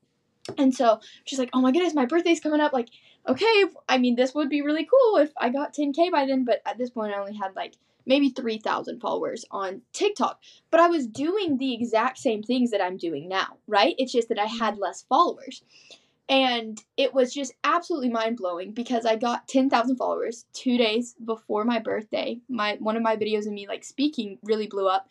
And 0.58 0.74
so 0.74 1.00
she's 1.26 1.40
like, 1.40 1.50
oh 1.54 1.62
my 1.62 1.72
goodness, 1.72 1.94
my 1.94 2.06
birthday's 2.06 2.40
coming 2.40 2.62
up. 2.62 2.74
Like, 2.74 2.90
okay, 3.28 3.66
I 3.88 3.98
mean, 3.98 4.16
this 4.16 4.34
would 4.34 4.50
be 4.50 4.62
really 4.62 4.86
cool 4.86 5.18
if 5.18 5.32
I 5.38 5.50
got 5.50 5.74
10K 5.74 6.12
by 6.12 6.26
then, 6.26 6.46
but 6.46 6.62
at 6.66 6.78
this 6.78 6.90
point, 6.90 7.14
I 7.14 7.20
only 7.20 7.36
had 7.36 7.56
like 7.56 7.76
maybe 8.06 8.30
3,000 8.30 9.00
followers 9.00 9.46
on 9.52 9.82
TikTok. 9.94 10.42
But 10.72 10.80
I 10.80 10.88
was 10.88 11.06
doing 11.06 11.58
the 11.58 11.74
exact 11.74 12.18
same 12.18 12.42
things 12.42 12.72
that 12.72 12.82
I'm 12.82 12.98
doing 12.98 13.28
now, 13.28 13.58
right? 13.68 13.96
It's 13.98 14.14
just 14.14 14.30
that 14.30 14.40
I 14.40 14.46
had 14.46 14.78
less 14.78 15.06
followers. 15.08 15.64
And 16.32 16.82
it 16.96 17.14
was 17.14 17.34
just 17.34 17.54
absolutely 17.66 18.10
mind 18.10 18.38
blowing 18.38 18.72
because 18.72 19.06
I 19.06 19.18
got 19.18 19.50
10,000 19.50 19.98
followers 19.98 20.46
two 20.54 20.78
days 20.78 21.14
before 21.26 21.66
my 21.66 21.78
birthday. 21.78 22.40
My 22.48 22.78
one 22.80 22.96
of 22.96 23.04
my 23.04 23.18
videos 23.18 23.48
of 23.48 23.52
me 23.52 23.68
like 23.68 23.84
speaking 23.84 24.40
really 24.42 24.68
blew 24.68 24.88
up, 24.88 25.10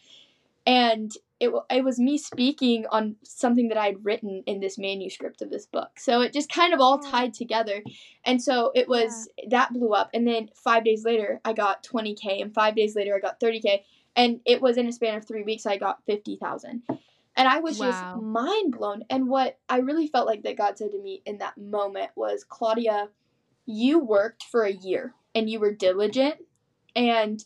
and 0.66 1.12
it 1.38 1.52
it 1.68 1.85
was 1.85 1.98
me 1.98 2.16
speaking 2.16 2.87
on 2.90 3.16
something 3.22 3.68
that 3.68 3.76
I'd 3.76 4.02
written 4.02 4.42
in 4.46 4.61
this 4.61 4.78
manuscript 4.78 5.42
of 5.42 5.50
this 5.50 5.66
book. 5.66 5.90
So 5.98 6.22
it 6.22 6.33
just 6.33 6.50
kind 6.50 6.72
of 6.72 6.80
all 6.80 6.98
tied 6.98 7.35
together, 7.35 7.83
and 8.24 8.42
so 8.42 8.72
it 8.74 8.88
was 8.88 9.28
yeah. 9.37 9.50
that 9.50 9.74
blew 9.74 9.92
up. 9.92 10.09
And 10.14 10.26
then 10.26 10.48
five 10.54 10.85
days 10.85 11.04
later, 11.04 11.38
I 11.44 11.52
got 11.52 11.85
20k, 11.85 12.40
and 12.40 12.54
five 12.54 12.74
days 12.74 12.96
later, 12.96 13.14
I 13.14 13.20
got 13.20 13.40
30k, 13.40 13.83
and 14.16 14.40
it 14.46 14.62
was 14.62 14.78
in 14.78 14.88
a 14.88 14.92
span 14.92 15.16
of 15.16 15.26
three 15.26 15.42
weeks, 15.42 15.66
I 15.66 15.76
got 15.76 16.02
50,000. 16.06 16.83
And 17.36 17.48
I 17.48 17.60
was 17.60 17.78
wow. 17.78 17.90
just 17.90 18.22
mind 18.22 18.76
blown. 18.76 19.04
And 19.08 19.28
what 19.28 19.58
I 19.68 19.78
really 19.78 20.08
felt 20.08 20.26
like 20.26 20.42
that 20.42 20.58
God 20.58 20.76
said 20.76 20.90
to 20.92 21.00
me 21.00 21.22
in 21.24 21.38
that 21.38 21.56
moment 21.56 22.10
was, 22.16 22.44
Claudia, 22.44 23.08
you 23.66 23.98
worked 23.98 24.42
for 24.44 24.64
a 24.64 24.72
year 24.72 25.14
and 25.34 25.48
you 25.48 25.60
were 25.60 25.72
diligent 25.72 26.36
and 26.94 27.44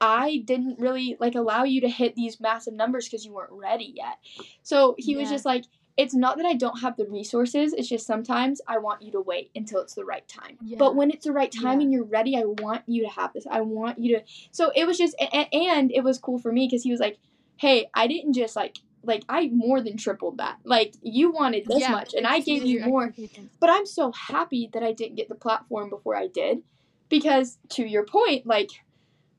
I 0.00 0.42
didn't 0.44 0.80
really 0.80 1.16
like 1.20 1.34
allow 1.34 1.64
you 1.64 1.80
to 1.82 1.88
hit 1.88 2.14
these 2.14 2.40
massive 2.40 2.74
numbers 2.74 3.06
because 3.06 3.24
you 3.24 3.32
weren't 3.32 3.52
ready 3.52 3.92
yet. 3.96 4.18
So 4.62 4.94
he 4.98 5.12
yeah. 5.12 5.18
was 5.18 5.30
just 5.30 5.44
like, 5.44 5.64
it's 5.96 6.14
not 6.14 6.36
that 6.38 6.46
I 6.46 6.54
don't 6.54 6.80
have 6.80 6.96
the 6.96 7.06
resources, 7.06 7.72
it's 7.72 7.88
just 7.88 8.06
sometimes 8.06 8.60
I 8.66 8.78
want 8.78 9.02
you 9.02 9.12
to 9.12 9.20
wait 9.20 9.50
until 9.54 9.80
it's 9.80 9.94
the 9.94 10.04
right 10.04 10.26
time. 10.26 10.58
Yeah. 10.60 10.76
But 10.78 10.96
when 10.96 11.10
it's 11.10 11.24
the 11.24 11.32
right 11.32 11.52
time 11.52 11.80
yeah. 11.80 11.84
and 11.84 11.92
you're 11.92 12.04
ready, 12.04 12.36
I 12.36 12.44
want 12.44 12.82
you 12.86 13.02
to 13.04 13.08
have 13.08 13.32
this. 13.32 13.46
I 13.48 13.60
want 13.60 14.00
you 14.00 14.18
to. 14.18 14.24
So 14.50 14.72
it 14.74 14.86
was 14.86 14.98
just, 14.98 15.14
and 15.20 15.92
it 15.92 16.02
was 16.02 16.18
cool 16.18 16.38
for 16.38 16.50
me 16.50 16.66
because 16.66 16.82
he 16.82 16.90
was 16.90 17.00
like, 17.00 17.18
hey, 17.56 17.88
I 17.94 18.08
didn't 18.08 18.32
just 18.32 18.56
like 18.56 18.78
like 19.06 19.24
I 19.28 19.48
more 19.48 19.80
than 19.80 19.96
tripled 19.96 20.38
that. 20.38 20.58
Like 20.64 20.94
you 21.02 21.30
wanted 21.30 21.66
this 21.66 21.80
yeah, 21.80 21.90
much 21.90 22.14
and 22.14 22.26
I 22.26 22.40
gave 22.40 22.64
you 22.64 22.80
more. 22.84 23.14
But 23.60 23.70
I'm 23.70 23.86
so 23.86 24.12
happy 24.12 24.70
that 24.72 24.82
I 24.82 24.92
didn't 24.92 25.16
get 25.16 25.28
the 25.28 25.34
platform 25.34 25.90
before 25.90 26.16
I 26.16 26.28
did 26.28 26.62
because 27.08 27.58
to 27.70 27.84
your 27.84 28.04
point 28.04 28.46
like 28.46 28.70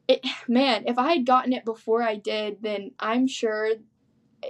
it 0.08 0.26
man, 0.48 0.84
if 0.88 0.98
I 0.98 1.14
had 1.14 1.26
gotten 1.26 1.54
it 1.54 1.66
before 1.66 2.04
I 2.04 2.16
did, 2.16 2.62
then 2.62 2.92
I'm 3.00 3.28
sure 3.28 3.72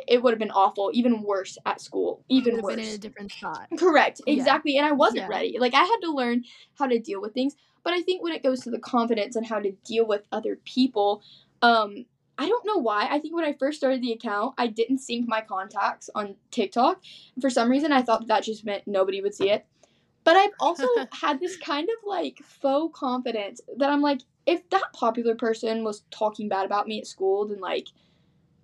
it 0.07 0.21
would 0.21 0.31
have 0.31 0.39
been 0.39 0.51
awful, 0.51 0.91
even 0.93 1.21
worse 1.21 1.57
at 1.65 1.79
school, 1.79 2.23
even 2.29 2.61
worse. 2.61 2.75
Been 2.75 2.85
in 2.85 2.95
a 2.95 2.97
different 2.97 3.31
spot. 3.31 3.67
Correct, 3.77 4.21
exactly. 4.27 4.73
Yeah. 4.73 4.81
And 4.81 4.89
I 4.89 4.91
wasn't 4.91 5.23
yeah. 5.23 5.27
ready. 5.27 5.57
Like 5.59 5.73
I 5.73 5.83
had 5.83 5.97
to 6.03 6.11
learn 6.11 6.43
how 6.77 6.87
to 6.87 6.99
deal 6.99 7.21
with 7.21 7.33
things. 7.33 7.55
But 7.83 7.93
I 7.93 8.01
think 8.01 8.23
when 8.23 8.33
it 8.33 8.41
goes 8.41 8.61
to 8.61 8.71
the 8.71 8.79
confidence 8.79 9.35
and 9.35 9.45
how 9.45 9.59
to 9.59 9.71
deal 9.85 10.07
with 10.07 10.23
other 10.31 10.57
people, 10.65 11.21
um, 11.61 12.05
I 12.37 12.47
don't 12.47 12.65
know 12.65 12.77
why. 12.77 13.07
I 13.09 13.19
think 13.19 13.35
when 13.35 13.45
I 13.45 13.53
first 13.53 13.77
started 13.77 14.01
the 14.01 14.11
account, 14.11 14.55
I 14.57 14.67
didn't 14.67 14.99
sync 14.99 15.27
my 15.27 15.41
contacts 15.41 16.09
on 16.15 16.35
TikTok. 16.51 17.01
For 17.39 17.49
some 17.49 17.69
reason, 17.69 17.91
I 17.91 18.01
thought 18.01 18.27
that 18.27 18.43
just 18.43 18.65
meant 18.65 18.83
nobody 18.85 19.21
would 19.21 19.33
see 19.33 19.49
it. 19.49 19.65
But 20.23 20.35
I've 20.35 20.51
also 20.59 20.87
had 21.11 21.39
this 21.39 21.55
kind 21.55 21.87
of 21.87 22.07
like 22.07 22.39
faux 22.43 22.97
confidence 22.97 23.61
that 23.77 23.89
I'm 23.89 24.01
like, 24.01 24.21
if 24.45 24.67
that 24.69 24.93
popular 24.93 25.35
person 25.35 25.83
was 25.83 26.03
talking 26.11 26.49
bad 26.49 26.65
about 26.65 26.87
me 26.87 26.99
at 26.99 27.07
school, 27.07 27.47
then 27.47 27.59
like, 27.59 27.87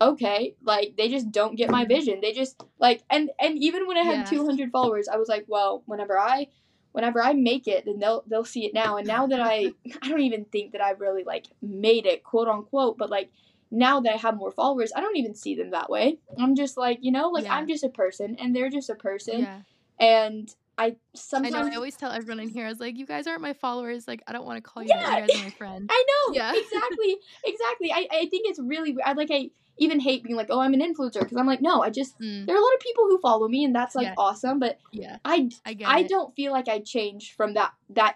okay, 0.01 0.55
like 0.63 0.95
they 0.97 1.07
just 1.07 1.31
don't 1.31 1.55
get 1.55 1.69
my 1.69 1.85
vision. 1.85 2.19
They 2.21 2.33
just 2.33 2.61
like, 2.79 3.03
and 3.09 3.29
and 3.39 3.57
even 3.57 3.87
when 3.87 3.97
I 3.97 4.03
had 4.03 4.31
yeah. 4.31 4.37
200 4.37 4.71
followers, 4.71 5.07
I 5.07 5.17
was 5.17 5.29
like, 5.29 5.45
well, 5.47 5.83
whenever 5.85 6.19
I 6.19 6.47
whenever 6.91 7.21
I 7.21 7.33
make 7.33 7.67
it, 7.67 7.85
then 7.85 7.99
they'll 7.99 8.23
they'll 8.27 8.43
see 8.43 8.65
it 8.65 8.73
now. 8.73 8.97
And 8.97 9.07
now 9.07 9.27
that 9.27 9.39
I 9.39 9.71
I 10.01 10.09
don't 10.09 10.21
even 10.21 10.45
think 10.45 10.73
that 10.73 10.81
I've 10.81 10.99
really 10.99 11.23
like 11.23 11.47
made 11.61 12.05
it, 12.05 12.23
quote 12.23 12.47
unquote, 12.47 12.97
but 12.97 13.09
like 13.09 13.29
now 13.71 14.01
that 14.01 14.13
I 14.13 14.17
have 14.17 14.35
more 14.35 14.51
followers, 14.51 14.91
I 14.95 14.99
don't 14.99 15.17
even 15.17 15.33
see 15.33 15.55
them 15.55 15.71
that 15.71 15.89
way. 15.89 16.19
I'm 16.37 16.55
just 16.55 16.77
like, 16.77 16.99
you 17.01 17.11
know, 17.11 17.29
like 17.29 17.45
yeah. 17.45 17.55
I'm 17.55 17.67
just 17.67 17.83
a 17.83 17.89
person 17.89 18.35
and 18.37 18.55
they're 18.55 18.69
just 18.69 18.89
a 18.89 18.95
person. 18.95 19.39
Yeah. 19.39 19.61
And 19.99 20.53
I 20.77 20.97
sometimes 21.13 21.55
I 21.55 21.61
know 21.61 21.71
I 21.71 21.75
always 21.75 21.95
tell 21.95 22.11
everyone 22.11 22.41
in 22.41 22.49
here, 22.49 22.65
I 22.65 22.69
was 22.69 22.79
like, 22.79 22.97
you 22.97 23.05
guys 23.05 23.27
aren't 23.27 23.41
my 23.41 23.53
followers. 23.53 24.07
Like, 24.07 24.23
I 24.27 24.33
don't 24.33 24.45
want 24.45 24.57
to 24.57 24.61
call 24.61 24.83
you 24.83 24.89
yeah. 24.89 24.99
you 24.99 25.27
guys 25.27 25.39
are 25.39 25.43
my 25.43 25.49
friend. 25.51 25.89
I 25.91 26.05
know. 26.07 26.33
Yeah. 26.33 26.53
exactly. 26.55 27.17
Exactly. 27.45 27.91
I, 27.93 28.07
I 28.11 28.25
think 28.27 28.49
it's 28.49 28.59
really 28.59 28.97
I 29.05 29.13
like 29.13 29.29
I 29.31 29.51
even 29.77 29.99
hate 29.99 30.23
being 30.23 30.35
like, 30.35 30.47
oh, 30.49 30.59
I'm 30.59 30.73
an 30.73 30.81
influencer 30.81 31.21
because 31.21 31.37
I'm 31.37 31.47
like, 31.47 31.61
no, 31.61 31.81
I 31.81 31.89
just 31.89 32.19
mm. 32.19 32.45
there 32.45 32.55
are 32.55 32.59
a 32.59 32.61
lot 32.61 32.73
of 32.73 32.79
people 32.81 33.05
who 33.05 33.19
follow 33.19 33.47
me 33.47 33.63
and 33.63 33.75
that's 33.75 33.95
like 33.95 34.07
yeah. 34.07 34.15
awesome, 34.17 34.59
but 34.59 34.79
yeah, 34.91 35.17
I 35.23 35.49
I, 35.65 35.77
I 35.85 36.03
don't 36.03 36.35
feel 36.35 36.51
like 36.51 36.67
I 36.67 36.79
changed 36.79 37.35
from 37.35 37.53
that 37.53 37.73
that 37.91 38.15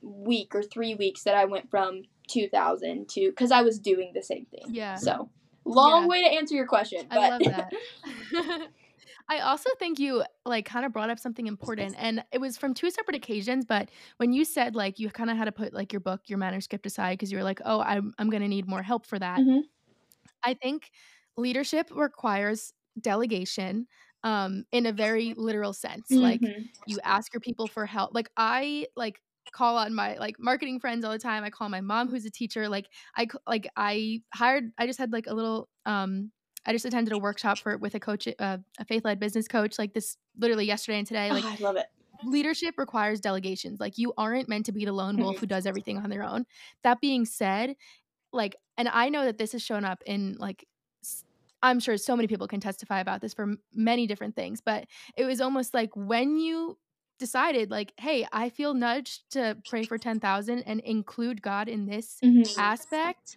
week 0.00 0.54
or 0.54 0.62
three 0.62 0.94
weeks 0.94 1.24
that 1.24 1.34
I 1.34 1.46
went 1.46 1.70
from 1.70 2.02
2000 2.28 3.08
to 3.10 3.30
because 3.30 3.50
I 3.50 3.62
was 3.62 3.78
doing 3.78 4.12
the 4.14 4.22
same 4.22 4.46
thing. 4.46 4.66
Yeah. 4.68 4.96
So 4.96 5.30
long 5.64 6.02
yeah. 6.02 6.08
way 6.08 6.22
to 6.24 6.30
answer 6.30 6.54
your 6.54 6.66
question. 6.66 7.06
But. 7.08 7.18
I 7.18 7.28
love 7.30 7.42
that. 7.44 7.72
I 9.28 9.38
also 9.38 9.70
think 9.78 9.98
you 9.98 10.22
like 10.44 10.66
kind 10.66 10.84
of 10.84 10.92
brought 10.92 11.10
up 11.10 11.18
something 11.18 11.46
important 11.46 11.94
and 11.98 12.22
it 12.30 12.40
was 12.40 12.58
from 12.58 12.74
two 12.74 12.90
separate 12.90 13.16
occasions 13.16 13.64
but 13.64 13.88
when 14.18 14.32
you 14.32 14.44
said 14.44 14.76
like 14.76 14.98
you 14.98 15.08
kind 15.08 15.30
of 15.30 15.36
had 15.36 15.46
to 15.46 15.52
put 15.52 15.72
like 15.72 15.92
your 15.92 16.00
book 16.00 16.20
your 16.26 16.38
manuscript 16.38 16.84
aside 16.84 17.14
because 17.14 17.32
you 17.32 17.38
were 17.38 17.44
like 17.44 17.60
oh 17.64 17.80
I'm 17.80 18.12
I'm 18.18 18.28
going 18.28 18.42
to 18.42 18.48
need 18.48 18.68
more 18.68 18.82
help 18.82 19.06
for 19.06 19.18
that. 19.18 19.40
Mm-hmm. 19.40 19.60
I 20.42 20.54
think 20.54 20.90
leadership 21.36 21.90
requires 21.94 22.72
delegation 23.00 23.86
um 24.24 24.64
in 24.72 24.86
a 24.86 24.92
very 24.92 25.34
literal 25.36 25.72
sense. 25.72 26.08
Mm-hmm. 26.10 26.22
Like 26.22 26.40
you 26.86 26.98
ask 27.02 27.32
your 27.32 27.40
people 27.40 27.66
for 27.66 27.86
help. 27.86 28.14
Like 28.14 28.30
I 28.36 28.86
like 28.94 29.20
call 29.52 29.76
on 29.76 29.94
my 29.94 30.16
like 30.16 30.38
marketing 30.38 30.80
friends 30.80 31.04
all 31.04 31.12
the 31.12 31.18
time. 31.18 31.44
I 31.44 31.50
call 31.50 31.68
my 31.68 31.80
mom 31.80 32.08
who's 32.08 32.24
a 32.24 32.30
teacher. 32.30 32.68
Like 32.68 32.88
I 33.16 33.26
like 33.46 33.68
I 33.76 34.22
hired 34.32 34.72
I 34.78 34.86
just 34.86 34.98
had 34.98 35.12
like 35.12 35.26
a 35.26 35.34
little 35.34 35.68
um 35.86 36.30
I 36.66 36.72
just 36.72 36.84
attended 36.84 37.12
a 37.12 37.18
workshop 37.18 37.58
for 37.58 37.76
with 37.76 37.94
a 37.94 38.00
coach 38.00 38.26
uh, 38.38 38.58
a 38.78 38.84
faith-led 38.84 39.20
business 39.20 39.46
coach 39.46 39.78
like 39.78 39.92
this 39.92 40.16
literally 40.38 40.64
yesterday 40.64 40.98
and 40.98 41.06
today 41.06 41.30
like 41.30 41.44
oh, 41.44 41.56
I 41.58 41.62
love 41.62 41.76
it. 41.76 41.86
Leadership 42.24 42.76
requires 42.78 43.20
delegations. 43.20 43.80
Like 43.80 43.98
you 43.98 44.14
aren't 44.16 44.48
meant 44.48 44.66
to 44.66 44.72
be 44.72 44.84
the 44.84 44.92
lone 44.92 45.18
wolf 45.18 45.38
who 45.38 45.46
does 45.46 45.66
everything 45.66 45.98
on 45.98 46.08
their 46.08 46.22
own. 46.22 46.46
That 46.82 47.00
being 47.00 47.24
said, 47.26 47.76
like 48.32 48.56
and 48.78 48.88
I 48.88 49.08
know 49.08 49.24
that 49.24 49.38
this 49.38 49.52
has 49.52 49.62
shown 49.62 49.84
up 49.84 50.02
in 50.06 50.36
like 50.38 50.66
I'm 51.64 51.80
sure 51.80 51.96
so 51.96 52.14
many 52.14 52.28
people 52.28 52.46
can 52.46 52.60
testify 52.60 53.00
about 53.00 53.22
this 53.22 53.32
for 53.32 53.54
many 53.74 54.06
different 54.06 54.36
things, 54.36 54.60
but 54.60 54.84
it 55.16 55.24
was 55.24 55.40
almost 55.40 55.72
like 55.72 55.88
when 55.96 56.36
you 56.36 56.76
decided 57.18 57.70
like 57.70 57.92
hey 57.98 58.26
i 58.32 58.48
feel 58.48 58.74
nudged 58.74 59.30
to 59.30 59.56
pray 59.68 59.84
for 59.84 59.98
10,000 59.98 60.62
and 60.62 60.80
include 60.80 61.40
god 61.40 61.68
in 61.68 61.86
this 61.86 62.18
mm-hmm. 62.22 62.60
aspect 62.60 63.36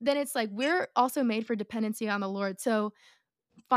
then 0.00 0.16
it's 0.16 0.34
like 0.34 0.48
we're 0.52 0.88
also 0.96 1.22
made 1.22 1.46
for 1.46 1.54
dependency 1.54 2.08
on 2.08 2.20
the 2.20 2.28
lord 2.28 2.60
so 2.60 2.92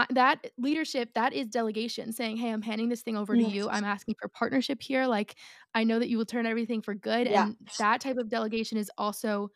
that 0.10 0.52
leadership 0.58 1.14
that 1.16 1.34
is 1.34 1.48
delegation 1.48 2.12
saying 2.12 2.38
hey 2.38 2.50
i'm 2.50 2.62
handing 2.62 2.90
this 2.90 3.02
thing 3.02 3.18
over 3.18 3.36
yes. 3.36 3.50
to 3.50 3.56
you 3.56 3.70
i'm 3.70 3.84
asking 3.84 4.16
for 4.20 4.28
partnership 4.28 4.82
here 4.82 5.06
like 5.06 5.36
i 5.76 5.84
know 5.84 6.00
that 6.00 6.10
you 6.10 6.18
will 6.18 6.26
turn 6.26 6.46
everything 6.46 6.82
for 6.82 6.94
good 6.94 7.28
yeah. 7.28 7.44
and 7.44 7.58
that 7.78 8.02
type 8.02 8.18
of 8.18 8.30
delegation 8.30 8.78
is 8.78 8.90
also 8.98 9.50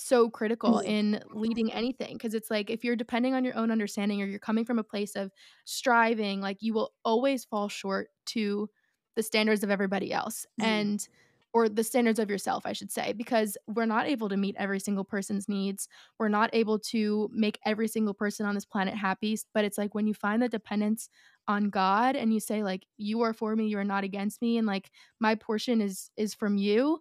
so 0.00 0.30
critical 0.30 0.78
mm-hmm. 0.78 0.88
in 0.88 1.22
leading 1.32 1.72
anything 1.72 2.14
because 2.14 2.34
it's 2.34 2.50
like 2.50 2.70
if 2.70 2.82
you're 2.82 2.96
depending 2.96 3.34
on 3.34 3.44
your 3.44 3.56
own 3.56 3.70
understanding 3.70 4.22
or 4.22 4.26
you're 4.26 4.38
coming 4.38 4.64
from 4.64 4.78
a 4.78 4.84
place 4.84 5.14
of 5.14 5.30
striving 5.64 6.40
like 6.40 6.56
you 6.60 6.72
will 6.72 6.92
always 7.04 7.44
fall 7.44 7.68
short 7.68 8.08
to 8.24 8.68
the 9.14 9.22
standards 9.22 9.62
of 9.62 9.70
everybody 9.70 10.12
else 10.12 10.46
mm-hmm. 10.60 10.70
and 10.70 11.08
or 11.52 11.68
the 11.68 11.84
standards 11.84 12.18
of 12.18 12.30
yourself 12.30 12.64
I 12.64 12.72
should 12.72 12.90
say 12.90 13.12
because 13.12 13.58
we're 13.66 13.84
not 13.84 14.06
able 14.06 14.30
to 14.30 14.36
meet 14.36 14.56
every 14.58 14.80
single 14.80 15.04
person's 15.04 15.48
needs 15.48 15.86
we're 16.18 16.28
not 16.28 16.48
able 16.54 16.78
to 16.78 17.28
make 17.32 17.58
every 17.66 17.88
single 17.88 18.14
person 18.14 18.46
on 18.46 18.54
this 18.54 18.64
planet 18.64 18.94
happy 18.94 19.38
but 19.52 19.64
it's 19.64 19.76
like 19.76 19.94
when 19.94 20.06
you 20.06 20.14
find 20.14 20.40
the 20.40 20.48
dependence 20.48 21.10
on 21.46 21.68
God 21.68 22.16
and 22.16 22.32
you 22.32 22.40
say 22.40 22.62
like 22.62 22.86
you 22.96 23.20
are 23.20 23.34
for 23.34 23.54
me 23.54 23.66
you 23.66 23.78
are 23.78 23.84
not 23.84 24.04
against 24.04 24.40
me 24.40 24.56
and 24.56 24.66
like 24.66 24.90
my 25.18 25.34
portion 25.34 25.82
is 25.82 26.10
is 26.16 26.32
from 26.32 26.56
you 26.56 27.00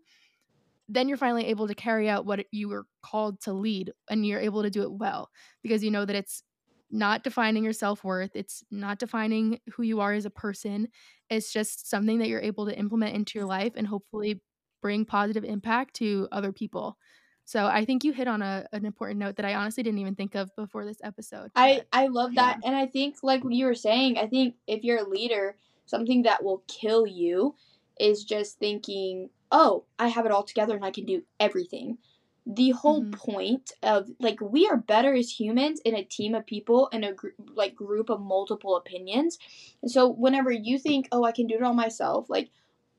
then 0.89 1.07
you're 1.07 1.17
finally 1.17 1.45
able 1.45 1.67
to 1.67 1.75
carry 1.75 2.09
out 2.09 2.25
what 2.25 2.45
you 2.51 2.67
were 2.67 2.85
called 3.03 3.39
to 3.41 3.53
lead 3.53 3.93
and 4.09 4.25
you're 4.25 4.39
able 4.39 4.63
to 4.63 4.69
do 4.69 4.81
it 4.81 4.91
well 4.91 5.29
because 5.61 5.83
you 5.83 5.91
know 5.91 6.03
that 6.03 6.15
it's 6.15 6.43
not 6.91 7.23
defining 7.23 7.63
your 7.63 7.73
self-worth 7.73 8.31
it's 8.33 8.63
not 8.71 8.97
defining 8.97 9.59
who 9.71 9.83
you 9.83 10.01
are 10.01 10.13
as 10.13 10.25
a 10.25 10.31
person 10.31 10.87
it's 11.29 11.53
just 11.53 11.87
something 11.87 12.17
that 12.17 12.27
you're 12.27 12.41
able 12.41 12.65
to 12.65 12.77
implement 12.77 13.15
into 13.15 13.37
your 13.37 13.47
life 13.47 13.73
and 13.75 13.85
hopefully 13.85 14.41
bring 14.81 15.05
positive 15.05 15.43
impact 15.43 15.93
to 15.93 16.27
other 16.31 16.51
people 16.51 16.97
so 17.45 17.67
i 17.67 17.85
think 17.85 18.03
you 18.03 18.11
hit 18.11 18.27
on 18.27 18.41
a, 18.41 18.65
an 18.73 18.85
important 18.85 19.19
note 19.19 19.35
that 19.35 19.45
i 19.45 19.53
honestly 19.53 19.83
didn't 19.83 19.99
even 19.99 20.15
think 20.15 20.33
of 20.33 20.49
before 20.55 20.83
this 20.83 20.97
episode 21.03 21.51
i 21.55 21.83
i 21.93 22.07
love 22.07 22.33
that 22.33 22.57
yeah. 22.63 22.67
and 22.67 22.75
i 22.75 22.87
think 22.87 23.17
like 23.21 23.43
you 23.47 23.65
were 23.65 23.75
saying 23.75 24.17
i 24.17 24.25
think 24.25 24.55
if 24.65 24.83
you're 24.83 24.99
a 24.99 25.07
leader 25.07 25.55
something 25.85 26.23
that 26.23 26.43
will 26.43 26.63
kill 26.67 27.05
you 27.05 27.53
is 27.99 28.23
just 28.23 28.59
thinking 28.59 29.29
oh, 29.51 29.83
I 29.97 30.09
have 30.09 30.25
it 30.25 30.31
all 30.31 30.43
together 30.43 30.75
and 30.75 30.85
I 30.85 30.91
can 30.91 31.05
do 31.05 31.23
everything. 31.39 31.97
The 32.45 32.71
whole 32.71 33.03
mm-hmm. 33.03 33.11
point 33.11 33.71
of 33.83 34.09
like 34.19 34.39
we 34.41 34.67
are 34.67 34.77
better 34.77 35.13
as 35.13 35.39
humans 35.39 35.81
in 35.85 35.95
a 35.95 36.03
team 36.03 36.33
of 36.33 36.45
people 36.45 36.87
in 36.87 37.03
a 37.03 37.13
gr- 37.13 37.29
like 37.53 37.75
group 37.75 38.09
of 38.09 38.21
multiple 38.21 38.75
opinions. 38.75 39.37
And 39.81 39.91
so 39.91 40.07
whenever 40.07 40.51
you 40.51 40.79
think, 40.79 41.07
"Oh, 41.11 41.23
I 41.23 41.31
can 41.31 41.47
do 41.47 41.55
it 41.55 41.63
all 41.63 41.73
myself," 41.73 42.29
like 42.29 42.49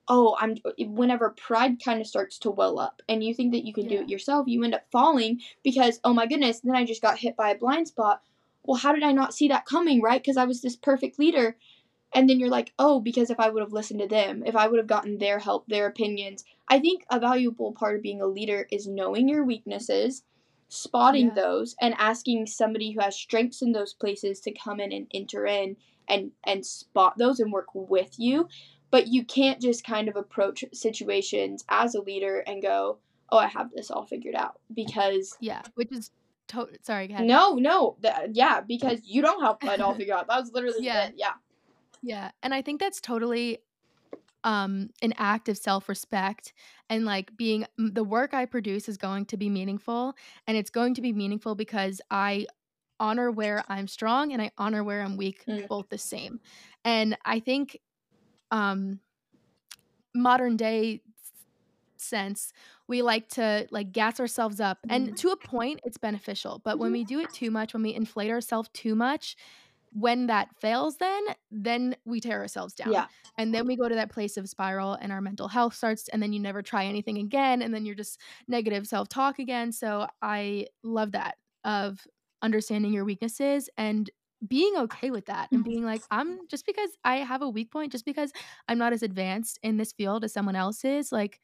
oh, 0.08 0.36
I'm 0.38 0.56
whenever 0.78 1.30
pride 1.30 1.82
kind 1.82 2.00
of 2.00 2.06
starts 2.06 2.38
to 2.40 2.50
well 2.50 2.78
up 2.78 3.00
and 3.08 3.24
you 3.24 3.32
think 3.32 3.52
that 3.52 3.64
you 3.64 3.72
can 3.72 3.84
yeah. 3.84 3.98
do 3.98 4.02
it 4.02 4.08
yourself, 4.08 4.48
you 4.48 4.62
end 4.64 4.74
up 4.74 4.84
falling 4.90 5.40
because 5.62 6.00
oh 6.04 6.12
my 6.12 6.26
goodness, 6.26 6.60
then 6.60 6.76
I 6.76 6.84
just 6.84 7.02
got 7.02 7.18
hit 7.18 7.36
by 7.36 7.50
a 7.50 7.58
blind 7.58 7.88
spot. 7.88 8.22
Well, 8.64 8.78
how 8.78 8.92
did 8.92 9.02
I 9.02 9.12
not 9.12 9.34
see 9.34 9.48
that 9.48 9.66
coming, 9.66 10.02
right? 10.02 10.22
Because 10.22 10.36
I 10.36 10.44
was 10.44 10.60
this 10.60 10.76
perfect 10.76 11.18
leader 11.18 11.56
and 12.12 12.28
then 12.28 12.40
you're 12.40 12.48
like, 12.50 12.72
oh, 12.78 13.00
because 13.00 13.30
if 13.30 13.38
I 13.40 13.48
would 13.50 13.62
have 13.62 13.72
listened 13.72 14.00
to 14.00 14.08
them, 14.08 14.42
if 14.44 14.56
I 14.56 14.66
would 14.66 14.78
have 14.78 14.86
gotten 14.86 15.18
their 15.18 15.38
help, 15.38 15.66
their 15.68 15.86
opinions, 15.86 16.44
I 16.68 16.78
think 16.80 17.04
a 17.10 17.20
valuable 17.20 17.72
part 17.72 17.96
of 17.96 18.02
being 18.02 18.20
a 18.20 18.26
leader 18.26 18.66
is 18.70 18.86
knowing 18.86 19.28
your 19.28 19.44
weaknesses, 19.44 20.24
spotting 20.68 21.28
Yeah. 21.28 21.34
those, 21.34 21.74
and 21.80 21.94
asking 21.98 22.46
somebody 22.46 22.92
who 22.92 23.00
has 23.00 23.16
strengths 23.16 23.62
in 23.62 23.72
those 23.72 23.92
places 23.94 24.40
to 24.40 24.52
come 24.52 24.80
in 24.80 24.92
and 24.92 25.06
enter 25.12 25.46
in 25.46 25.76
and 26.08 26.32
and 26.44 26.66
spot 26.66 27.18
those 27.18 27.38
and 27.40 27.52
work 27.52 27.68
with 27.74 28.18
you. 28.18 28.48
But 28.90 29.06
you 29.06 29.24
can't 29.24 29.60
just 29.60 29.84
kind 29.84 30.08
of 30.08 30.16
approach 30.16 30.64
situations 30.72 31.64
as 31.68 31.94
a 31.94 32.02
leader 32.02 32.38
and 32.40 32.60
go, 32.60 32.98
oh, 33.30 33.38
I 33.38 33.46
have 33.46 33.70
this 33.72 33.88
all 33.90 34.04
figured 34.04 34.34
out 34.34 34.58
because 34.74 35.36
Yeah, 35.40 35.62
which 35.74 35.92
is 35.92 36.10
to 36.48 36.66
sorry, 36.82 37.06
go 37.06 37.14
ahead. 37.14 37.26
no, 37.28 37.54
no, 37.54 37.96
th- 38.02 38.30
yeah, 38.32 38.60
because 38.60 39.00
you 39.04 39.22
don't 39.22 39.40
have 39.42 39.58
it 39.62 39.80
all 39.80 39.94
figured 39.94 40.16
out. 40.16 40.26
That 40.26 40.40
was 40.40 40.50
literally 40.52 40.78
Yeah. 40.84 41.06
it. 41.06 41.14
Yeah. 41.16 41.34
Yeah, 42.02 42.30
and 42.42 42.54
I 42.54 42.62
think 42.62 42.80
that's 42.80 43.00
totally 43.00 43.58
um 44.44 44.90
an 45.02 45.12
act 45.18 45.48
of 45.48 45.58
self-respect 45.58 46.52
and 46.90 47.04
like 47.04 47.36
being 47.36 47.66
the 47.78 48.04
work 48.04 48.34
I 48.34 48.46
produce 48.46 48.88
is 48.88 48.96
going 48.98 49.26
to 49.26 49.36
be 49.38 49.50
meaningful 49.50 50.14
and 50.46 50.56
it's 50.56 50.70
going 50.70 50.94
to 50.94 51.02
be 51.02 51.12
meaningful 51.12 51.54
because 51.56 52.00
I 52.10 52.46
honor 53.00 53.30
where 53.30 53.64
I'm 53.68 53.88
strong 53.88 54.32
and 54.32 54.42
I 54.42 54.52
honor 54.58 54.84
where 54.84 55.02
I'm 55.02 55.16
weak 55.16 55.46
Mm. 55.46 55.68
both 55.68 55.88
the 55.90 55.98
same. 55.98 56.40
And 56.84 57.18
I 57.24 57.40
think 57.40 57.80
um 58.50 59.00
modern 60.14 60.56
day 60.56 61.02
sense 61.98 62.52
we 62.88 63.02
like 63.02 63.28
to 63.28 63.66
like 63.70 63.92
gas 63.92 64.20
ourselves 64.20 64.60
up 64.60 64.78
and 64.88 65.14
Mhm. 65.14 65.16
to 65.16 65.30
a 65.30 65.36
point 65.36 65.80
it's 65.84 65.98
beneficial 65.98 66.60
but 66.64 66.78
when 66.78 66.92
we 66.92 67.04
do 67.04 67.20
it 67.20 67.32
too 67.32 67.50
much 67.50 67.74
when 67.74 67.82
we 67.82 67.94
inflate 67.94 68.30
ourselves 68.30 68.70
too 68.72 68.94
much 68.94 69.36
when 69.92 70.26
that 70.26 70.48
fails 70.60 70.96
then 70.98 71.22
then 71.50 71.96
we 72.04 72.20
tear 72.20 72.40
ourselves 72.40 72.74
down. 72.74 72.92
Yeah. 72.92 73.06
and 73.38 73.54
then 73.54 73.66
we 73.66 73.76
go 73.76 73.88
to 73.88 73.94
that 73.94 74.10
place 74.10 74.36
of 74.36 74.48
spiral 74.48 74.94
and 74.94 75.10
our 75.10 75.20
mental 75.20 75.48
health 75.48 75.74
starts 75.74 76.08
and 76.08 76.22
then 76.22 76.32
you 76.32 76.40
never 76.40 76.62
try 76.62 76.84
anything 76.84 77.18
again 77.18 77.62
and 77.62 77.74
then 77.74 77.84
you're 77.84 77.94
just 77.94 78.20
negative 78.46 78.86
self-talk 78.86 79.38
again. 79.38 79.72
So 79.72 80.06
i 80.22 80.66
love 80.82 81.12
that 81.12 81.36
of 81.64 82.06
understanding 82.42 82.92
your 82.92 83.04
weaknesses 83.04 83.68
and 83.76 84.10
being 84.48 84.74
okay 84.74 85.10
with 85.10 85.26
that 85.26 85.52
and 85.52 85.62
being 85.62 85.84
like 85.84 86.00
i'm 86.10 86.38
just 86.48 86.64
because 86.64 86.88
i 87.04 87.16
have 87.16 87.42
a 87.42 87.48
weak 87.48 87.70
point 87.70 87.92
just 87.92 88.06
because 88.06 88.32
i'm 88.68 88.78
not 88.78 88.94
as 88.94 89.02
advanced 89.02 89.58
in 89.62 89.76
this 89.76 89.92
field 89.92 90.24
as 90.24 90.32
someone 90.32 90.56
else 90.56 90.82
is 90.82 91.12
like 91.12 91.38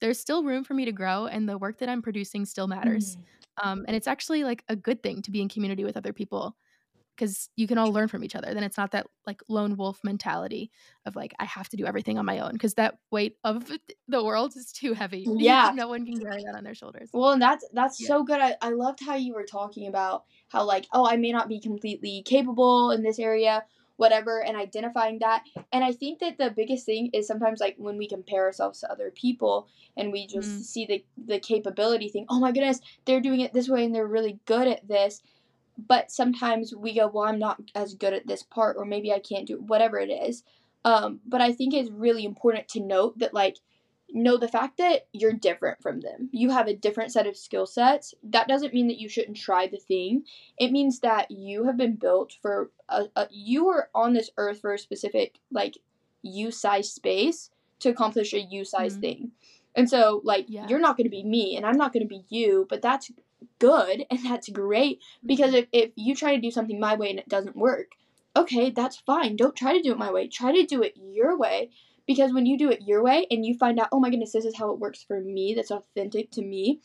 there's 0.00 0.18
still 0.18 0.42
room 0.42 0.64
for 0.64 0.74
me 0.74 0.84
to 0.84 0.90
grow 0.90 1.26
and 1.26 1.48
the 1.48 1.56
work 1.56 1.78
that 1.78 1.88
i'm 1.88 2.02
producing 2.02 2.44
still 2.44 2.66
matters. 2.66 3.16
Um, 3.62 3.84
and 3.86 3.94
it's 3.94 4.08
actually 4.08 4.42
like 4.42 4.64
a 4.68 4.74
good 4.74 5.02
thing 5.02 5.20
to 5.22 5.30
be 5.30 5.42
in 5.42 5.48
community 5.48 5.84
with 5.84 5.96
other 5.96 6.12
people 6.12 6.56
because 7.20 7.50
you 7.56 7.66
can 7.66 7.78
all 7.78 7.92
learn 7.92 8.08
from 8.08 8.24
each 8.24 8.34
other 8.34 8.54
then 8.54 8.62
it's 8.64 8.76
not 8.78 8.92
that 8.92 9.06
like 9.26 9.42
lone 9.48 9.76
wolf 9.76 10.00
mentality 10.04 10.70
of 11.06 11.16
like 11.16 11.32
i 11.38 11.44
have 11.44 11.68
to 11.68 11.76
do 11.76 11.86
everything 11.86 12.18
on 12.18 12.24
my 12.24 12.38
own 12.38 12.52
because 12.52 12.74
that 12.74 12.98
weight 13.10 13.36
of 13.44 13.70
the 14.08 14.24
world 14.24 14.56
is 14.56 14.72
too 14.72 14.94
heavy 14.94 15.28
Yeah. 15.38 15.74
no 15.74 15.88
one 15.88 16.04
can 16.06 16.18
carry 16.20 16.42
that 16.44 16.56
on 16.56 16.64
their 16.64 16.74
shoulders 16.74 17.10
Well, 17.12 17.32
and 17.32 17.42
that's 17.42 17.64
that's 17.72 17.98
Yeah. 17.98 18.06
so 18.06 18.22
good. 18.24 18.40
I, 18.40 18.56
I 18.62 18.70
loved 18.70 19.00
how 19.04 19.14
you 19.16 19.34
were 19.34 19.44
talking 19.44 19.86
about 19.88 20.24
how 20.48 20.64
like, 20.64 20.86
oh, 20.92 21.06
I 21.08 21.16
may 21.16 21.32
not 21.32 21.48
be 21.48 21.60
completely 21.60 22.22
capable 22.24 22.90
in 22.92 23.02
this 23.02 23.18
area, 23.18 23.64
whatever, 23.96 24.42
and 24.42 24.56
identifying 24.56 25.18
that. 25.18 25.44
And 25.72 25.84
I 25.84 25.92
think 25.92 26.20
that 26.20 26.38
the 26.38 26.50
biggest 26.50 26.86
thing 26.86 27.10
is 27.12 27.26
sometimes 27.26 27.60
like 27.60 27.74
when 27.78 27.96
we 27.96 28.08
compare 28.08 28.44
ourselves 28.44 28.80
to 28.80 28.90
other 28.90 29.10
people 29.10 29.68
and 29.96 30.12
we 30.12 30.26
just 30.26 30.50
Mhm. 30.50 30.68
see 30.72 30.86
the 30.86 31.04
the 31.16 31.40
capability 31.40 32.08
thing. 32.08 32.26
Oh 32.28 32.40
my 32.40 32.52
goodness, 32.52 32.80
they're 33.06 33.20
doing 33.20 33.40
it 33.40 33.52
this 33.52 33.68
way 33.68 33.84
and 33.84 33.94
they're 33.94 34.06
really 34.06 34.38
good 34.46 34.68
at 34.68 34.86
this. 34.86 35.20
But 35.88 36.10
sometimes 36.10 36.74
we 36.74 36.94
go, 36.94 37.08
well, 37.08 37.24
I'm 37.24 37.38
not 37.38 37.60
as 37.74 37.94
good 37.94 38.12
at 38.12 38.26
this 38.26 38.42
part, 38.42 38.76
or 38.76 38.84
maybe 38.84 39.12
I 39.12 39.18
can't 39.20 39.46
do 39.46 39.56
whatever 39.60 39.98
it 39.98 40.10
is. 40.10 40.44
Um, 40.84 41.20
but 41.26 41.40
I 41.40 41.52
think 41.52 41.74
it's 41.74 41.90
really 41.90 42.24
important 42.24 42.68
to 42.68 42.80
note 42.80 43.18
that 43.18 43.34
like 43.34 43.58
know 44.12 44.36
the 44.36 44.48
fact 44.48 44.78
that 44.78 45.06
you're 45.12 45.32
different 45.32 45.80
from 45.80 46.00
them. 46.00 46.28
You 46.32 46.50
have 46.50 46.66
a 46.66 46.74
different 46.74 47.12
set 47.12 47.26
of 47.26 47.36
skill 47.36 47.66
sets. 47.66 48.14
That 48.24 48.48
doesn't 48.48 48.74
mean 48.74 48.88
that 48.88 48.98
you 48.98 49.08
shouldn't 49.08 49.36
try 49.36 49.66
the 49.68 49.76
thing. 49.76 50.24
It 50.58 50.72
means 50.72 51.00
that 51.00 51.30
you 51.30 51.64
have 51.64 51.76
been 51.76 51.94
built 51.96 52.34
for 52.42 52.70
a, 52.88 53.04
a 53.14 53.28
you 53.30 53.66
were 53.66 53.88
on 53.94 54.12
this 54.14 54.30
earth 54.36 54.60
for 54.60 54.72
a 54.74 54.78
specific 54.78 55.38
like 55.52 55.78
you 56.22 56.50
size 56.50 56.92
space 56.92 57.50
to 57.78 57.88
accomplish 57.88 58.32
a 58.32 58.40
you 58.40 58.64
size 58.64 58.96
Mhm. 58.96 59.00
thing. 59.00 59.32
And 59.76 59.88
so 59.88 60.20
like 60.24 60.46
Yeah. 60.48 60.66
you're 60.66 60.80
not 60.80 60.96
going 60.96 61.04
to 61.06 61.10
be 61.10 61.22
me 61.22 61.56
and 61.56 61.64
I'm 61.64 61.76
not 61.76 61.92
going 61.92 62.02
to 62.02 62.08
be 62.08 62.24
you, 62.28 62.66
but 62.68 62.82
that's 62.82 63.10
good 63.58 64.04
and 64.10 64.24
that's 64.24 64.48
great 64.48 65.00
because 65.24 65.52
mm-hmm. 65.52 65.66
if, 65.72 65.88
if 65.88 65.90
you 65.96 66.14
try 66.14 66.34
to 66.34 66.40
do 66.40 66.50
something 66.50 66.78
my 66.80 66.94
way 66.94 67.10
and 67.10 67.18
it 67.18 67.28
doesn't 67.28 67.56
work, 67.56 67.92
okay, 68.36 68.70
that's 68.70 68.96
fine. 68.96 69.36
Don't 69.36 69.56
try 69.56 69.76
to 69.76 69.82
do 69.82 69.92
it 69.92 69.98
my 69.98 70.10
way. 70.10 70.28
Try 70.28 70.52
to 70.52 70.64
do 70.64 70.82
it 70.82 70.94
your 70.96 71.36
way 71.38 71.70
because 72.06 72.32
when 72.32 72.46
you 72.46 72.58
do 72.58 72.70
it 72.70 72.82
your 72.82 73.02
way 73.02 73.26
and 73.30 73.44
you 73.44 73.56
find 73.56 73.78
out, 73.78 73.88
oh 73.92 74.00
my 74.00 74.10
goodness, 74.10 74.32
this 74.32 74.44
is 74.44 74.56
how 74.56 74.70
it 74.72 74.78
works 74.78 75.02
for 75.02 75.20
me, 75.20 75.54
that's 75.54 75.70
authentic 75.70 76.30
to 76.32 76.42
me, 76.42 76.80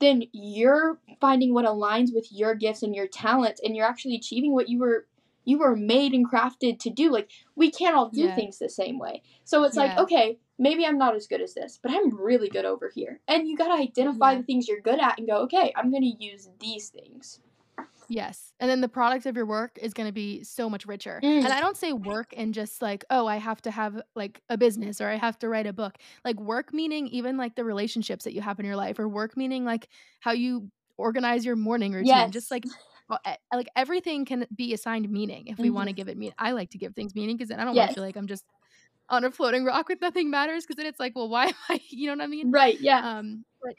then 0.00 0.24
you're 0.32 0.98
finding 1.20 1.54
what 1.54 1.64
aligns 1.64 2.14
with 2.14 2.28
your 2.30 2.54
gifts 2.54 2.82
and 2.82 2.94
your 2.94 3.06
talents 3.06 3.60
and 3.62 3.76
you're 3.76 3.86
actually 3.86 4.16
achieving 4.16 4.52
what 4.52 4.68
you 4.68 4.78
were 4.78 5.06
you 5.46 5.58
were 5.58 5.76
made 5.76 6.12
and 6.14 6.30
crafted 6.30 6.78
to 6.80 6.90
do. 6.90 7.10
Like 7.12 7.30
we 7.54 7.70
can't 7.70 7.94
all 7.94 8.08
do 8.08 8.22
Yeah. 8.22 8.34
things 8.34 8.58
the 8.58 8.68
same 8.68 8.98
way. 8.98 9.22
So 9.44 9.62
it's 9.64 9.76
like, 9.76 9.96
okay, 9.98 10.38
maybe 10.58 10.86
I'm 10.86 10.98
not 10.98 11.16
as 11.16 11.26
good 11.26 11.40
as 11.40 11.54
this, 11.54 11.78
but 11.82 11.92
I'm 11.92 12.16
really 12.16 12.48
good 12.48 12.64
over 12.64 12.90
here. 12.94 13.20
And 13.28 13.48
you 13.48 13.56
got 13.56 13.68
to 13.68 13.82
identify 13.82 14.32
Yeah. 14.32 14.38
the 14.38 14.44
things 14.44 14.68
you're 14.68 14.80
good 14.80 15.00
at 15.00 15.18
and 15.18 15.26
go, 15.26 15.38
okay, 15.42 15.72
I'm 15.76 15.90
going 15.90 16.02
to 16.02 16.24
use 16.24 16.48
these 16.60 16.90
things. 16.90 17.40
Yes. 18.08 18.52
And 18.60 18.70
then 18.70 18.80
the 18.80 18.88
product 18.88 19.26
of 19.26 19.34
your 19.34 19.46
work 19.46 19.78
is 19.80 19.94
going 19.94 20.08
to 20.08 20.12
be 20.12 20.44
so 20.44 20.68
much 20.68 20.86
richer. 20.86 21.20
Mm. 21.22 21.44
And 21.44 21.48
I 21.48 21.60
don't 21.60 21.76
say 21.76 21.92
work 21.92 22.34
and 22.36 22.52
just 22.52 22.82
like, 22.82 23.04
oh, 23.10 23.26
I 23.26 23.36
have 23.36 23.62
to 23.62 23.70
have 23.70 24.00
like 24.14 24.42
a 24.48 24.58
business 24.58 25.00
or 25.00 25.08
I 25.08 25.16
have 25.16 25.38
to 25.40 25.48
write 25.48 25.66
a 25.66 25.72
book. 25.72 25.96
Like 26.24 26.38
work 26.38 26.72
meaning 26.72 27.08
even 27.08 27.36
like 27.36 27.54
the 27.56 27.64
relationships 27.64 28.24
that 28.24 28.34
you 28.34 28.42
have 28.42 28.60
in 28.60 28.66
your 28.66 28.76
life 28.76 28.98
or 28.98 29.08
work 29.08 29.36
meaning 29.36 29.64
like 29.64 29.88
how 30.20 30.32
you 30.32 30.70
organize 30.98 31.44
your 31.44 31.56
morning 31.56 31.92
routine. 31.92 32.08
Yes. 32.08 32.30
Just 32.30 32.50
like 32.50 32.64
like 33.52 33.68
everything 33.76 34.24
can 34.24 34.46
be 34.54 34.72
assigned 34.72 35.10
meaning 35.10 35.48
if 35.48 35.58
we 35.58 35.68
want 35.70 35.88
to 35.88 35.94
give 35.94 36.08
it 36.08 36.16
meaning. 36.16 36.34
I 36.38 36.52
like 36.52 36.70
to 36.70 36.78
give 36.78 36.94
things 36.94 37.14
meaning 37.14 37.36
because 37.36 37.48
then 37.48 37.60
I 37.60 37.64
don't 37.64 37.74
want 37.74 37.90
to 37.90 37.94
feel 37.94 38.04
like 38.04 38.16
I'm 38.16 38.26
just 38.26 38.44
on 39.08 39.24
a 39.24 39.30
floating 39.30 39.64
rock 39.64 39.88
with 39.88 40.00
nothing 40.00 40.30
matters 40.30 40.64
because 40.64 40.76
then 40.76 40.86
it's 40.86 41.00
like, 41.00 41.14
well, 41.14 41.28
why 41.28 41.46
am 41.46 41.54
I, 41.68 41.80
you 41.88 42.06
know 42.08 42.14
what 42.14 42.24
I 42.24 42.26
mean? 42.26 42.50
Right, 42.50 42.80
yeah. 42.80 43.18
Um, 43.18 43.44
but 43.62 43.74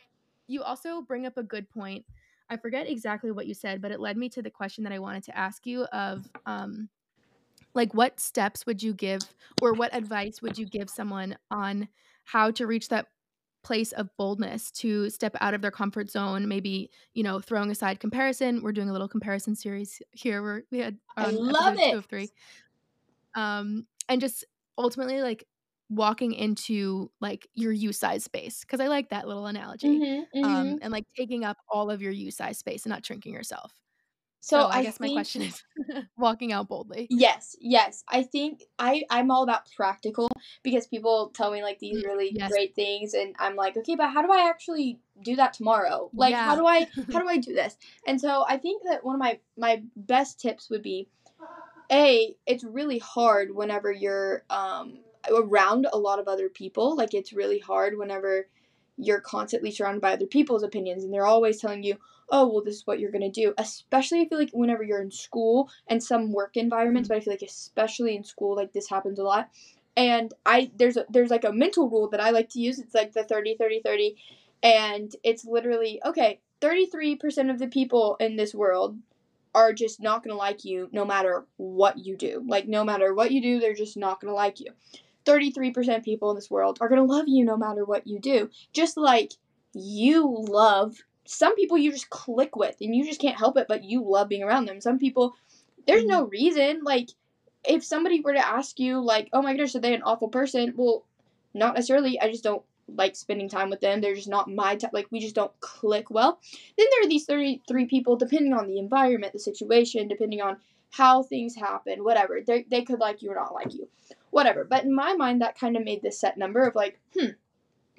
you 0.47 0.63
also 0.63 1.01
bring 1.01 1.25
up 1.25 1.37
a 1.37 1.43
good 1.43 1.69
point. 1.69 2.05
I 2.49 2.57
forget 2.57 2.87
exactly 2.87 3.31
what 3.31 3.47
you 3.47 3.53
said, 3.53 3.81
but 3.81 3.91
it 3.91 3.99
led 3.99 4.17
me 4.17 4.29
to 4.29 4.41
the 4.41 4.51
question 4.51 4.83
that 4.83 4.93
I 4.93 4.99
wanted 4.99 5.23
to 5.23 5.37
ask 5.37 5.65
you 5.65 5.83
of 5.85 6.29
um 6.45 6.89
like 7.73 7.93
what 7.93 8.19
steps 8.19 8.65
would 8.65 8.81
you 8.81 8.93
give 8.93 9.21
or 9.61 9.73
what 9.73 9.93
advice 9.93 10.41
would 10.41 10.57
you 10.57 10.65
give 10.65 10.89
someone 10.89 11.37
on 11.51 11.87
how 12.23 12.49
to 12.51 12.65
reach 12.65 12.89
that 12.89 13.07
place 13.63 13.91
of 13.93 14.09
boldness 14.15 14.69
to 14.71 15.09
step 15.09 15.35
out 15.41 15.53
of 15.55 15.61
their 15.61 15.71
comfort 15.71 16.09
zone 16.09 16.47
maybe 16.47 16.89
you 17.15 17.23
know 17.23 17.39
throwing 17.39 17.71
aside 17.71 17.99
comparison 17.99 18.61
we're 18.61 18.71
doing 18.71 18.89
a 18.89 18.91
little 18.91 19.07
comparison 19.07 19.55
series 19.55 20.01
here 20.11 20.41
where 20.43 20.63
we 20.71 20.79
had 20.79 20.97
I 21.17 21.31
love 21.31 21.73
episode 21.73 21.91
two 21.91 21.97
of 21.97 22.05
three 22.05 22.29
um 23.33 23.87
and 24.07 24.21
just 24.21 24.45
ultimately 24.77 25.21
like 25.21 25.45
walking 25.89 26.33
into 26.33 27.11
like 27.21 27.47
your 27.53 27.71
u 27.71 27.93
size 27.93 28.23
space 28.23 28.61
because 28.61 28.79
i 28.79 28.87
like 28.87 29.09
that 29.09 29.27
little 29.27 29.45
analogy 29.47 30.03
Mhm, 30.03 30.27
um 30.43 30.75
mhm. 30.75 30.81
and 30.81 30.91
like 30.91 31.05
taking 31.17 31.43
up 31.45 31.57
all 31.69 31.91
of 31.91 32.01
your 32.01 32.11
u 32.11 32.31
size 32.31 32.57
space 32.57 32.85
and 32.85 32.91
not 32.91 33.05
shrinking 33.05 33.33
yourself 33.33 33.81
So, 34.41 34.57
so 34.57 34.69
i, 34.71 34.79
I 34.79 34.81
guess 34.81 34.99
my 34.99 35.09
question 35.09 35.41
is 35.41 35.63
walking 36.17 36.51
out 36.53 36.67
boldly 36.69 37.11
Yes, 37.11 37.55
yes. 37.59 38.03
I 38.09 38.23
think 38.23 38.63
I 38.79 39.03
I'm 39.11 39.29
all 39.29 39.43
about 39.43 39.69
practical 39.75 40.27
because 40.63 40.87
people 40.87 41.29
tell 41.29 41.51
me 41.51 41.61
like 41.61 41.77
these 41.77 42.01
Mm, 42.01 42.03
really 42.03 42.39
yes. 42.39 42.47
great 42.47 42.73
things 42.73 43.13
and 43.13 43.35
I'm 43.37 43.55
like, 43.55 43.77
okay, 43.77 43.95
but 43.95 44.09
how 44.09 44.23
do 44.23 44.31
I 44.31 44.49
actually 44.49 44.99
do 45.21 45.35
that 45.35 45.53
tomorrow? 45.53 46.11
Like 46.17 46.39
how 46.39 46.55
do 46.55 46.65
I 46.65 46.89
how 47.11 47.19
do 47.21 47.27
I 47.27 47.37
do 47.37 47.53
this? 47.53 47.77
And 48.07 48.19
so 48.19 48.43
I 48.47 48.57
think 48.57 48.83
that 48.85 49.05
one 49.05 49.15
of 49.15 49.19
my 49.19 49.39
my 49.55 49.83
best 49.95 50.39
tips 50.39 50.67
would 50.71 50.81
be 50.81 51.07
a 51.91 52.35
it's 52.45 52.63
really 52.63 52.99
hard 52.99 53.55
whenever 53.55 53.91
you're 53.91 54.43
um 54.49 54.99
around 55.31 55.87
a 55.91 55.97
lot 55.97 56.19
of 56.19 56.27
other 56.27 56.49
people. 56.49 56.95
Like 56.95 57.13
it's 57.13 57.33
really 57.33 57.59
hard 57.59 57.97
whenever 57.97 58.47
you're 58.97 59.19
constantly 59.21 59.71
surrounded 59.71 60.01
by 60.01 60.13
other 60.13 60.25
people's 60.27 60.63
opinions 60.63 61.03
and 61.03 61.13
they're 61.13 61.25
always 61.25 61.59
telling 61.59 61.83
you, 61.83 61.97
"Oh, 62.29 62.47
well 62.47 62.63
this 62.63 62.75
is 62.75 62.87
what 62.87 62.99
you're 62.99 63.11
going 63.11 63.29
to 63.29 63.41
do." 63.41 63.53
Especially 63.57 64.21
I 64.21 64.27
feel 64.27 64.37
like 64.39 64.51
whenever 64.53 64.83
you're 64.83 65.01
in 65.01 65.11
school 65.11 65.69
and 65.87 66.01
some 66.03 66.31
work 66.31 66.55
environments, 66.57 67.07
Mhm. 67.07 67.09
but 67.09 67.17
I 67.17 67.19
feel 67.21 67.33
like 67.33 67.41
especially 67.41 68.15
in 68.15 68.23
school 68.23 68.55
like 68.55 68.73
this 68.73 68.89
happens 68.89 69.19
a 69.19 69.23
lot. 69.23 69.49
And 69.97 70.33
I 70.45 70.71
there's 70.75 70.97
a 70.97 71.05
there's 71.09 71.29
like 71.31 71.45
a 71.45 71.51
mental 71.53 71.89
rule 71.89 72.09
that 72.09 72.19
I 72.21 72.29
like 72.31 72.49
to 72.49 72.59
use. 72.59 72.79
It's 72.79 72.95
like 72.95 73.13
the 73.13 73.23
30 73.23 73.55
30 73.55 73.81
30 73.81 74.15
and 74.63 75.15
it's 75.23 75.45
literally 75.45 76.01
okay, 76.05 76.39
33% 76.61 77.49
of 77.49 77.59
the 77.59 77.67
people 77.67 78.15
in 78.19 78.35
this 78.35 78.53
world 78.53 78.97
are 79.55 79.73
just 79.73 80.01
not 80.01 80.21
going 80.21 80.33
to 80.33 80.37
like 80.37 80.65
you 80.65 80.89
no 80.91 81.05
matter 81.05 81.45
what 81.55 81.97
you 81.97 82.17
do. 82.17 82.43
Like 82.45 82.67
no 82.67 82.83
matter 82.83 83.13
what 83.13 83.31
you 83.31 83.41
do, 83.41 83.59
they're 83.59 83.73
just 83.73 83.95
not 83.95 84.19
going 84.19 84.29
to 84.29 84.35
like 84.35 84.59
you. 84.59 84.71
33% 85.25 85.97
of 85.97 86.03
people 86.03 86.29
in 86.29 86.35
this 86.35 86.51
world 86.51 86.77
are 86.81 86.89
going 86.89 86.99
to 86.99 87.11
love 87.11 87.25
you 87.27 87.45
no 87.45 87.57
matter 87.57 87.85
what 87.85 88.05
you 88.05 88.19
do. 88.19 88.49
Just 88.73 88.97
like 88.97 89.31
you 89.73 90.45
love 90.47 90.97
some 91.27 91.55
people 91.55 91.77
you 91.77 91.91
just 91.91 92.11
click 92.11 92.55
with 92.55 92.75
and 92.81 92.95
you 92.95 93.03
just 93.03 93.19
can't 93.19 93.37
help 93.37 93.57
it 93.57 93.67
but 93.67 93.83
you 93.83 94.03
love 94.07 94.29
being 94.29 94.43
around 94.43 94.65
them. 94.65 94.81
Some 94.81 94.99
people 94.99 95.33
there's 95.87 96.05
no 96.05 96.23
mm-hmm. 96.23 96.31
reason 96.31 96.81
like 96.83 97.09
if 97.67 97.83
somebody 97.83 98.19
were 98.19 98.33
to 98.33 98.47
ask 98.47 98.79
you 98.79 99.01
like, 99.01 99.29
"Oh 99.33 99.41
my 99.41 99.53
goodness, 99.53 99.75
are 99.75 99.79
they 99.79 99.95
an 99.95 100.03
awful 100.03 100.27
person?" 100.27 100.73
Well, 100.75 101.03
not 101.53 101.73
necessarily. 101.73 102.19
I 102.19 102.29
just 102.29 102.43
don't 102.43 102.61
like 102.87 103.15
spending 103.15 103.49
time 103.49 103.69
with 103.69 103.81
them. 103.81 104.01
They're 104.01 104.15
just 104.15 104.29
not 104.29 104.49
my 104.49 104.75
type. 104.75 104.91
Like 104.93 105.07
we 105.11 105.19
just 105.19 105.35
don't 105.35 105.57
click 105.59 106.09
well. 106.09 106.39
Then 106.77 106.87
there 106.91 107.05
are 107.05 107.09
these 107.09 107.25
33 107.25 107.85
people, 107.85 108.15
depending 108.15 108.53
on 108.53 108.67
the 108.67 108.79
environment, 108.79 109.33
the 109.33 109.39
situation, 109.39 110.07
depending 110.07 110.41
on 110.41 110.57
how 110.91 111.23
things 111.23 111.55
happen, 111.55 112.03
whatever. 112.03 112.39
They 112.45 112.65
they 112.69 112.83
could 112.83 112.99
like 112.99 113.21
you 113.21 113.31
or 113.31 113.35
not 113.35 113.53
like 113.53 113.73
you, 113.73 113.87
whatever. 114.29 114.63
But 114.63 114.83
in 114.83 114.93
my 114.93 115.13
mind, 115.13 115.41
that 115.41 115.59
kind 115.59 115.75
of 115.75 115.83
made 115.83 116.01
this 116.01 116.19
set 116.19 116.37
number 116.37 116.65
of 116.65 116.75
like, 116.75 116.99
hmm, 117.17 117.31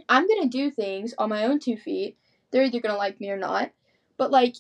I'm 0.09 0.27
gonna 0.27 0.49
do 0.49 0.71
things 0.71 1.15
on 1.19 1.29
my 1.29 1.45
own 1.45 1.59
two 1.59 1.77
feet. 1.77 2.17
They're 2.51 2.65
either 2.65 2.81
gonna 2.81 2.97
like 2.97 3.21
me 3.21 3.31
or 3.31 3.37
not. 3.37 3.71
But 4.17 4.31
like, 4.31 4.57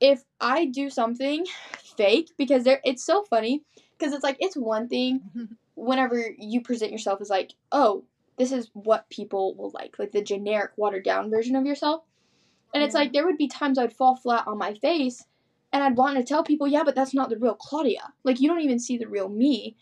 if 0.00 0.22
I 0.40 0.66
do 0.66 0.90
something 0.90 1.46
fake, 1.96 2.30
because 2.36 2.64
they're 2.64 2.80
it's 2.84 3.04
so 3.04 3.24
funny 3.24 3.62
because 3.98 4.12
it's 4.12 4.24
like 4.24 4.36
it's 4.40 4.56
one 4.56 4.88
thing 4.88 5.20
whenever 5.74 6.22
you 6.36 6.60
present 6.60 6.92
yourself 6.92 7.20
as 7.20 7.30
like, 7.30 7.52
oh, 7.72 8.04
this 8.38 8.52
is 8.52 8.70
what 8.72 9.10
people 9.10 9.54
will 9.54 9.70
like, 9.74 9.98
like 9.98 10.12
the 10.12 10.22
generic 10.22 10.72
watered 10.76 11.04
down 11.04 11.30
version 11.30 11.56
of 11.56 11.66
yourself. 11.66 12.02
And 12.74 12.82
it's 12.82 12.94
like 12.94 13.12
there 13.12 13.24
would 13.24 13.38
be 13.38 13.48
times 13.48 13.78
I'd 13.78 13.92
fall 13.92 14.16
flat 14.16 14.46
on 14.46 14.58
my 14.58 14.74
face 14.74 15.24
and 15.72 15.82
I'd 15.82 15.96
want 15.96 16.16
to 16.16 16.24
tell 16.24 16.44
people, 16.44 16.66
yeah, 16.66 16.84
but 16.84 16.94
that's 16.94 17.14
not 17.14 17.30
the 17.30 17.38
real 17.38 17.54
Claudia. 17.54 18.12
Like 18.24 18.40
you 18.40 18.48
don't 18.48 18.60
even 18.60 18.78
see 18.78 18.98
the 18.98 19.08
real 19.08 19.28
me. 19.28 19.76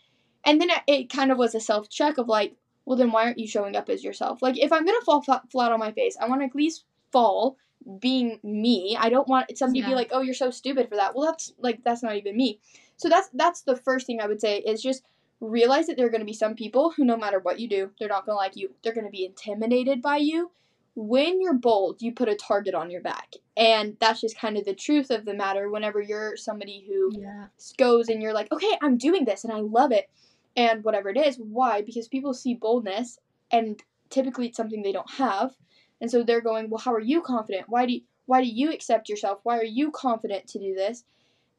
And 0.45 0.59
then 0.61 0.69
it 0.87 1.09
kind 1.09 1.31
of 1.31 1.37
was 1.37 1.53
a 1.53 1.59
self 1.59 1.89
check 1.89 2.17
of 2.17 2.27
like, 2.27 2.55
well, 2.85 2.97
then 2.97 3.11
why 3.11 3.25
aren't 3.25 3.39
you 3.39 3.47
showing 3.47 3.75
up 3.75 3.89
as 3.89 4.03
yourself? 4.03 4.41
Like 4.41 4.57
if 4.57 4.71
I'm 4.71 4.85
gonna 4.85 5.01
fall 5.01 5.21
flat, 5.21 5.51
flat 5.51 5.71
on 5.71 5.79
my 5.79 5.91
face, 5.91 6.17
I 6.19 6.27
want 6.27 6.41
to 6.41 6.45
at 6.45 6.55
least 6.55 6.85
fall 7.11 7.57
being 7.99 8.39
me. 8.43 8.97
I 8.99 9.09
don't 9.09 9.27
want 9.27 9.57
somebody 9.57 9.79
yeah. 9.79 9.85
to 9.85 9.91
be 9.91 9.95
like, 9.95 10.09
oh, 10.11 10.21
you're 10.21 10.33
so 10.33 10.51
stupid 10.51 10.89
for 10.89 10.95
that. 10.95 11.15
Well, 11.15 11.25
that's 11.25 11.53
like 11.57 11.83
that's 11.83 12.03
not 12.03 12.15
even 12.15 12.35
me. 12.35 12.59
So 12.95 13.09
that's 13.09 13.29
that's 13.33 13.61
the 13.61 13.75
first 13.75 14.07
thing 14.07 14.21
I 14.21 14.27
would 14.27 14.41
say 14.41 14.59
is 14.59 14.81
just 14.81 15.03
realize 15.39 15.87
that 15.87 15.97
there 15.97 16.07
are 16.07 16.11
going 16.11 16.21
to 16.21 16.25
be 16.25 16.33
some 16.33 16.55
people 16.55 16.91
who 16.91 17.05
no 17.05 17.17
matter 17.17 17.39
what 17.39 17.59
you 17.59 17.69
do, 17.69 17.91
they're 17.99 18.09
not 18.09 18.25
going 18.25 18.35
to 18.35 18.37
like 18.37 18.55
you. 18.55 18.71
They're 18.83 18.93
going 18.93 19.05
to 19.05 19.11
be 19.11 19.25
intimidated 19.25 20.01
by 20.01 20.17
you. 20.17 20.51
When 20.95 21.41
you're 21.41 21.53
bold, 21.53 22.01
you 22.01 22.11
put 22.11 22.29
a 22.29 22.35
target 22.35 22.73
on 22.73 22.89
your 22.89 23.01
back. 23.01 23.33
And 23.55 23.97
that's 23.99 24.19
just 24.19 24.37
kind 24.37 24.57
of 24.57 24.65
the 24.65 24.73
truth 24.73 25.11
of 25.11 25.25
the 25.25 25.33
matter 25.35 25.69
whenever 25.69 26.01
you're 26.01 26.35
somebody 26.37 26.85
who 26.87 27.11
yeah. 27.19 27.47
goes 27.77 28.09
and 28.09 28.21
you're 28.21 28.33
like, 28.33 28.51
"Okay, 28.51 28.77
I'm 28.81 28.97
doing 28.97 29.25
this 29.25 29.43
and 29.43 29.53
I 29.53 29.59
love 29.59 29.91
it." 29.91 30.09
And 30.55 30.83
whatever 30.83 31.09
it 31.09 31.17
is, 31.17 31.37
why? 31.37 31.83
Because 31.83 32.07
people 32.07 32.33
see 32.33 32.55
boldness 32.55 33.19
and 33.51 33.79
typically 34.09 34.47
it's 34.47 34.57
something 34.57 34.81
they 34.81 34.91
don't 34.91 35.11
have. 35.11 35.55
And 36.01 36.09
so 36.09 36.23
they're 36.23 36.41
going, 36.41 36.69
"Well, 36.69 36.79
how 36.79 36.93
are 36.93 36.99
you 36.99 37.21
confident? 37.21 37.69
Why 37.69 37.85
do 37.85 37.93
you, 37.93 38.01
why 38.25 38.41
do 38.41 38.47
you 38.47 38.71
accept 38.71 39.07
yourself? 39.07 39.39
Why 39.43 39.59
are 39.59 39.63
you 39.63 39.91
confident 39.91 40.47
to 40.47 40.59
do 40.59 40.73
this?" 40.73 41.03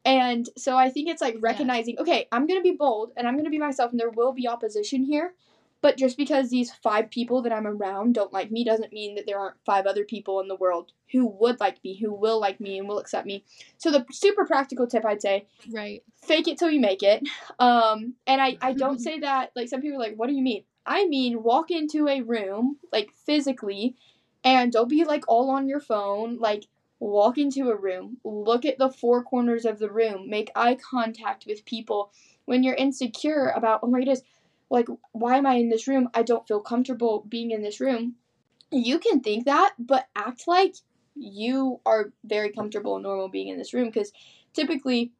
And 0.05 0.47
so 0.57 0.77
I 0.77 0.89
think 0.89 1.09
it's 1.09 1.21
like 1.21 1.37
recognizing, 1.39 1.95
yeah. 1.95 2.01
okay, 2.01 2.27
I'm 2.31 2.47
going 2.47 2.59
to 2.59 2.63
be 2.63 2.75
bold 2.75 3.11
and 3.17 3.27
I'm 3.27 3.35
going 3.35 3.45
to 3.45 3.51
be 3.51 3.59
myself 3.59 3.91
and 3.91 3.99
there 3.99 4.09
will 4.09 4.33
be 4.33 4.47
opposition 4.47 5.03
here. 5.03 5.33
But 5.81 5.97
just 5.97 6.17
because 6.17 6.49
these 6.49 6.73
five 6.73 7.09
people 7.09 7.41
that 7.43 7.53
I'm 7.53 7.65
around 7.65 8.13
don't 8.13 8.33
like 8.33 8.51
me 8.51 8.65
doesn't 8.65 8.91
mean 8.91 9.15
that 9.15 9.25
there 9.25 9.39
aren't 9.39 9.63
five 9.65 9.85
other 9.85 10.03
people 10.03 10.41
in 10.41 10.49
the 10.49 10.55
world 10.55 10.91
who 11.11 11.25
would 11.25 11.59
like 11.61 11.81
me, 11.83 11.97
who 11.97 12.13
will 12.13 12.39
like 12.39 12.59
me 12.59 12.77
and 12.77 12.87
will 12.87 12.99
accept 12.99 13.25
me. 13.25 13.45
So 13.77 13.89
the 13.89 14.05
super 14.11 14.45
practical 14.45 14.87
tip 14.87 15.05
I'd 15.05 15.21
say, 15.21 15.47
right. 15.71 16.03
Fake 16.21 16.49
it 16.49 16.57
till 16.57 16.69
you 16.69 16.81
make 16.81 17.01
it. 17.01 17.23
Um 17.59 18.15
and 18.27 18.41
I 18.41 18.57
I 18.61 18.73
don't 18.73 18.99
say 19.07 19.19
that 19.19 19.51
like 19.55 19.69
some 19.69 19.81
people 19.81 20.01
are 20.01 20.05
like 20.05 20.17
what 20.17 20.27
do 20.27 20.33
you 20.33 20.43
mean? 20.43 20.65
I 20.85 21.07
mean 21.07 21.43
walk 21.43 21.71
into 21.71 22.09
a 22.09 22.21
room 22.21 22.77
like 22.91 23.11
physically 23.25 23.95
and 24.43 24.73
don't 24.73 24.89
be 24.89 25.05
like 25.05 25.23
all 25.29 25.49
on 25.49 25.67
your 25.67 25.79
phone 25.79 26.37
like 26.39 26.65
walk 26.99 27.37
into 27.37 27.69
a 27.69 27.75
room, 27.75 28.17
look 28.23 28.65
at 28.65 28.77
the 28.77 28.89
four 28.89 29.23
corners 29.23 29.65
of 29.65 29.79
the 29.79 29.91
room, 29.91 30.29
make 30.29 30.51
eye 30.55 30.75
contact 30.75 31.45
with 31.47 31.65
people. 31.65 32.11
When 32.45 32.63
you're 32.63 32.75
insecure 32.75 33.53
about, 33.55 33.81
oh 33.83 33.87
my 33.87 33.99
goodness, 33.99 34.21
like, 34.69 34.87
why 35.11 35.37
am 35.37 35.45
I 35.45 35.55
in 35.55 35.69
this 35.69 35.87
room? 35.87 36.09
I 36.13 36.23
don't 36.23 36.47
feel 36.47 36.59
comfortable 36.59 37.25
being 37.27 37.51
in 37.51 37.61
this 37.61 37.79
room. 37.79 38.15
You 38.71 38.99
can 38.99 39.21
think 39.21 39.45
that, 39.45 39.73
but 39.79 40.07
act 40.15 40.47
like 40.47 40.75
you 41.15 41.79
are 41.85 42.11
very 42.23 42.51
comfortable 42.51 42.95
and 42.95 43.03
normal 43.03 43.29
being 43.29 43.47
in 43.47 43.57
this 43.57 43.73
room 43.73 43.85
because 43.85 44.11
typically 44.53 45.11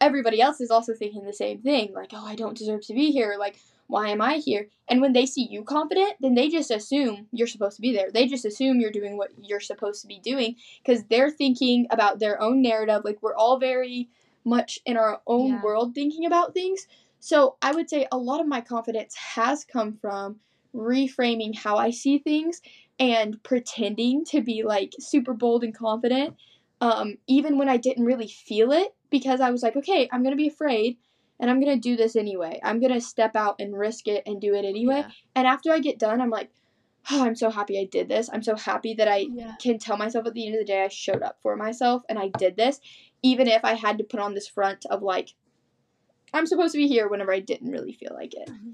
everybody 0.00 0.40
else 0.40 0.60
is 0.60 0.70
also 0.70 0.94
thinking 0.94 1.24
the 1.24 1.32
same 1.32 1.60
thing 1.62 1.92
like, 1.94 2.10
oh, 2.12 2.26
I 2.26 2.34
don't 2.34 2.56
deserve 2.56 2.84
to 2.86 2.94
be 2.94 3.12
here. 3.12 3.36
Like, 3.38 3.56
why 3.92 4.08
am 4.08 4.22
I 4.22 4.36
here? 4.36 4.68
And 4.88 5.02
when 5.02 5.12
they 5.12 5.26
see 5.26 5.46
you 5.50 5.64
confident, 5.64 6.14
then 6.18 6.34
they 6.34 6.48
just 6.48 6.70
assume 6.70 7.26
you're 7.30 7.46
supposed 7.46 7.76
to 7.76 7.82
be 7.82 7.92
there. 7.92 8.10
They 8.10 8.26
just 8.26 8.46
assume 8.46 8.80
you're 8.80 8.90
doing 8.90 9.18
what 9.18 9.32
you're 9.38 9.60
supposed 9.60 10.00
to 10.00 10.08
be 10.08 10.18
doing 10.18 10.56
because 10.82 11.04
they're 11.10 11.30
thinking 11.30 11.86
about 11.90 12.18
their 12.18 12.40
own 12.40 12.62
narrative. 12.62 13.02
Like 13.04 13.18
we're 13.20 13.36
all 13.36 13.58
very 13.58 14.08
much 14.46 14.78
in 14.86 14.96
our 14.96 15.20
own 15.26 15.48
yeah. 15.48 15.62
world 15.62 15.94
thinking 15.94 16.24
about 16.24 16.54
things. 16.54 16.86
So 17.20 17.56
I 17.60 17.72
would 17.72 17.90
say 17.90 18.06
a 18.10 18.16
lot 18.16 18.40
of 18.40 18.46
my 18.46 18.62
confidence 18.62 19.14
has 19.14 19.62
come 19.62 19.98
from 20.00 20.36
reframing 20.74 21.54
how 21.54 21.76
I 21.76 21.90
see 21.90 22.16
things 22.18 22.62
and 22.98 23.42
pretending 23.42 24.24
to 24.30 24.40
be 24.40 24.62
like 24.62 24.94
super 25.00 25.34
bold 25.34 25.64
and 25.64 25.76
confident, 25.76 26.36
um, 26.80 27.18
even 27.26 27.58
when 27.58 27.68
I 27.68 27.76
didn't 27.76 28.06
really 28.06 28.28
feel 28.28 28.72
it 28.72 28.94
because 29.10 29.42
I 29.42 29.50
was 29.50 29.62
like, 29.62 29.76
okay, 29.76 30.08
I'm 30.10 30.22
going 30.22 30.32
to 30.32 30.42
be 30.42 30.48
afraid 30.48 30.96
and 31.40 31.50
I'm 31.50 31.60
gonna 31.60 31.76
do 31.76 31.96
this 31.96 32.16
anyway. 32.16 32.60
I'm 32.62 32.80
gonna 32.80 33.00
step 33.00 33.36
out 33.36 33.56
and 33.58 33.76
risk 33.76 34.08
it 34.08 34.22
and 34.26 34.40
do 34.40 34.54
it 34.54 34.64
anyway. 34.64 35.04
Yeah. 35.06 35.10
And 35.36 35.46
after 35.46 35.72
I 35.72 35.78
get 35.78 35.98
done, 35.98 36.20
I'm 36.20 36.30
like, 36.30 36.50
oh, 37.10 37.24
I'm 37.24 37.34
so 37.34 37.50
happy 37.50 37.78
I 37.78 37.84
did 37.90 38.08
this. 38.08 38.30
I'm 38.32 38.42
so 38.42 38.56
happy 38.56 38.94
that 38.94 39.08
I 39.08 39.26
yeah. 39.30 39.54
can 39.60 39.78
tell 39.78 39.96
myself 39.96 40.26
at 40.26 40.34
the 40.34 40.46
end 40.46 40.54
of 40.54 40.60
the 40.60 40.72
day 40.72 40.84
I 40.84 40.88
showed 40.88 41.22
up 41.22 41.38
for 41.42 41.56
myself 41.56 42.02
and 42.08 42.18
I 42.18 42.30
did 42.38 42.56
this, 42.56 42.80
even 43.22 43.48
if 43.48 43.64
I 43.64 43.74
had 43.74 43.98
to 43.98 44.04
put 44.04 44.20
on 44.20 44.34
this 44.34 44.48
front 44.48 44.86
of 44.86 45.02
like, 45.02 45.30
I'm 46.32 46.46
supposed 46.46 46.72
to 46.72 46.78
be 46.78 46.88
here 46.88 47.08
whenever 47.08 47.32
I 47.32 47.40
didn't 47.40 47.70
really 47.70 47.92
feel 47.92 48.12
like 48.14 48.34
it. 48.34 48.48
Mm-hmm. 48.48 48.70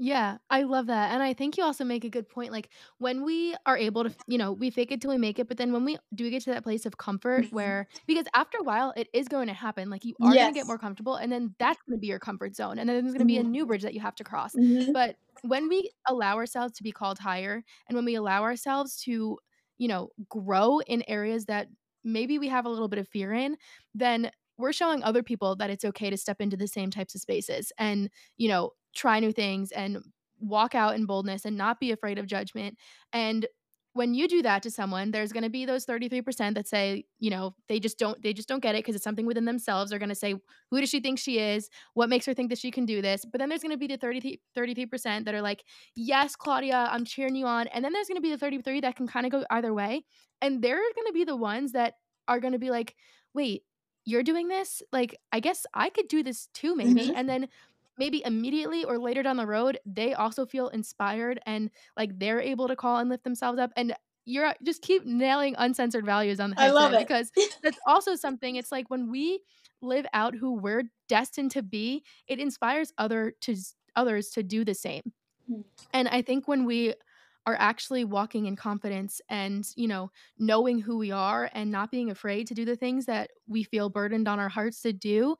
Yeah, 0.00 0.38
I 0.48 0.62
love 0.62 0.86
that. 0.86 1.12
And 1.12 1.22
I 1.22 1.34
think 1.34 1.56
you 1.56 1.64
also 1.64 1.84
make 1.84 2.04
a 2.04 2.08
good 2.08 2.28
point. 2.28 2.52
Like 2.52 2.70
when 2.98 3.24
we 3.24 3.56
are 3.66 3.76
able 3.76 4.04
to, 4.04 4.14
you 4.28 4.38
know, 4.38 4.52
we 4.52 4.70
fake 4.70 4.92
it 4.92 5.00
till 5.00 5.10
we 5.10 5.18
make 5.18 5.40
it, 5.40 5.48
but 5.48 5.56
then 5.56 5.72
when 5.72 5.84
we 5.84 5.98
do 6.14 6.30
get 6.30 6.42
to 6.44 6.50
that 6.52 6.62
place 6.62 6.86
of 6.86 6.96
comfort 6.96 7.46
mm-hmm. 7.46 7.56
where 7.56 7.88
because 8.06 8.26
after 8.34 8.58
a 8.58 8.62
while 8.62 8.92
it 8.96 9.08
is 9.12 9.26
going 9.26 9.48
to 9.48 9.54
happen. 9.54 9.90
Like 9.90 10.04
you 10.04 10.14
are 10.22 10.32
yes. 10.32 10.44
gonna 10.44 10.54
get 10.54 10.66
more 10.66 10.78
comfortable 10.78 11.16
and 11.16 11.32
then 11.32 11.54
that's 11.58 11.80
gonna 11.88 11.98
be 11.98 12.06
your 12.06 12.20
comfort 12.20 12.54
zone. 12.54 12.78
And 12.78 12.88
then 12.88 13.02
there's 13.02 13.12
gonna 13.12 13.24
be 13.24 13.38
a 13.38 13.42
mm-hmm. 13.42 13.50
new 13.50 13.66
bridge 13.66 13.82
that 13.82 13.94
you 13.94 14.00
have 14.00 14.14
to 14.16 14.24
cross. 14.24 14.52
Mm-hmm. 14.54 14.92
But 14.92 15.16
when 15.42 15.68
we 15.68 15.90
allow 16.08 16.36
ourselves 16.36 16.74
to 16.74 16.84
be 16.84 16.92
called 16.92 17.18
higher 17.18 17.64
and 17.88 17.96
when 17.96 18.04
we 18.04 18.14
allow 18.14 18.42
ourselves 18.42 19.02
to, 19.02 19.36
you 19.78 19.88
know, 19.88 20.10
grow 20.28 20.78
in 20.80 21.02
areas 21.08 21.46
that 21.46 21.66
maybe 22.04 22.38
we 22.38 22.48
have 22.48 22.66
a 22.66 22.68
little 22.68 22.88
bit 22.88 23.00
of 23.00 23.08
fear 23.08 23.32
in, 23.32 23.56
then 23.94 24.30
we're 24.58 24.72
showing 24.72 25.02
other 25.02 25.22
people 25.22 25.56
that 25.56 25.70
it's 25.70 25.84
okay 25.84 26.10
to 26.10 26.16
step 26.16 26.40
into 26.40 26.56
the 26.56 26.68
same 26.68 26.90
types 26.90 27.14
of 27.14 27.20
spaces 27.20 27.72
and, 27.78 28.10
you 28.36 28.48
know, 28.48 28.72
try 28.94 29.20
new 29.20 29.32
things 29.32 29.70
and 29.72 29.98
walk 30.40 30.74
out 30.74 30.94
in 30.94 31.06
boldness 31.06 31.44
and 31.44 31.56
not 31.56 31.80
be 31.80 31.90
afraid 31.90 32.18
of 32.18 32.26
judgment. 32.26 32.76
And 33.12 33.46
when 33.98 34.14
you 34.14 34.28
do 34.28 34.42
that 34.42 34.62
to 34.62 34.70
someone, 34.70 35.10
there's 35.10 35.32
going 35.32 35.42
to 35.42 35.50
be 35.50 35.64
those 35.64 35.84
33% 35.84 36.54
that 36.54 36.68
say, 36.68 37.04
you 37.18 37.30
know, 37.30 37.56
they 37.68 37.80
just 37.80 37.98
don't 37.98 38.22
they 38.22 38.32
just 38.32 38.48
don't 38.48 38.62
get 38.62 38.76
it 38.76 38.78
because 38.78 38.94
it's 38.94 39.02
something 39.02 39.26
within 39.26 39.44
themselves. 39.44 39.90
They're 39.90 39.98
going 39.98 40.08
to 40.10 40.14
say, 40.14 40.36
who 40.70 40.80
does 40.80 40.88
she 40.88 41.00
think 41.00 41.18
she 41.18 41.40
is? 41.40 41.68
What 41.94 42.08
makes 42.08 42.24
her 42.26 42.32
think 42.32 42.50
that 42.50 42.58
she 42.58 42.70
can 42.70 42.86
do 42.86 43.02
this? 43.02 43.24
But 43.24 43.40
then 43.40 43.48
there's 43.48 43.62
going 43.62 43.72
to 43.72 43.78
be 43.78 43.88
the 43.88 43.96
33 43.96 44.40
33% 44.56 45.24
that 45.24 45.34
are 45.34 45.42
like, 45.42 45.64
"Yes, 45.96 46.36
Claudia, 46.36 46.88
I'm 46.92 47.04
cheering 47.04 47.34
you 47.34 47.46
on." 47.46 47.66
And 47.68 47.84
then 47.84 47.92
there's 47.92 48.06
going 48.06 48.18
to 48.18 48.22
be 48.22 48.30
the 48.30 48.38
33 48.38 48.80
that 48.82 48.94
can 48.94 49.08
kind 49.08 49.26
of 49.26 49.32
go 49.32 49.44
either 49.50 49.74
way. 49.74 50.04
And 50.40 50.62
they're 50.62 50.76
going 50.76 51.06
to 51.08 51.12
be 51.12 51.24
the 51.24 51.36
ones 51.36 51.72
that 51.72 51.94
are 52.28 52.38
going 52.38 52.52
to 52.52 52.58
be 52.58 52.70
like, 52.70 52.94
"Wait, 53.34 53.62
you're 54.04 54.22
doing 54.22 54.46
this? 54.46 54.80
Like, 54.92 55.16
I 55.32 55.40
guess 55.40 55.66
I 55.74 55.90
could 55.90 56.06
do 56.06 56.22
this 56.22 56.48
too 56.54 56.76
maybe." 56.76 57.00
Mm-hmm. 57.00 57.16
And 57.16 57.28
then 57.28 57.48
maybe 57.98 58.22
immediately 58.24 58.84
or 58.84 58.98
later 58.98 59.22
down 59.22 59.36
the 59.36 59.46
road, 59.46 59.78
they 59.84 60.14
also 60.14 60.46
feel 60.46 60.68
inspired 60.68 61.40
and 61.46 61.70
like 61.96 62.18
they're 62.18 62.40
able 62.40 62.68
to 62.68 62.76
call 62.76 62.98
and 62.98 63.10
lift 63.10 63.24
themselves 63.24 63.58
up. 63.58 63.72
And 63.76 63.94
you're 64.24 64.52
just 64.62 64.82
keep 64.82 65.04
nailing 65.06 65.54
uncensored 65.58 66.04
values 66.04 66.38
on 66.38 66.50
the 66.50 66.56
head 66.56 66.70
I 66.70 66.72
love 66.72 66.92
it. 66.92 66.98
because 66.98 67.32
that's 67.62 67.78
also 67.86 68.14
something. 68.14 68.56
It's 68.56 68.70
like 68.70 68.90
when 68.90 69.10
we 69.10 69.40
live 69.80 70.06
out 70.12 70.34
who 70.34 70.54
we're 70.54 70.84
destined 71.08 71.50
to 71.52 71.62
be, 71.62 72.04
it 72.26 72.38
inspires 72.38 72.92
other 72.98 73.32
to 73.42 73.56
others 73.96 74.30
to 74.30 74.42
do 74.42 74.64
the 74.64 74.74
same. 74.74 75.12
Mm. 75.50 75.64
And 75.92 76.08
I 76.08 76.22
think 76.22 76.46
when 76.46 76.64
we 76.64 76.94
are 77.46 77.56
actually 77.58 78.04
walking 78.04 78.44
in 78.44 78.54
confidence 78.56 79.22
and 79.30 79.66
you 79.74 79.88
know 79.88 80.10
knowing 80.38 80.78
who 80.78 80.98
we 80.98 81.10
are 81.10 81.48
and 81.54 81.70
not 81.70 81.90
being 81.90 82.10
afraid 82.10 82.46
to 82.46 82.54
do 82.54 82.66
the 82.66 82.76
things 82.76 83.06
that 83.06 83.30
we 83.46 83.62
feel 83.62 83.88
burdened 83.88 84.28
on 84.28 84.38
our 84.38 84.50
hearts 84.50 84.82
to 84.82 84.92
do 84.92 85.34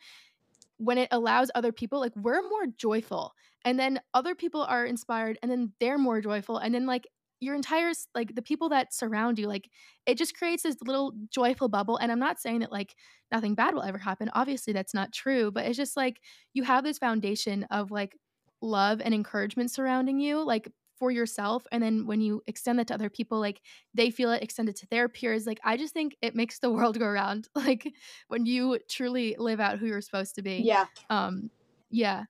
when 0.78 0.98
it 0.98 1.08
allows 1.10 1.50
other 1.54 1.72
people 1.72 2.00
like 2.00 2.14
we're 2.16 2.42
more 2.42 2.66
joyful 2.76 3.32
and 3.64 3.78
then 3.78 4.00
other 4.14 4.34
people 4.34 4.62
are 4.62 4.84
inspired 4.84 5.38
and 5.42 5.50
then 5.50 5.72
they're 5.80 5.98
more 5.98 6.20
joyful 6.20 6.58
and 6.58 6.74
then 6.74 6.86
like 6.86 7.06
your 7.40 7.54
entire 7.54 7.92
like 8.14 8.34
the 8.34 8.42
people 8.42 8.68
that 8.68 8.92
surround 8.92 9.38
you 9.38 9.46
like 9.46 9.70
it 10.06 10.16
just 10.18 10.36
creates 10.36 10.62
this 10.62 10.76
little 10.82 11.12
joyful 11.30 11.68
bubble 11.68 11.96
and 11.96 12.10
i'm 12.10 12.18
not 12.18 12.40
saying 12.40 12.60
that 12.60 12.72
like 12.72 12.94
nothing 13.30 13.54
bad 13.54 13.74
will 13.74 13.82
ever 13.82 13.98
happen 13.98 14.30
obviously 14.34 14.72
that's 14.72 14.94
not 14.94 15.12
true 15.12 15.50
but 15.50 15.64
it's 15.66 15.76
just 15.76 15.96
like 15.96 16.20
you 16.54 16.62
have 16.62 16.84
this 16.84 16.98
foundation 16.98 17.64
of 17.70 17.90
like 17.90 18.16
love 18.60 19.00
and 19.04 19.14
encouragement 19.14 19.70
surrounding 19.70 20.18
you 20.18 20.42
like 20.44 20.68
for 20.98 21.10
yourself 21.10 21.66
and 21.72 21.82
then 21.82 22.06
when 22.06 22.20
you 22.20 22.42
extend 22.46 22.78
that 22.78 22.86
to 22.88 22.94
other 22.94 23.10
people 23.10 23.38
like 23.40 23.60
they 23.94 24.10
feel 24.10 24.30
it 24.32 24.42
extended 24.42 24.74
to 24.76 24.86
their 24.88 25.08
peers 25.08 25.46
like 25.46 25.60
i 25.64 25.76
just 25.76 25.94
think 25.94 26.16
it 26.22 26.34
makes 26.34 26.58
the 26.58 26.70
world 26.76 26.98
go 26.98 27.06
around 27.06 27.48
like 27.54 27.92
when 28.28 28.46
you 28.46 28.78
truly 28.90 29.36
live 29.38 29.60
out 29.60 29.78
who 29.78 29.86
you're 29.86 30.00
supposed 30.00 30.34
to 30.34 30.42
be 30.42 30.62
yeah 30.62 30.86
um 31.10 31.50
Yeah. 31.90 32.24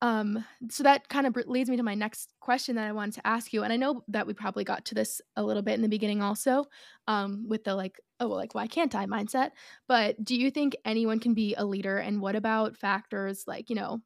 Um, 0.00 0.44
so 0.70 0.84
that 0.84 1.08
kind 1.08 1.26
of 1.26 1.34
leads 1.48 1.68
me 1.68 1.76
to 1.76 1.82
my 1.82 1.96
next 1.96 2.32
question 2.40 2.76
that 2.76 2.86
I 2.86 2.92
wanted 2.92 3.14
to 3.14 3.26
ask 3.26 3.52
you, 3.52 3.64
and 3.64 3.72
I 3.72 3.76
know 3.76 4.04
that 4.08 4.28
we 4.28 4.32
probably 4.32 4.62
got 4.62 4.84
to 4.86 4.94
this 4.94 5.20
a 5.34 5.42
little 5.42 5.62
bit 5.62 5.74
in 5.74 5.82
the 5.82 5.88
beginning 5.88 6.22
also, 6.22 6.66
um, 7.08 7.46
with 7.48 7.64
the, 7.64 7.74
like, 7.74 8.00
"Oh, 8.20 8.28
well, 8.28 8.36
like, 8.38 8.54
why 8.54 8.68
can't 8.68 8.94
I?" 8.94 9.06
mindset, 9.06 9.50
but 9.88 10.22
do 10.24 10.36
you 10.36 10.52
think 10.52 10.76
anyone 10.84 11.18
can 11.18 11.34
be 11.34 11.54
a 11.56 11.64
leader, 11.64 11.98
and 11.98 12.20
what 12.20 12.36
about 12.36 12.76
factors 12.76 13.44
like, 13.48 13.68
you 13.70 13.74
know, 13.76 14.00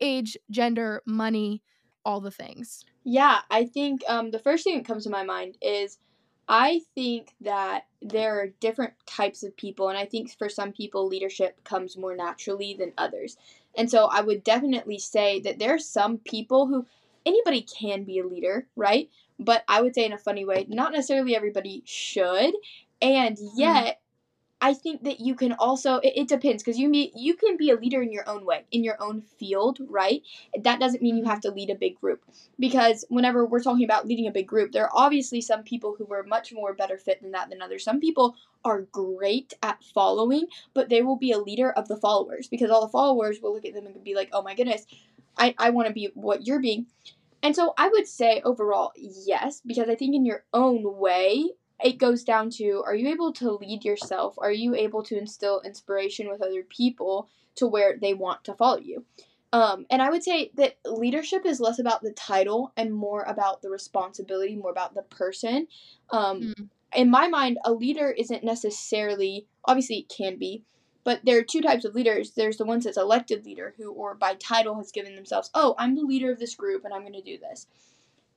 age, 0.00 0.36
gender, 0.50 1.02
money, 1.06 1.62
all 2.04 2.20
the 2.20 2.30
things? 2.30 2.84
Yeah, 3.04 3.40
I 3.50 3.64
think, 3.64 4.02
um, 4.08 4.30
the 4.30 4.38
first 4.38 4.64
thing 4.64 4.76
that 4.76 4.84
comes 4.86 5.04
to 5.04 5.10
my 5.10 5.22
mind 5.24 5.56
is 5.62 5.98
I 6.48 6.80
think 6.94 7.34
that 7.40 7.86
there 8.00 8.40
are 8.40 8.48
different 8.48 8.94
types 9.06 9.42
of 9.42 9.56
people, 9.56 9.88
and 9.88 9.98
I 9.98 10.06
think 10.06 10.36
for 10.36 10.48
some 10.48 10.72
people, 10.72 11.06
leadership 11.06 11.62
comes 11.64 11.96
more 11.96 12.16
naturally 12.16 12.74
than 12.74 12.92
others. 12.98 13.36
And 13.76 13.90
so 13.90 14.06
I 14.06 14.22
would 14.22 14.42
definitely 14.44 14.98
say 14.98 15.40
that 15.40 15.58
there 15.58 15.74
are 15.74 15.78
some 15.78 16.18
people 16.18 16.66
who 16.66 16.86
anybody 17.26 17.62
can 17.62 18.04
be 18.04 18.18
a 18.18 18.26
leader, 18.26 18.66
right? 18.76 19.10
But 19.38 19.64
I 19.68 19.82
would 19.82 19.94
say 19.94 20.04
in 20.06 20.12
a 20.12 20.18
funny 20.18 20.44
way, 20.44 20.66
not 20.68 20.92
necessarily 20.92 21.36
everybody 21.36 21.82
should. 21.86 22.54
And 23.00 23.38
Mm, 23.58 23.58
yet, 23.58 24.00
I 24.60 24.74
think 24.74 25.04
that 25.04 25.20
you 25.20 25.34
can 25.34 25.52
also 25.52 25.96
it, 25.96 26.14
it 26.16 26.28
depends 26.28 26.62
because 26.62 26.78
you 26.78 26.90
be 26.90 27.12
you 27.14 27.34
can 27.34 27.56
be 27.56 27.70
a 27.70 27.76
leader 27.76 28.02
in 28.02 28.12
your 28.12 28.28
own 28.28 28.44
way, 28.44 28.64
in 28.72 28.82
your 28.82 29.00
own 29.00 29.22
field, 29.22 29.78
right? 29.88 30.22
That 30.62 30.80
doesn't 30.80 31.02
mean 31.02 31.16
you 31.16 31.24
have 31.24 31.40
to 31.42 31.50
lead 31.50 31.70
a 31.70 31.76
big 31.76 32.00
group. 32.00 32.22
Because 32.58 33.04
whenever 33.08 33.46
we're 33.46 33.62
talking 33.62 33.84
about 33.84 34.06
leading 34.06 34.26
a 34.26 34.32
big 34.32 34.48
group, 34.48 34.72
there 34.72 34.84
are 34.84 34.90
obviously 34.92 35.40
some 35.40 35.62
people 35.62 35.94
who 35.96 36.12
are 36.12 36.24
much 36.24 36.52
more 36.52 36.74
better 36.74 36.98
fit 36.98 37.22
than 37.22 37.32
that 37.32 37.50
than 37.50 37.62
others. 37.62 37.84
Some 37.84 38.00
people 38.00 38.34
are 38.64 38.82
great 38.82 39.54
at 39.62 39.82
following, 39.84 40.46
but 40.74 40.88
they 40.88 41.02
will 41.02 41.16
be 41.16 41.32
a 41.32 41.38
leader 41.38 41.70
of 41.70 41.86
the 41.86 41.96
followers 41.96 42.48
because 42.48 42.70
all 42.70 42.84
the 42.84 42.92
followers 42.92 43.40
will 43.40 43.54
look 43.54 43.64
at 43.64 43.74
them 43.74 43.86
and 43.86 44.02
be 44.02 44.14
like, 44.14 44.30
Oh 44.32 44.42
my 44.42 44.54
goodness, 44.54 44.86
I, 45.36 45.54
I 45.58 45.70
want 45.70 45.88
to 45.88 45.94
be 45.94 46.10
what 46.14 46.46
you're 46.46 46.60
being. 46.60 46.86
And 47.42 47.54
so 47.54 47.72
I 47.78 47.88
would 47.88 48.06
say 48.08 48.42
overall, 48.44 48.92
yes, 48.96 49.62
because 49.64 49.88
I 49.88 49.94
think 49.94 50.14
in 50.14 50.26
your 50.26 50.44
own 50.52 50.82
way, 50.98 51.50
it 51.82 51.98
goes 51.98 52.24
down 52.24 52.50
to 52.50 52.82
are 52.84 52.94
you 52.94 53.08
able 53.08 53.32
to 53.34 53.52
lead 53.52 53.84
yourself? 53.84 54.34
Are 54.38 54.52
you 54.52 54.74
able 54.74 55.02
to 55.04 55.18
instill 55.18 55.62
inspiration 55.64 56.28
with 56.28 56.42
other 56.42 56.62
people 56.62 57.28
to 57.56 57.66
where 57.66 57.96
they 58.00 58.14
want 58.14 58.44
to 58.44 58.54
follow 58.54 58.78
you? 58.78 59.04
Um, 59.52 59.86
and 59.88 60.02
I 60.02 60.10
would 60.10 60.22
say 60.22 60.50
that 60.56 60.76
leadership 60.84 61.46
is 61.46 61.60
less 61.60 61.78
about 61.78 62.02
the 62.02 62.12
title 62.12 62.72
and 62.76 62.92
more 62.92 63.22
about 63.22 63.62
the 63.62 63.70
responsibility, 63.70 64.56
more 64.56 64.70
about 64.70 64.94
the 64.94 65.02
person. 65.02 65.68
Um, 66.10 66.54
mm, 66.58 66.68
in 66.94 67.10
my 67.10 67.28
mind, 67.28 67.58
a 67.64 67.72
leader 67.72 68.10
isn't 68.10 68.44
necessarily, 68.44 69.46
obviously, 69.64 70.00
it 70.00 70.08
can 70.14 70.36
be, 70.38 70.64
but 71.04 71.20
there 71.24 71.38
are 71.38 71.42
two 71.42 71.62
types 71.62 71.86
of 71.86 71.94
leaders. 71.94 72.32
There's 72.32 72.58
the 72.58 72.66
ones 72.66 72.84
that's 72.84 72.98
elected 72.98 73.46
leader 73.46 73.74
who, 73.78 73.90
or 73.92 74.14
by 74.14 74.34
title, 74.34 74.74
has 74.76 74.92
given 74.92 75.14
themselves, 75.14 75.50
oh, 75.54 75.74
I'm 75.78 75.94
the 75.94 76.02
leader 76.02 76.30
of 76.30 76.38
this 76.38 76.54
group 76.54 76.84
and 76.84 76.92
I'm 76.92 77.02
going 77.02 77.14
to 77.14 77.22
do 77.22 77.38
this. 77.38 77.66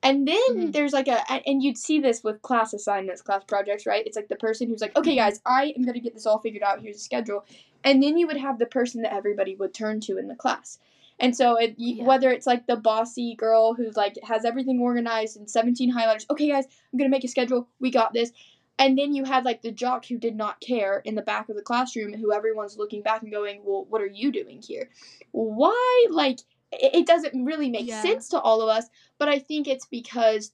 And 0.02 0.26
then 0.26 0.72
mhm, 0.72 0.72
there's 0.72 0.92
like 0.92 1.08
a, 1.08 1.30
and 1.48 1.62
you'd 1.62 1.78
see 1.78 2.00
this 2.00 2.24
with 2.24 2.42
class 2.42 2.72
assignments, 2.72 3.22
class 3.22 3.44
projects, 3.44 3.86
right? 3.86 4.04
It's 4.06 4.16
like 4.16 4.28
the 4.28 4.36
person 4.36 4.68
who's 4.68 4.80
like, 4.80 4.96
okay, 4.96 5.14
guys, 5.16 5.40
I 5.46 5.72
am 5.76 5.82
going 5.82 5.94
to 5.94 6.00
get 6.00 6.14
this 6.14 6.26
all 6.26 6.40
figured 6.40 6.62
out. 6.62 6.80
Here's 6.80 6.96
a 6.96 7.00
schedule. 7.00 7.44
And 7.84 8.02
then 8.02 8.18
you 8.18 8.26
would 8.26 8.36
have 8.36 8.58
the 8.58 8.66
person 8.66 9.02
that 9.02 9.14
everybody 9.14 9.54
would 9.54 9.74
turn 9.74 10.00
to 10.00 10.18
in 10.18 10.28
the 10.28 10.34
class. 10.34 10.78
And 11.20 11.36
so, 11.36 11.56
it, 11.56 11.76
Yeah, 11.78 12.04
whether 12.04 12.30
it's 12.32 12.46
like 12.46 12.66
the 12.66 12.76
bossy 12.76 13.34
girl 13.36 13.74
who's 13.74 13.96
like 13.96 14.18
has 14.24 14.44
everything 14.44 14.80
organized 14.80 15.36
and 15.36 15.48
17 15.48 15.94
highlighters, 15.94 16.26
okay, 16.30 16.48
guys, 16.48 16.64
I'm 16.92 16.98
going 16.98 17.08
to 17.10 17.14
make 17.14 17.24
a 17.24 17.28
schedule. 17.28 17.68
We 17.78 17.90
got 17.90 18.12
this. 18.12 18.32
And 18.78 18.98
then 18.98 19.14
you 19.14 19.24
had 19.24 19.44
like 19.44 19.62
the 19.62 19.70
jock 19.70 20.06
who 20.06 20.18
did 20.18 20.34
not 20.34 20.60
care 20.60 21.00
in 21.04 21.14
the 21.14 21.22
back 21.22 21.48
of 21.48 21.56
the 21.56 21.62
classroom, 21.62 22.14
who 22.14 22.32
everyone's 22.32 22.78
looking 22.78 23.02
back 23.02 23.22
and 23.22 23.30
going, 23.30 23.60
well, 23.64 23.86
what 23.88 24.00
are 24.02 24.06
you 24.06 24.32
doing 24.32 24.60
here? 24.60 24.90
Why? 25.30 26.06
Like, 26.10 26.40
it 26.72 26.94
it 26.94 27.06
doesn't 27.06 27.44
really 27.44 27.70
make 27.70 27.88
yeah, 27.88 28.02
sense 28.02 28.28
to 28.28 28.40
all 28.40 28.60
of 28.62 28.68
us 28.68 28.86
but 29.18 29.28
I 29.28 29.38
think 29.38 29.68
it's 29.68 29.86
because 29.86 30.52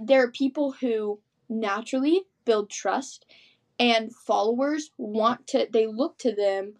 there 0.00 0.22
are 0.22 0.30
people 0.30 0.72
who 0.72 1.20
naturally 1.48 2.22
build 2.44 2.70
trust 2.70 3.26
and 3.78 4.14
followers 4.14 4.90
want 4.98 5.46
to 5.48 5.66
they 5.72 5.86
look 5.86 6.18
to 6.18 6.34
them 6.34 6.74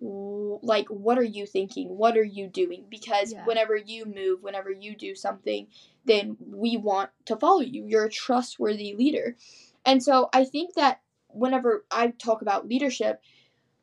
like 0.00 0.88
what 0.88 1.18
are 1.18 1.24
you 1.24 1.46
thinking? 1.46 1.88
What 1.96 2.18
are 2.18 2.24
you 2.24 2.48
doing? 2.48 2.84
Because 2.90 3.32
yeah, 3.32 3.44
whenever 3.46 3.76
you 3.76 4.04
move 4.04 4.42
whenever 4.42 4.70
you 4.70 4.94
do 4.94 5.14
something 5.14 5.68
then 6.04 6.36
we 6.40 6.76
want 6.76 7.10
to 7.24 7.36
follow 7.36 7.60
you. 7.60 7.84
You're 7.86 8.04
a 8.04 8.10
trustworthy 8.10 8.94
leader. 8.94 9.36
And 9.84 10.02
so 10.02 10.28
i 10.32 10.44
think 10.44 10.74
that 10.74 11.00
whenever 11.28 11.84
i 11.90 12.08
talk 12.08 12.42
about 12.42 12.68
leadership 12.68 13.20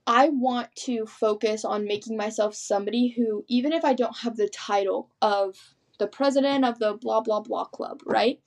i 0.07 0.29
want 0.29 0.73
to 0.75 1.05
focus 1.05 1.63
on 1.65 1.85
making 1.85 2.17
myself 2.17 2.55
somebody 2.55 3.09
who 3.09 3.43
even 3.47 3.71
if 3.73 3.85
i 3.85 3.93
don't 3.93 4.17
have 4.17 4.37
the 4.37 4.49
title 4.49 5.09
of 5.21 5.75
the 5.99 6.07
president 6.07 6.65
of 6.65 6.79
the 6.79 6.93
blah 6.93 7.21
blah 7.21 7.39
blah 7.39 7.65
club 7.65 8.01
right 8.05 8.39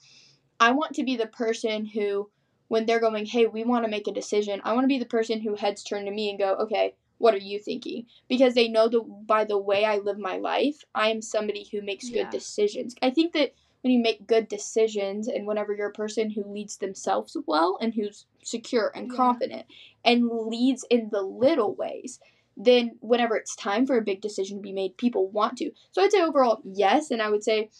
I 0.58 0.72
want 0.72 0.94
to 0.94 1.04
be 1.04 1.16
the 1.16 1.26
person 1.26 1.86
who, 1.86 2.30
when 2.68 2.86
they're 2.86 3.00
going, 3.00 3.26
hey, 3.26 3.46
we 3.46 3.64
want 3.64 3.84
to 3.84 3.90
make 3.90 4.08
a 4.08 4.12
decision, 4.12 4.60
I 4.64 4.72
want 4.72 4.84
to 4.84 4.88
be 4.88 4.98
the 4.98 5.06
person 5.06 5.40
who 5.40 5.54
heads 5.54 5.82
turn 5.82 6.04
to 6.06 6.10
me 6.10 6.30
and 6.30 6.38
go, 6.38 6.54
okay, 6.54 6.94
what 7.18 7.34
are 7.34 7.38
you 7.38 7.58
thinking? 7.58 8.06
Because 8.28 8.54
they 8.54 8.68
know 8.68 8.88
that 8.88 9.26
by 9.26 9.44
the 9.44 9.58
way 9.58 9.84
I 9.84 9.98
live 9.98 10.18
my 10.18 10.36
life, 10.36 10.84
I 10.94 11.10
am 11.10 11.22
somebody 11.22 11.66
who 11.70 11.82
makes 11.82 12.10
good 12.10 12.30
decisions. 12.30 12.94
I 13.02 13.10
think 13.10 13.32
that 13.34 13.52
you 13.90 14.00
make 14.00 14.26
good 14.26 14.48
decisions 14.48 15.28
and 15.28 15.46
whenever 15.46 15.74
you're 15.74 15.88
a 15.88 15.92
person 15.92 16.30
who 16.30 16.44
leads 16.44 16.76
themselves 16.78 17.36
well 17.46 17.78
and 17.80 17.94
who's 17.94 18.26
secure 18.42 18.92
and 18.94 19.10
yeah, 19.10 19.16
confident 19.16 19.66
and 20.04 20.28
leads 20.30 20.84
in 20.90 21.08
the 21.10 21.22
little 21.22 21.74
ways, 21.74 22.20
then 22.56 22.96
whenever 23.00 23.36
it's 23.36 23.56
time 23.56 23.86
for 23.86 23.98
a 23.98 24.02
big 24.02 24.20
decision 24.20 24.58
to 24.58 24.62
be 24.62 24.72
made, 24.72 24.96
people 24.96 25.28
want 25.28 25.58
to. 25.58 25.70
So 25.92 26.02
I'd 26.02 26.12
say 26.12 26.22
overall, 26.22 26.60
yes. 26.64 27.10
And 27.10 27.20
I 27.20 27.28
would 27.28 27.44
say 27.44 27.70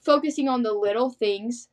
focusing 0.00 0.48
on 0.48 0.62
the 0.62 0.72
little 0.72 1.10
things 1.10 1.68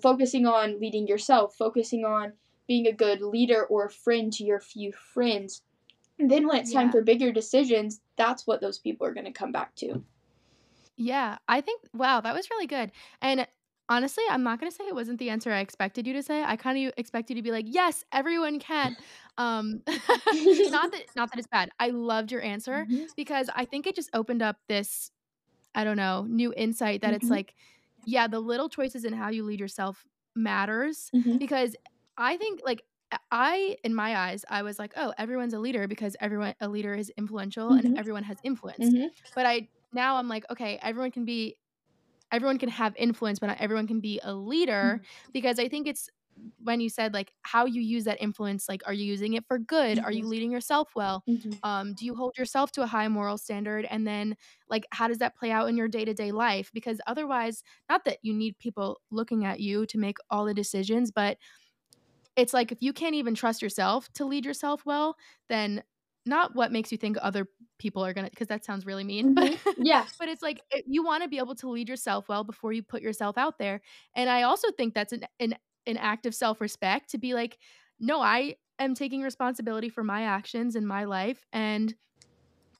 focusing 0.00 0.46
on 0.46 0.78
leading 0.80 1.06
yourself, 1.06 1.54
focusing 1.56 2.04
on 2.04 2.32
being 2.66 2.86
a 2.86 2.92
good 2.92 3.20
leader 3.20 3.64
or 3.64 3.86
a 3.86 3.90
friend 3.90 4.32
to 4.34 4.44
your 4.44 4.60
few 4.60 4.92
friends. 4.92 5.62
And 6.18 6.30
then 6.30 6.46
when 6.46 6.58
it's 6.58 6.72
time 6.72 6.92
for 6.92 7.02
bigger 7.02 7.32
decisions, 7.32 8.00
that's 8.16 8.46
what 8.46 8.60
those 8.60 8.78
people 8.78 9.06
are 9.06 9.14
going 9.14 9.26
to 9.26 9.32
come 9.32 9.52
back 9.52 9.74
to. 9.76 10.04
Yeah, 10.96 11.38
I 11.48 11.60
think 11.60 11.82
wow, 11.94 12.20
that 12.20 12.34
was 12.34 12.50
really 12.50 12.66
good. 12.66 12.92
And 13.20 13.46
honestly, 13.88 14.24
I'm 14.30 14.42
not 14.42 14.60
gonna 14.60 14.70
say 14.70 14.84
it 14.86 14.94
wasn't 14.94 15.18
the 15.18 15.30
answer 15.30 15.50
I 15.52 15.60
expected 15.60 16.06
you 16.06 16.12
to 16.14 16.22
say. 16.22 16.42
I 16.44 16.56
kind 16.56 16.86
of 16.86 16.94
expect 16.96 17.30
you 17.30 17.36
to 17.36 17.42
be 17.42 17.50
like, 17.50 17.66
"Yes, 17.68 18.04
everyone 18.12 18.58
can." 18.60 18.96
Um, 19.38 19.82
not 20.66 20.92
that 20.92 21.04
not 21.16 21.30
that 21.30 21.38
it's 21.38 21.48
bad. 21.48 21.70
I 21.80 21.88
loved 21.90 22.30
your 22.32 22.42
answer 22.42 22.86
hmm 22.86 23.06
because 23.16 23.48
I 23.54 23.64
think 23.64 23.86
it 23.86 23.96
just 23.96 24.10
opened 24.14 24.42
up 24.42 24.56
this, 24.68 25.10
I 25.74 25.84
don't 25.84 25.96
know, 25.98 26.26
new 26.28 26.52
insight 26.56 27.02
that 27.02 27.14
it's 27.14 27.30
hmm 27.30 27.32
like, 27.32 27.54
yeah, 28.04 28.26
the 28.28 28.40
little 28.40 28.68
choices 28.68 29.04
in 29.04 29.12
how 29.14 29.30
you 29.30 29.44
lead 29.44 29.60
yourself 29.60 30.06
matters 30.36 31.12
hmm 31.12 31.38
because 31.38 31.76
I 32.18 32.36
think 32.38 32.60
like 32.64 32.82
I 33.30 33.76
in 33.84 33.94
my 33.94 34.16
eyes, 34.16 34.44
I 34.50 34.62
was 34.62 34.78
like, 34.78 34.92
"Oh, 34.96 35.14
everyone's 35.18 35.54
a 35.54 35.60
leader 35.60 35.88
because 35.88 36.16
everyone 36.20 36.54
a 36.60 36.68
leader 36.68 36.94
is 36.94 37.10
influential 37.18 37.72
and 37.74 37.88
hmm 37.88 37.96
everyone 37.96 38.24
has 38.24 38.38
influence." 38.44 38.94
hmm 38.94 39.08
But 39.34 39.46
I 39.46 39.68
now 39.92 40.16
I'm 40.16 40.28
like, 40.28 40.44
"Okay, 40.50 40.78
everyone 40.82 41.10
can 41.12 41.24
be 41.24 41.56
everyone 42.32 42.58
can 42.58 42.68
have 42.70 42.94
influence, 42.96 43.38
but 43.38 43.48
not 43.48 43.60
everyone 43.60 43.86
can 43.86 44.00
be 44.00 44.20
a 44.22 44.34
leader," 44.34 45.00
because 45.32 45.58
I 45.58 45.68
think 45.68 45.86
it's 45.86 46.08
when 46.62 46.80
you 46.80 46.88
said, 46.88 47.12
like, 47.14 47.32
how 47.42 47.66
you 47.66 47.82
use 47.82 48.04
that 48.04 48.20
influence, 48.22 48.68
like, 48.68 48.82
are 48.86 48.94
you 48.94 49.04
using 49.04 49.34
it 49.34 49.44
for 49.46 49.58
good? 49.58 50.00
Are 50.00 50.12
hmm 50.12 50.12
you 50.12 50.26
leading 50.26 50.50
yourself 50.50 50.92
well? 50.96 51.24
hmm 51.26 51.62
Um, 51.62 51.94
do 51.94 52.06
you 52.06 52.14
hold 52.16 52.38
yourself 52.38 52.72
to 52.72 52.82
a 52.82 52.86
high 52.86 53.06
moral 53.08 53.36
standard? 53.38 53.84
And 53.84 54.06
then, 54.06 54.36
like, 54.68 54.86
how 54.92 55.08
does 55.08 55.18
that 55.18 55.36
play 55.36 55.50
out 55.52 55.68
in 55.68 55.76
your 55.76 55.88
day-to-day 55.88 56.32
life? 56.32 56.70
Because 56.72 57.00
otherwise 57.06 57.62
not 57.90 58.04
that 58.06 58.18
you 58.22 58.32
need 58.34 58.58
people 58.58 59.00
looking 59.10 59.44
at 59.44 59.60
you 59.60 59.86
to 59.86 59.98
make 59.98 60.16
all 60.30 60.46
the 60.46 60.54
decisions, 60.54 61.12
but 61.12 61.38
it's 62.36 62.54
like 62.54 62.72
if 62.72 62.82
you 62.82 62.92
can't 62.92 63.14
even 63.14 63.34
trust 63.34 63.60
yourself 63.62 64.10
to 64.14 64.24
lead 64.24 64.44
yourself 64.46 64.86
well, 64.86 65.16
then 65.48 65.82
not 66.26 66.54
what 66.54 66.72
makes 66.72 66.92
you 66.92 66.98
think 66.98 67.16
other 67.20 67.46
people 67.78 68.04
are 68.04 68.12
gonna 68.12 68.30
because 68.30 68.48
that 68.48 68.64
sounds 68.64 68.86
really 68.86 69.04
mean, 69.04 69.32
but 69.34 69.54
hmm 69.76 69.84
Yeah. 69.84 70.06
but 70.18 70.28
it's 70.28 70.42
like 70.42 70.62
it, 70.70 70.84
you 70.86 71.04
want 71.04 71.22
to 71.22 71.28
be 71.28 71.38
able 71.38 71.54
to 71.56 71.68
lead 71.68 71.88
yourself 71.88 72.28
well 72.28 72.44
before 72.44 72.72
you 72.72 72.82
put 72.82 73.02
yourself 73.02 73.36
out 73.38 73.58
there. 73.58 73.80
And 74.14 74.30
I 74.30 74.42
also 74.42 74.70
think 74.72 74.94
that's 74.94 75.12
an 75.12 75.24
an 75.40 75.56
an 75.86 75.96
act 75.96 76.26
of 76.26 76.34
self-respect 76.34 77.10
to 77.10 77.18
be 77.18 77.34
like, 77.34 77.58
no, 77.98 78.20
I 78.20 78.56
am 78.78 78.94
taking 78.94 79.22
responsibility 79.22 79.88
for 79.88 80.04
my 80.04 80.22
actions 80.22 80.76
in 80.76 80.86
my 80.86 81.04
life 81.04 81.44
and 81.52 81.94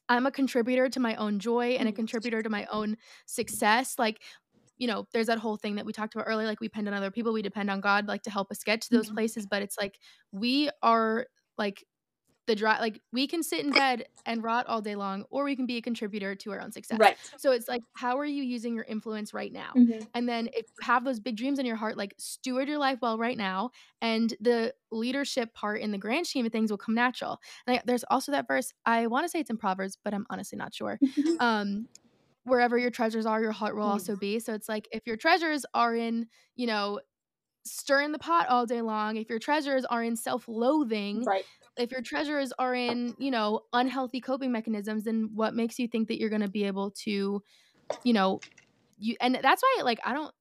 I'm 0.09 0.27
a 0.27 0.31
contributor 0.33 0.89
to 0.91 1.01
my 1.01 1.15
own 1.17 1.39
joy 1.39 1.71
and 1.73 1.89
a 1.89 1.93
Mhm. 1.93 1.93
contributor 1.93 2.43
to 2.43 2.49
my 2.51 2.67
own 2.67 2.97
success. 3.27 3.99
Like, 3.99 4.23
you 4.79 4.87
know, 4.87 5.07
there's 5.13 5.29
that 5.29 5.39
whole 5.39 5.57
thing 5.57 5.77
that 5.77 5.87
we 5.87 5.93
talked 5.93 6.15
about 6.15 6.27
earlier, 6.27 6.47
like 6.47 6.61
we 6.61 6.69
depend 6.69 6.89
on 6.89 6.95
other 6.95 7.11
people, 7.11 7.33
we 7.33 7.43
depend 7.43 7.71
on 7.71 7.81
God, 7.81 8.09
like 8.09 8.23
to 8.23 8.31
help 8.31 8.51
us 8.51 8.63
get 8.65 8.81
to 8.83 8.91
those 8.93 9.11
Mhm. 9.11 9.17
places. 9.17 9.47
But 9.47 9.63
it's 9.63 9.79
like 9.79 9.99
we 10.33 10.71
are 10.83 11.27
like 11.57 11.85
the 12.47 12.55
dry 12.57 12.79
like 12.81 13.01
we 13.13 13.27
can 13.27 13.43
sit 13.43 13.65
in 13.65 13.73
bed 13.73 14.07
and 14.27 14.43
rot 14.43 14.67
all 14.67 14.81
day 14.81 14.95
long 14.97 15.25
or 15.31 15.45
we 15.45 15.57
can 15.57 15.67
be 15.67 15.77
a 15.77 15.83
contributor 15.83 16.35
to 16.35 16.51
our 16.53 16.61
own 16.61 16.73
success 16.73 17.01
Right. 17.01 17.19
so 17.37 17.53
it's 17.53 17.69
like 17.69 17.83
how 17.95 18.19
are 18.19 18.25
you 18.25 18.43
using 18.43 18.75
your 18.75 18.85
influence 18.85 19.33
right 19.35 19.53
now 19.53 19.77
Mhm. 19.77 20.09
and 20.15 20.29
then 20.29 20.49
if 20.53 20.67
you 20.67 20.85
have 20.85 21.05
those 21.05 21.21
big 21.21 21.37
dreams 21.37 21.59
in 21.59 21.67
your 21.67 21.77
heart 21.77 21.97
like 21.97 22.15
steward 22.19 22.69
your 22.69 22.79
life 22.79 22.99
well 23.03 23.19
right 23.19 23.39
now 23.39 23.71
and 24.01 24.35
the 24.41 24.75
leadership 24.91 25.55
part 25.55 25.81
in 25.81 25.91
the 25.93 25.99
grand 25.99 26.27
scheme 26.27 26.45
of 26.47 26.53
things 26.53 26.71
will 26.71 26.79
come 26.79 26.95
natural 26.95 27.39
and 27.67 27.77
I, 27.79 27.83
there's 27.85 28.05
also 28.11 28.33
that 28.33 28.47
verse 28.49 28.73
i 28.87 29.07
want 29.07 29.25
to 29.25 29.29
say 29.29 29.41
it's 29.41 29.51
in 29.51 29.57
proverbs 29.57 29.97
but 30.03 30.15
i'm 30.15 30.27
honestly 30.31 30.57
not 30.59 30.75
sure 30.75 31.01
um 31.39 31.89
wherever 32.45 32.79
your 32.79 32.91
treasures 32.91 33.27
are 33.27 33.43
your 33.43 33.53
heart 33.53 33.77
will 33.77 33.85
Mm. 33.85 33.89
also 33.89 34.17
be 34.17 34.39
so 34.41 34.55
it's 34.55 34.69
like 34.69 34.89
if 34.93 35.07
your 35.07 35.17
treasures 35.17 35.65
are 35.75 35.95
in 35.97 36.29
you 36.57 36.67
know 36.67 37.01
stirring 37.65 38.13
the 38.13 38.19
pot 38.19 38.49
all 38.49 38.67
day 38.67 38.83
long 38.83 39.17
if 39.17 39.31
your 39.31 39.39
treasures 39.39 39.85
are 39.87 40.03
in 40.03 40.17
self-loathing 40.17 41.25
right. 41.27 41.45
If 41.79 41.91
your 41.93 42.03
treasures 42.03 42.53
are 42.59 42.75
in 42.75 43.15
you 43.19 43.31
know 43.31 43.61
unhealthy 43.73 44.21
coping 44.21 44.53
mechanisms 44.53 45.05
then 45.05 45.31
what 45.35 45.55
makes 45.55 45.79
you 45.79 45.89
think 45.89 46.09
that 46.09 46.19
you're 46.21 46.31
going 46.31 46.43
to 46.43 46.49
be 46.49 46.65
able 46.65 46.91
to 46.91 47.43
you 48.05 48.13
know 48.13 48.43
you 48.99 49.17
and 49.21 49.39
that's 49.43 49.63
why 49.63 49.83
like 49.85 50.01
i 50.05 50.13
don't 50.15 50.35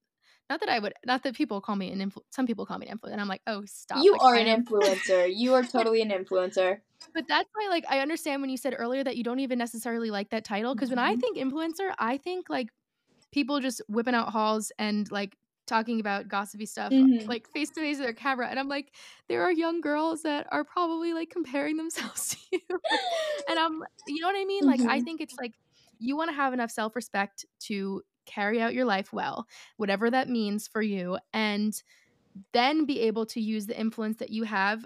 not 0.50 0.60
that 0.62 0.70
i 0.70 0.80
would 0.80 0.94
not 1.06 1.24
that 1.24 1.36
people 1.36 1.62
call 1.62 1.76
me 1.76 1.92
an 1.92 2.00
influ- 2.00 2.24
some 2.32 2.48
people 2.48 2.66
call 2.66 2.78
me 2.80 2.88
an 2.88 2.98
influencer 3.00 3.14
and 3.14 3.22
i'm 3.22 3.30
like 3.30 3.44
oh 3.48 3.64
stop 3.66 4.06
You 4.06 4.14
like, 4.14 4.24
are 4.24 4.36
I 4.36 4.46
an 4.48 4.48
influencer. 4.48 5.34
You 5.34 5.54
are 5.54 5.64
totally 5.64 6.02
an 6.02 6.10
influencer. 6.10 6.82
but 7.14 7.26
that's 7.28 7.50
why 7.54 7.68
like 7.70 7.86
i 7.90 8.00
understand 8.00 8.42
when 8.42 8.50
you 8.50 8.58
said 8.58 8.76
earlier 8.78 9.04
that 9.04 9.18
you 9.18 9.24
don't 9.24 9.40
even 9.40 9.58
necessarily 9.58 10.12
like 10.12 10.30
that 10.30 10.44
title 10.46 10.76
because 10.76 10.90
when 10.90 11.00
i 11.00 11.14
Mhm. 11.14 11.20
think 11.20 11.38
influencer 11.38 11.94
i 12.00 12.18
think 12.18 12.50
like 12.50 12.70
people 13.32 13.60
just 13.60 13.82
whipping 13.90 14.16
out 14.16 14.30
hauls 14.30 14.72
and 14.80 15.12
like 15.12 15.38
talking 15.72 16.00
about 16.00 16.28
gossipy 16.28 16.66
stuff 16.66 16.94
Mhm. 16.94 17.32
like 17.32 17.48
face 17.50 17.72
to 17.72 17.80
face 17.82 17.98
with 17.98 18.06
their 18.08 18.14
camera 18.14 18.48
and 18.50 18.60
i'm 18.60 18.68
like 18.68 18.94
there 19.30 19.44
are 19.44 19.52
young 19.52 19.82
girls 19.82 20.24
that 20.24 20.48
are 20.52 20.66
probably 20.66 21.14
like 21.14 21.30
comparing 21.30 21.78
themselves 21.82 22.30
to 22.30 22.38
you 22.52 22.80
and 23.48 23.60
i'm 23.60 23.84
you 24.08 24.22
know 24.22 24.28
what 24.28 24.36
i 24.40 24.46
mean 24.46 24.66
like 24.66 24.82
i 24.88 25.00
Mhm. 25.00 25.02
think 25.02 25.22
it's 25.22 25.38
like 25.40 25.54
you 26.00 26.18
want 26.18 26.30
to 26.30 26.36
have 26.36 26.54
enough 26.54 26.72
self-respect 26.72 27.46
to 27.60 28.02
carry 28.26 28.62
out 28.62 28.74
your 28.74 28.86
life 28.86 29.14
well 29.14 29.48
whatever 29.78 30.10
that 30.10 30.30
means 30.30 30.68
for 30.68 30.82
you 30.82 31.18
and 31.34 31.82
then 32.54 32.86
be 32.86 33.02
able 33.02 33.26
to 33.26 33.42
use 33.42 33.68
the 33.68 33.80
influence 33.80 34.18
that 34.18 34.30
you 34.32 34.44
have 34.44 34.86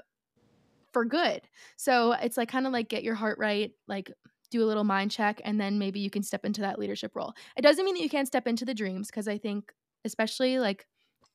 for 0.94 1.04
good 1.06 1.42
so 1.78 2.14
it's 2.14 2.38
like 2.38 2.50
kind 2.50 2.66
of 2.66 2.72
like 2.74 2.88
get 2.90 3.04
your 3.04 3.16
heart 3.16 3.38
right 3.38 3.72
like 3.88 4.12
do 4.50 4.64
a 4.64 4.66
little 4.66 4.84
mind 4.86 5.12
check 5.12 5.42
and 5.44 5.60
then 5.60 5.78
maybe 5.78 6.00
you 6.00 6.10
can 6.10 6.24
step 6.24 6.46
into 6.46 6.62
that 6.62 6.80
leadership 6.80 7.12
role 7.16 7.34
it 7.58 7.62
doesn't 7.62 7.84
mean 7.84 7.96
that 7.96 8.02
you 8.04 8.10
can't 8.10 8.28
step 8.28 8.48
into 8.48 8.64
the 8.64 8.74
dreams 8.74 9.08
because 9.08 9.28
i 9.28 9.38
think 9.38 9.74
especially 10.06 10.60
like 10.60 10.86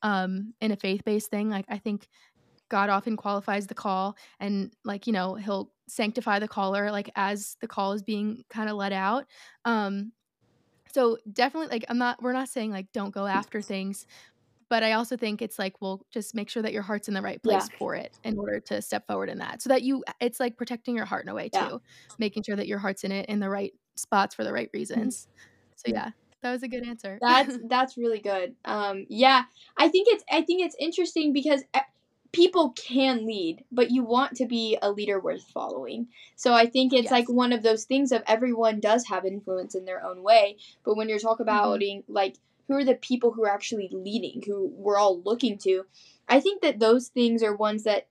um 0.03 0.53
in 0.61 0.71
a 0.71 0.75
faith-based 0.75 1.29
thing 1.29 1.49
like 1.49 1.65
i 1.69 1.77
think 1.77 2.07
god 2.69 2.89
often 2.89 3.17
qualifies 3.17 3.67
the 3.67 3.75
call 3.75 4.15
and 4.39 4.73
like 4.85 5.07
you 5.07 5.13
know 5.13 5.35
he'll 5.35 5.71
sanctify 5.87 6.39
the 6.39 6.47
caller 6.47 6.91
like 6.91 7.11
as 7.15 7.57
the 7.61 7.67
call 7.67 7.93
is 7.93 8.01
being 8.03 8.43
kind 8.49 8.69
of 8.69 8.77
let 8.77 8.93
out. 8.93 9.25
Um 9.65 10.13
so 10.93 11.17
definitely 11.31 11.69
like 11.69 11.85
i'm 11.89 11.97
not 11.97 12.21
we're 12.21 12.33
not 12.33 12.49
saying 12.49 12.71
like 12.71 12.87
don't 12.93 13.13
go 13.13 13.25
after 13.25 13.61
things 13.61 14.05
but 14.69 14.83
i 14.83 14.93
also 14.93 15.15
think 15.17 15.41
it's 15.41 15.59
like 15.59 15.73
well 15.81 16.05
just 16.11 16.35
make 16.35 16.49
sure 16.49 16.63
that 16.63 16.73
your 16.73 16.81
heart's 16.81 17.07
in 17.07 17.13
the 17.13 17.21
right 17.21 17.41
place 17.43 17.69
Yeah. 17.71 17.77
for 17.77 17.95
it 17.95 18.11
in 18.23 18.37
order 18.37 18.59
to 18.67 18.81
step 18.81 19.07
forward 19.07 19.29
in 19.29 19.39
that 19.39 19.61
so 19.61 19.69
that 19.69 19.83
you 19.83 20.03
it's 20.19 20.39
like 20.39 20.57
protecting 20.57 20.95
your 20.95 21.05
heart 21.05 21.23
in 21.25 21.29
a 21.29 21.35
way 21.35 21.49
Yeah. 21.53 21.69
too 21.69 21.81
making 22.19 22.43
sure 22.43 22.55
that 22.55 22.67
your 22.67 22.79
heart's 22.79 23.03
in 23.03 23.11
it 23.11 23.27
in 23.29 23.39
the 23.39 23.49
right 23.49 23.73
spots 23.95 24.35
for 24.35 24.43
the 24.43 24.53
right 24.53 24.69
reasons. 24.73 25.27
So 25.75 25.91
yeah 25.93 26.11
that 26.41 26.51
was 26.51 26.63
a 26.63 26.67
good 26.67 26.85
answer 26.85 27.17
That's 27.21 27.57
that's 27.69 27.97
really 27.97 28.19
good. 28.19 28.55
Um, 28.65 29.05
yeah, 29.09 29.43
I 29.77 29.87
think 29.89 30.07
it's 30.09 30.23
I 30.31 30.41
think 30.41 30.63
it's 30.63 30.75
interesting 30.79 31.33
because 31.33 31.61
e- 31.75 31.79
people 32.31 32.71
can 32.71 33.25
lead, 33.25 33.63
but 33.71 33.91
you 33.91 34.03
want 34.03 34.37
to 34.37 34.45
be 34.45 34.77
a 34.81 34.91
leader 34.91 35.19
worth 35.19 35.43
following. 35.43 36.07
So 36.35 36.53
I 36.53 36.65
think 36.67 36.93
it's 36.93 37.11
like 37.11 37.29
one 37.29 37.51
of 37.53 37.63
those 37.63 37.83
things 37.85 38.11
of 38.11 38.23
everyone 38.25 38.79
does 38.79 39.05
have 39.07 39.25
influence 39.25 39.75
in 39.75 39.85
their 39.85 40.03
own 40.03 40.23
way, 40.23 40.57
but 40.83 40.95
when 40.95 41.09
you're 41.09 41.19
talking 41.19 41.43
about 41.43 41.81
like 42.07 42.37
who 42.67 42.75
are 42.75 42.85
the 42.85 42.95
people 42.95 43.33
who 43.33 43.43
are 43.43 43.53
actually 43.53 43.89
leading, 43.91 44.41
who 44.45 44.71
we're 44.75 44.97
all 44.97 45.21
looking 45.23 45.57
to, 45.59 45.85
I 46.29 46.39
think 46.39 46.61
that 46.61 46.79
those 46.79 47.09
things 47.09 47.43
are 47.43 47.55
ones 47.55 47.83
that 47.83 48.07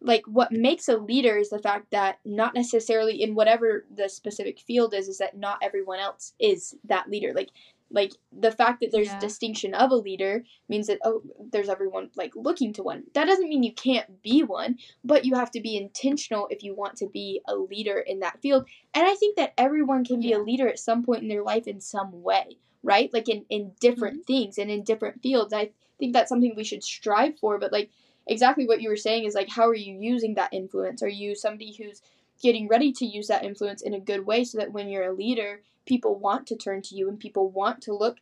like 0.00 0.22
what 0.26 0.52
makes 0.52 0.88
a 0.88 0.96
leader 0.96 1.36
is 1.36 1.50
the 1.50 1.58
fact 1.58 1.90
that 1.90 2.18
not 2.24 2.54
necessarily 2.54 3.22
in 3.22 3.34
whatever 3.34 3.84
the 3.94 4.08
specific 4.08 4.58
field 4.60 4.94
is 4.94 5.08
is 5.08 5.18
that 5.18 5.36
not 5.36 5.58
everyone 5.62 5.98
else 5.98 6.34
is 6.40 6.74
that 6.84 7.10
leader. 7.10 7.32
Like 7.34 7.50
like 7.92 8.12
the 8.32 8.52
fact 8.52 8.80
that 8.80 8.92
there's 8.92 9.08
Yeah. 9.08 9.18
distinction 9.18 9.74
of 9.74 9.90
a 9.90 9.96
leader 9.96 10.44
means 10.68 10.86
that 10.86 11.00
oh 11.04 11.22
there's 11.52 11.68
everyone 11.68 12.10
like 12.16 12.32
looking 12.36 12.72
to 12.74 12.82
one. 12.82 13.04
That 13.14 13.26
doesn't 13.26 13.48
mean 13.48 13.62
you 13.62 13.74
can't 13.74 14.22
be 14.22 14.42
one 14.42 14.78
but 15.04 15.24
you 15.24 15.34
have 15.34 15.50
to 15.52 15.60
be 15.60 15.76
intentional 15.76 16.46
if 16.50 16.62
you 16.62 16.74
want 16.74 16.96
to 16.98 17.06
be 17.08 17.40
a 17.48 17.54
leader 17.56 17.98
in 17.98 18.20
that 18.20 18.40
field. 18.40 18.66
And 18.94 19.06
i 19.06 19.14
think 19.14 19.36
that 19.36 19.54
everyone 19.58 20.04
can 20.04 20.20
be 20.20 20.32
a 20.32 20.38
leader 20.38 20.68
at 20.68 20.78
some 20.78 21.04
point 21.04 21.22
in 21.22 21.28
their 21.28 21.42
life 21.42 21.66
in 21.66 21.80
some 21.80 22.22
way 22.22 22.58
right? 22.82 23.12
Like 23.12 23.28
in 23.28 23.44
in 23.50 23.72
different 23.80 24.20
Mm-hmm. 24.20 24.32
things 24.32 24.58
and 24.58 24.70
in 24.70 24.84
different 24.84 25.20
fields. 25.22 25.52
I 25.52 25.70
think 25.98 26.14
that's 26.14 26.30
something 26.30 26.54
we 26.56 26.64
should 26.64 26.82
strive 26.82 27.38
for 27.38 27.58
but 27.58 27.72
like 27.72 27.90
exactly 28.26 28.66
what 28.66 28.80
you 28.80 28.88
were 28.88 28.96
saying 28.96 29.24
is 29.24 29.34
like 29.34 29.48
how 29.48 29.68
are 29.68 29.74
you 29.74 29.94
using 29.98 30.34
that 30.34 30.52
influence? 30.52 31.02
Are 31.02 31.08
you 31.08 31.34
somebody 31.34 31.72
who's 31.72 32.02
getting 32.42 32.68
ready 32.68 32.92
to 32.92 33.04
use 33.04 33.28
that 33.28 33.44
influence 33.44 33.82
in 33.82 33.94
a 33.94 34.00
good 34.00 34.26
way 34.26 34.44
so 34.44 34.58
that 34.58 34.72
when 34.72 34.88
you're 34.88 35.10
a 35.10 35.14
leader 35.14 35.62
people 35.86 36.18
want 36.18 36.46
to 36.46 36.56
turn 36.56 36.82
to 36.82 36.94
you 36.94 37.08
and 37.08 37.18
people 37.18 37.50
want 37.50 37.82
to 37.82 37.94
look 37.94 38.18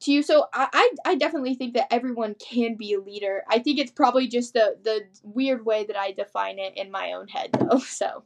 to 0.00 0.12
you? 0.12 0.22
So 0.22 0.46
i 0.52 0.68
i, 0.72 1.12
I 1.12 1.14
definitely 1.14 1.54
think 1.54 1.74
that 1.74 1.92
everyone 1.92 2.34
can 2.34 2.76
be 2.76 2.94
a 2.94 3.00
leader. 3.00 3.42
I 3.48 3.58
think 3.58 3.78
it's 3.78 3.92
probably 3.92 4.28
just 4.28 4.54
the 4.54 4.76
the 4.82 5.02
weird 5.22 5.64
way 5.64 5.84
that 5.84 5.96
i 5.96 6.12
define 6.12 6.58
it 6.58 6.76
in 6.76 6.90
my 6.90 7.12
own 7.12 7.28
head 7.28 7.50
though 7.52 7.78
so. 7.98 8.24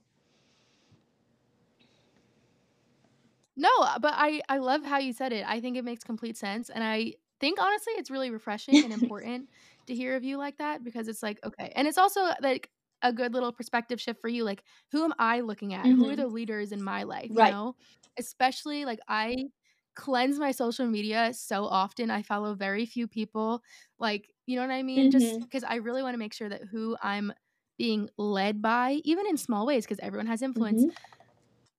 No, 3.59 3.69
uh, 3.81 3.99
but 3.99 4.15
I 4.17 4.41
I 4.49 4.59
love 4.59 4.85
how 4.85 4.99
you 4.99 5.13
said 5.13 5.33
it. 5.33 5.45
I 5.47 5.61
think 5.61 5.77
it 5.77 5.85
makes 5.85 6.05
complete 6.05 6.37
sense, 6.37 6.71
and 6.71 6.85
I 6.85 7.15
think 7.41 7.61
honestly 7.61 7.93
it's 7.95 8.11
really 8.11 8.31
refreshing 8.31 8.85
and 8.85 8.93
important 9.03 9.49
to 9.89 9.95
hear 9.95 10.17
of 10.17 10.25
you 10.25 10.39
like 10.39 10.59
that 10.59 10.85
because 10.85 11.09
it's 11.09 11.23
like 11.23 11.41
okay, 11.45 11.73
and 11.77 11.89
it's 11.89 11.99
also 11.99 12.31
like 12.43 12.71
a 13.03 13.13
good 13.13 13.35
little 13.35 13.53
perspective 13.53 14.01
shift 14.01 14.21
for 14.21 14.29
you. 14.29 14.45
Like, 14.45 14.65
who 14.93 15.05
am 15.05 15.15
I 15.19 15.41
looking 15.41 15.75
at? 15.75 15.93
Who 15.93 16.09
are 16.09 16.17
Mhm. 16.17 16.17
the 16.17 16.29
leaders 16.29 16.73
in 16.73 16.83
my 16.83 17.05
life? 17.05 17.31
Right. 17.31 17.39
You 17.39 17.47
know, 17.47 17.77
especially 18.19 18.85
like 18.85 19.01
I 19.09 19.51
cleanse 19.97 20.39
my 20.39 20.53
social 20.53 20.87
media 20.87 21.33
so 21.35 21.65
often. 21.65 22.11
I 22.11 22.23
follow 22.23 22.55
very 22.55 22.87
few 22.87 23.09
people. 23.09 23.63
Like, 23.99 24.33
you 24.47 24.57
know 24.57 24.63
what 24.63 24.73
I 24.73 24.83
mean? 24.83 25.11
Just 25.11 25.39
Mhm. 25.39 25.49
because 25.49 25.65
I 25.65 25.77
really 25.77 26.03
want 26.03 26.15
to 26.15 26.19
make 26.19 26.33
sure 26.35 26.49
that 26.49 26.63
who 26.65 26.97
I'm 27.03 27.33
being 27.79 28.09
led 28.19 28.61
by, 28.63 29.01
even 29.05 29.27
in 29.27 29.37
small 29.37 29.67
ways, 29.67 29.85
because 29.85 30.01
everyone 30.01 30.27
has 30.27 30.43
influence. 30.43 30.85
Mhm. 30.85 30.97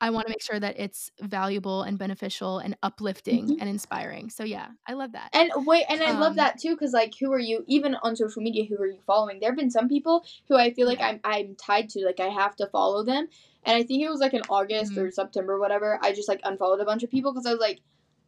I 0.02 0.10
want 0.12 0.28
to 0.28 0.32
make 0.32 0.42
sure 0.42 0.60
that 0.60 0.80
it's 0.80 1.12
valuable 1.22 1.84
and 1.84 1.98
beneficial 2.00 2.60
and 2.60 2.78
uplifting 2.84 3.48
Mhm. 3.48 3.58
and 3.60 3.70
inspiring. 3.70 4.30
So 4.30 4.44
yeah, 4.44 4.72
I 4.88 4.94
love 4.94 5.12
that. 5.14 5.34
And 5.34 5.52
wait, 5.68 5.86
and 5.90 6.02
I 6.02 6.12
love 6.12 6.36
Um, 6.36 6.36
that 6.38 6.58
too, 6.60 6.72
because 6.76 6.92
like, 6.94 7.14
who 7.20 7.32
are 7.32 7.40
you? 7.40 7.64
Even 7.68 7.96
on 7.96 8.16
social 8.16 8.42
media, 8.42 8.66
who 8.66 8.76
are 8.78 8.88
you 8.88 9.02
following? 9.06 9.40
There 9.40 9.50
have 9.52 9.58
been 9.58 9.70
some 9.70 9.88
people 9.88 10.26
who 10.48 10.56
I 10.56 10.74
feel 10.74 10.88
like 10.88 11.00
Yeah. 11.00 11.08
I'm 11.08 11.20
I'm 11.24 11.56
tied 11.56 11.90
to, 11.92 12.04
like 12.06 12.20
I 12.20 12.30
have 12.30 12.56
to 12.58 12.68
follow 12.68 13.04
them. 13.04 13.28
And 13.64 13.76
I 13.78 13.84
think 13.84 14.02
it 14.02 14.10
was 14.10 14.20
like 14.22 14.34
in 14.34 14.42
August 14.50 14.96
Mhm. 14.96 14.98
or 14.98 15.12
September, 15.12 15.60
whatever. 15.60 16.00
I 16.02 16.14
just 16.14 16.28
like 16.28 16.40
unfollowed 16.44 16.80
a 16.82 16.86
bunch 16.86 17.04
of 17.04 17.12
people 17.12 17.32
because 17.32 17.46
I 17.46 17.52
was 17.52 17.60
like, 17.60 17.82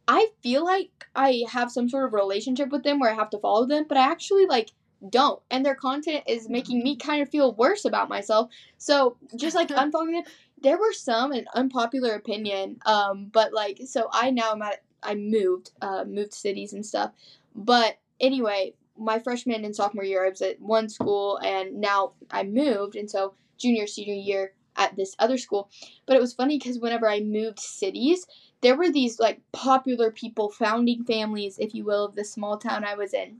I 0.08 0.28
feel 0.42 0.64
like 0.64 0.90
I 1.16 1.44
have 1.50 1.70
some 1.72 1.88
sort 1.88 2.04
of 2.06 2.12
relationship 2.14 2.70
with 2.70 2.84
them 2.84 2.98
where 3.00 3.10
I 3.10 3.14
have 3.14 3.30
to 3.30 3.38
follow 3.38 3.66
them, 3.66 3.86
but 3.88 3.98
I 3.98 4.10
actually 4.10 4.46
like 4.46 4.70
don't. 5.10 5.42
And 5.50 5.66
their 5.66 5.74
content 5.74 6.24
is 6.28 6.48
making 6.48 6.82
me 6.84 6.96
kind 6.96 7.22
of 7.22 7.28
feel 7.30 7.54
worse 7.54 7.84
about 7.84 8.08
myself. 8.08 8.50
So 8.78 9.18
just 9.36 9.56
like 9.56 9.68
unfollowing 9.68 10.12
them, 10.24 10.32
there 10.62 10.78
were 10.78 10.92
some 10.92 11.32
an 11.32 11.46
unpopular 11.54 12.14
opinion. 12.14 12.78
Um, 12.86 13.30
but 13.32 13.52
like 13.52 13.80
so 13.86 14.08
I 14.12 14.30
now 14.30 14.52
am 14.52 14.62
at 14.62 14.82
I 15.02 15.14
moved, 15.14 15.70
uh, 15.80 16.04
moved 16.06 16.34
cities 16.34 16.72
and 16.72 16.84
stuff. 16.84 17.12
But 17.54 17.98
anyway, 18.20 18.74
my 18.96 19.18
freshman 19.18 19.64
and 19.64 19.74
sophomore 19.74 20.04
year, 20.04 20.24
I 20.24 20.30
was 20.30 20.42
at 20.42 20.60
one 20.60 20.88
school, 20.88 21.38
and 21.38 21.80
now 21.80 22.12
I 22.30 22.44
moved, 22.44 22.96
and 22.96 23.10
so 23.10 23.34
junior, 23.58 23.86
senior 23.86 24.14
year 24.14 24.52
at 24.76 24.96
this 24.96 25.14
other 25.18 25.38
school. 25.38 25.70
But 26.06 26.16
it 26.16 26.20
was 26.20 26.32
funny 26.32 26.58
because 26.58 26.78
whenever 26.78 27.08
I 27.08 27.20
moved 27.20 27.58
cities, 27.58 28.26
there 28.60 28.76
were 28.76 28.90
these 28.90 29.18
like 29.18 29.40
popular 29.52 30.10
people, 30.10 30.50
founding 30.50 31.04
families, 31.04 31.58
if 31.58 31.74
you 31.74 31.84
will, 31.84 32.04
of 32.04 32.14
the 32.14 32.24
small 32.24 32.58
town 32.58 32.84
I 32.84 32.94
was 32.94 33.12
in, 33.12 33.38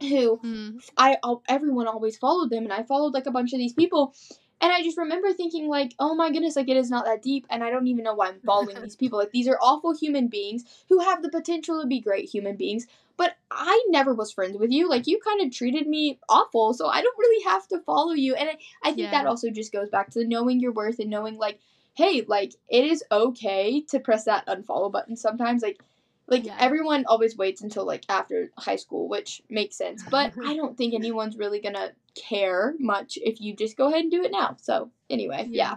who 0.00 0.38
Mm. 0.42 0.90
I 0.96 1.16
everyone 1.48 1.86
always 1.86 2.16
followed 2.16 2.50
them, 2.50 2.64
and 2.64 2.72
I 2.72 2.82
followed 2.82 3.14
like 3.14 3.26
a 3.26 3.32
bunch 3.32 3.52
of 3.52 3.58
these 3.58 3.74
people. 3.74 4.14
And 4.62 4.72
I 4.72 4.82
just 4.82 4.96
remember 4.96 5.32
thinking 5.32 5.68
like, 5.68 5.94
oh 5.98 6.14
my 6.14 6.30
goodness, 6.30 6.56
like 6.56 6.68
it 6.68 6.76
is 6.76 6.88
not 6.90 7.04
that 7.04 7.20
deep, 7.22 7.46
and 7.50 7.64
I 7.64 7.70
don't 7.70 7.88
even 7.88 8.04
know 8.04 8.14
why 8.14 8.28
I'm 8.28 8.40
following 8.46 8.80
these 8.80 8.96
people. 8.96 9.18
Like 9.18 9.32
these 9.32 9.48
are 9.48 9.58
awful 9.60 9.94
human 9.94 10.28
beings 10.28 10.64
who 10.88 11.00
have 11.00 11.22
the 11.22 11.28
potential 11.30 11.80
to 11.82 11.86
be 11.86 12.00
great 12.00 12.28
human 12.28 12.56
beings, 12.56 12.86
but 13.16 13.34
I 13.50 13.84
never 13.88 14.14
was 14.14 14.32
friends 14.32 14.56
with 14.56 14.70
you. 14.70 14.88
Like 14.88 15.06
you 15.08 15.18
kind 15.20 15.42
of 15.42 15.52
treated 15.52 15.88
me 15.88 16.20
awful, 16.28 16.74
so 16.74 16.86
I 16.86 17.02
don't 17.02 17.18
really 17.18 17.44
have 17.44 17.66
to 17.68 17.80
follow 17.80 18.12
you. 18.12 18.34
And 18.36 18.50
I, 18.50 18.58
I 18.82 18.92
think 18.92 19.10
that 19.10 19.26
also 19.26 19.50
just 19.50 19.72
goes 19.72 19.90
back 19.90 20.10
to 20.12 20.24
knowing 20.24 20.60
your 20.60 20.72
worth 20.72 21.00
and 21.00 21.10
knowing 21.10 21.36
like, 21.38 21.58
hey, 21.94 22.24
like 22.26 22.54
it 22.70 22.84
is 22.84 23.04
okay 23.10 23.80
to 23.90 24.00
press 24.00 24.24
that 24.24 24.46
unfollow 24.46 24.92
button 24.92 25.16
sometimes. 25.16 25.62
Like 25.62 25.80
like 26.28 26.46
Yeah. 26.46 26.56
everyone 26.58 27.04
always 27.06 27.36
waits 27.36 27.62
until 27.62 27.84
like 27.84 28.04
after 28.08 28.50
high 28.58 28.76
school, 28.76 29.08
which 29.08 29.42
makes 29.50 29.76
sense. 29.76 30.02
But 30.02 30.32
I 30.44 30.54
don't 30.56 30.76
think 30.76 30.94
anyone's 30.94 31.36
really 31.36 31.60
gonna 31.60 31.92
care 32.14 32.74
much 32.78 33.18
if 33.20 33.40
you 33.40 33.54
just 33.54 33.76
go 33.76 33.88
ahead 33.88 34.00
and 34.02 34.10
do 34.10 34.22
it 34.24 34.32
now. 34.32 34.56
So 34.60 34.90
anyway, 35.10 35.48
yeah. 35.50 35.76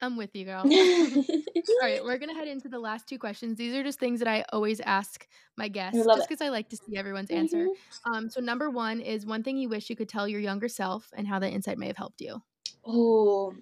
I'm 0.00 0.16
with 0.16 0.30
you, 0.34 0.44
girl. 0.44 0.62
All 0.64 1.78
right, 1.82 2.04
we're 2.04 2.18
gonna 2.18 2.34
head 2.34 2.46
into 2.46 2.68
the 2.68 2.78
last 2.78 3.08
two 3.08 3.18
questions. 3.18 3.58
These 3.58 3.74
are 3.74 3.82
just 3.82 3.98
things 3.98 4.20
that 4.20 4.28
I 4.28 4.44
always 4.52 4.78
ask 4.80 5.26
my 5.56 5.66
guests, 5.66 6.04
just 6.04 6.28
because 6.28 6.40
I 6.40 6.50
like 6.50 6.68
to 6.68 6.76
see 6.76 6.96
everyone's 6.96 7.30
answer. 7.30 7.66
Mhm. 7.66 8.12
Um, 8.12 8.30
so 8.30 8.40
number 8.40 8.70
one 8.70 9.00
is 9.00 9.26
one 9.26 9.42
thing 9.42 9.56
you 9.56 9.68
wish 9.68 9.90
you 9.90 9.96
could 9.96 10.08
tell 10.08 10.28
your 10.28 10.40
younger 10.40 10.68
self, 10.68 11.12
and 11.16 11.26
how 11.26 11.40
that 11.40 11.50
insight 11.50 11.78
may 11.78 11.88
have 11.88 11.96
helped 11.96 12.20
you. 12.20 12.42
Oh, 12.84 13.54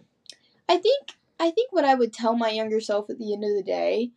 I 0.69 0.77
think 0.77 1.17
I 1.41 1.51
think 1.51 1.73
what 1.73 1.85
I 1.85 1.95
would 1.95 2.13
tell 2.13 2.37
my 2.37 2.51
younger 2.51 2.81
self 2.81 3.09
at 3.09 3.19
the 3.19 3.33
end 3.33 3.45
of 3.45 3.55
the 3.55 3.63
day. 3.63 4.11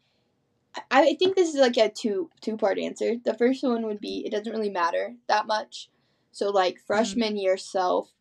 I, 0.75 0.81
I 0.91 1.15
think 1.15 1.35
this 1.35 1.49
is 1.49 1.59
like 1.59 1.77
a 1.77 1.89
two 1.89 2.29
two 2.41 2.57
part 2.57 2.77
answer. 2.79 3.15
The 3.23 3.33
first 3.33 3.63
one 3.63 3.85
would 3.85 4.01
be 4.01 4.23
it 4.25 4.31
doesn't 4.31 4.51
really 4.51 4.69
matter 4.69 5.15
that 5.27 5.47
much. 5.47 5.89
So 6.31 6.49
like 6.49 6.75
Mm-hmm. 6.75 6.85
freshman 6.87 7.37
year 7.37 7.57
self, 7.57 8.11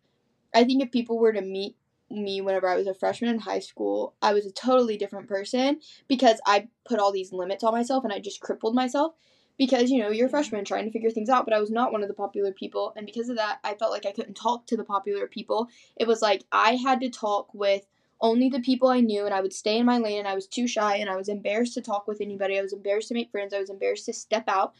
I 0.54 0.64
think 0.64 0.82
if 0.82 0.90
people 0.90 1.18
were 1.18 1.32
to 1.32 1.42
meet 1.42 1.76
me 2.10 2.40
whenever 2.40 2.68
I 2.68 2.76
was 2.76 2.86
a 2.86 2.94
freshman 2.94 3.30
in 3.34 3.40
high 3.40 3.58
school, 3.58 4.14
I 4.22 4.32
was 4.32 4.46
a 4.46 4.52
totally 4.52 4.96
different 4.96 5.28
person 5.28 5.80
because 6.08 6.40
I 6.46 6.68
put 6.86 6.98
all 6.98 7.12
these 7.12 7.32
limits 7.32 7.62
on 7.64 7.72
myself 7.72 8.04
and 8.04 8.12
I 8.12 8.18
just 8.18 8.40
crippled 8.40 8.74
myself 8.74 9.14
because 9.58 9.90
you 9.90 10.00
know 10.00 10.08
you're 10.10 10.28
a 10.28 10.30
freshman 10.30 10.64
trying 10.64 10.84
to 10.84 10.90
figure 10.90 11.10
things 11.10 11.28
out 11.28 11.44
but 11.44 11.52
i 11.52 11.58
was 11.60 11.70
not 11.70 11.92
one 11.92 12.02
of 12.02 12.08
the 12.08 12.14
popular 12.14 12.52
people. 12.52 12.92
And 12.96 13.04
because 13.04 13.28
of 13.28 13.36
that 13.36 13.58
i 13.64 13.74
felt 13.74 13.90
like 13.90 14.06
i 14.06 14.12
couldn't 14.12 14.34
talk 14.34 14.66
to 14.68 14.76
the 14.76 14.84
popular 14.84 15.26
people. 15.26 15.68
It 15.96 16.06
was 16.06 16.22
like 16.22 16.44
i 16.52 16.76
had 16.76 17.00
to 17.00 17.10
talk 17.10 17.52
with 17.52 17.86
only 18.20 18.48
the 18.48 18.60
people 18.60 18.88
i 18.88 19.00
knew 19.00 19.24
and 19.26 19.34
i 19.34 19.40
would 19.40 19.52
stay 19.52 19.78
in 19.78 19.86
my 19.86 19.98
lane 19.98 20.18
and 20.20 20.28
i 20.28 20.34
was 20.34 20.46
too 20.48 20.66
shy 20.66 20.96
and 20.96 21.08
i 21.08 21.16
was 21.16 21.28
embarrassed 21.28 21.74
to 21.74 21.80
talk 21.80 22.06
with 22.08 22.20
anybody. 22.20 22.58
I 22.58 22.62
was 22.62 22.72
embarrassed 22.72 23.08
to 23.08 23.14
make 23.14 23.30
friends. 23.30 23.52
I 23.52 23.60
was 23.60 23.70
embarrassed 23.70 24.06
to 24.06 24.12
step 24.12 24.44
out 24.48 24.74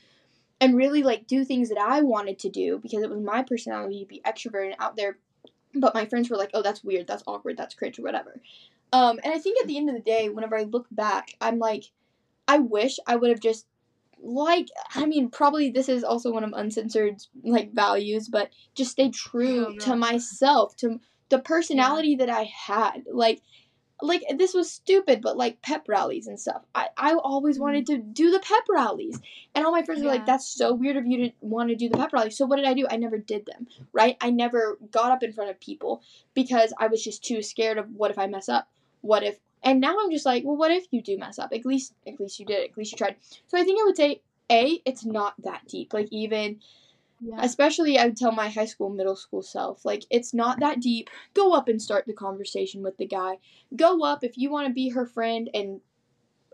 and 0.61 0.77
really 0.77 1.03
like 1.03 1.27
do 1.27 1.45
things 1.45 1.69
that 1.69 1.79
i 1.79 2.01
wanted 2.01 2.39
to 2.39 2.49
do 2.49 2.79
because 2.79 3.03
it 3.03 3.11
was 3.11 3.21
my 3.21 3.43
personality 3.43 4.01
to 4.01 4.07
be 4.07 4.21
extroverted 4.25 4.67
and 4.67 4.77
out 4.79 4.97
there 4.97 5.19
but 5.75 5.95
my 5.95 6.07
friends 6.07 6.31
were 6.31 6.37
like 6.37 6.51
oh 6.55 6.63
that's 6.63 6.83
weird 6.85 7.07
that's 7.07 7.23
awkward 7.27 7.57
that's 7.57 7.75
cringe 7.75 7.99
or 7.99 8.03
whatever. 8.03 8.41
Um, 8.93 9.21
and 9.23 9.35
i 9.35 9.39
think 9.39 9.61
at 9.61 9.67
the 9.67 9.77
end 9.77 9.89
of 9.89 9.95
the 9.95 10.01
day 10.01 10.29
whenever 10.29 10.57
i 10.57 10.63
look 10.63 10.87
back 10.91 11.35
i'm 11.41 11.59
like 11.59 11.85
i 12.47 12.59
wish 12.59 12.99
i 13.07 13.17
would 13.17 13.31
have 13.31 13.41
just 13.41 13.67
like 14.21 14.69
i 14.95 15.05
mean 15.07 15.31
probably 15.31 15.71
this 15.71 15.89
is 15.89 16.03
also 16.03 16.33
one 16.33 16.43
of 16.43 16.53
uncensored 16.57 17.23
like 17.45 17.73
values 17.73 18.29
but 18.29 18.51
just 18.75 18.91
stay 18.93 19.11
true 19.11 19.67
Oh, 19.69 19.79
to 19.79 19.95
myself 19.95 20.75
to 20.77 21.01
the 21.29 21.39
personality 21.39 22.17
that 22.17 22.31
i 22.31 22.45
had 22.45 23.05
like 23.13 23.43
like 24.01 24.23
this 24.37 24.55
was 24.55 24.71
stupid 24.71 25.21
but 25.23 25.37
like 25.37 25.61
pep 25.63 25.85
rallies 25.89 26.27
and 26.27 26.39
stuff. 26.39 26.63
I 26.75 26.89
i 26.97 27.15
always 27.15 27.57
mm-hmm. 27.57 27.65
wanted 27.65 27.87
to 27.87 27.99
do 27.99 28.31
the 28.31 28.41
pep 28.41 28.65
rallies. 28.71 29.19
And 29.55 29.65
all 29.65 29.73
my 29.73 29.83
friends 29.83 30.03
were 30.03 30.09
like 30.09 30.27
that's 30.27 30.49
so 30.49 30.73
weird 30.75 30.97
of 30.97 31.07
you 31.07 31.29
to 31.29 31.33
want 31.41 31.71
to 31.71 31.77
do 31.77 31.89
the 31.89 31.97
pep 31.97 32.13
rallies 32.13 32.37
so 32.37 32.47
what 32.47 32.57
did 32.57 32.67
i 32.67 32.75
do? 32.75 32.87
I 32.91 32.97
never 32.97 33.19
did 33.19 33.47
them 33.47 33.67
right? 33.93 34.17
I 34.21 34.31
never 34.31 34.79
got 34.91 35.13
up 35.13 35.23
in 35.23 35.33
front 35.33 35.51
of 35.51 35.61
people 35.61 36.03
because 36.35 36.73
i 36.79 36.87
was 36.87 37.03
just 37.03 37.25
too 37.25 37.43
scared 37.43 37.79
of 37.79 37.91
what 37.95 38.11
if 38.11 38.19
i 38.19 38.27
mess 38.27 38.49
up? 38.49 38.69
What 39.01 39.23
if 39.23 39.39
and 39.63 39.81
now 39.81 39.97
i'm 40.01 40.11
just 40.11 40.27
like 40.27 40.45
well 40.45 40.57
what 40.57 40.71
if 40.71 40.87
you 40.91 41.03
do 41.03 41.19
mess 41.19 41.39
up? 41.39 41.53
At 41.53 41.67
least 41.67 41.95
at 42.07 42.21
least 42.21 42.39
you 42.39 42.47
did 42.47 42.71
at 42.71 42.77
least 42.77 42.93
you 42.93 42.99
tried. 42.99 43.17
So 43.47 43.59
i 43.59 43.65
think 43.65 43.81
i 43.81 43.85
would 43.85 43.97
say 43.97 44.23
a 44.51 44.81
it's 44.85 45.05
not 45.05 45.35
that 45.43 45.67
deep. 45.69 45.93
Like 45.93 46.09
even 46.11 46.61
Yeah. 47.21 47.39
especially 47.43 47.99
i 47.99 48.05
would 48.07 48.17
tell 48.17 48.33
my 48.33 48.49
high 48.49 48.65
school 48.67 48.91
middle 48.91 49.17
school 49.17 49.43
self 49.43 49.85
like 49.85 50.05
it's 50.11 50.33
not 50.33 50.61
that 50.61 50.81
deep. 50.81 51.11
Go 51.35 51.53
up 51.53 51.69
and 51.69 51.83
start 51.83 52.07
the 52.07 52.13
conversation 52.13 52.83
with 52.83 52.97
the 52.97 53.07
guy. 53.07 53.39
Go 53.75 54.05
up 54.05 54.23
if 54.23 54.39
you 54.39 54.51
want 54.51 54.69
to 54.69 54.73
be 54.73 54.91
her 54.91 55.05
friend 55.07 55.51
and 55.53 55.81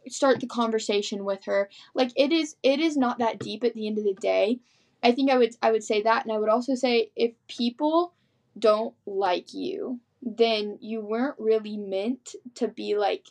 start 0.08 0.40
the 0.40 0.46
conversation 0.46 1.24
with 1.24 1.44
her. 1.46 1.68
Like 1.94 2.12
it 2.16 2.32
is 2.32 2.56
it 2.62 2.80
is 2.80 2.96
not 2.96 3.18
that 3.18 3.38
deep 3.40 3.64
at 3.64 3.74
the 3.74 3.86
end 3.86 3.98
of 3.98 4.04
the 4.04 4.14
day. 4.14 4.60
I 5.02 5.12
think 5.12 5.30
i 5.30 5.36
would 5.36 5.54
i 5.62 5.70
would 5.72 5.84
say 5.84 6.02
that 6.02 6.24
and 6.24 6.32
i 6.32 6.38
would 6.38 6.48
also 6.48 6.74
say 6.74 7.10
if 7.16 7.32
people 7.48 8.14
don't 8.58 8.94
like 9.06 9.52
you 9.54 10.00
then 10.22 10.78
you 10.80 11.00
weren't 11.02 11.38
really 11.38 11.76
meant 11.76 12.34
to 12.54 12.68
be 12.68 12.96
like 12.96 13.28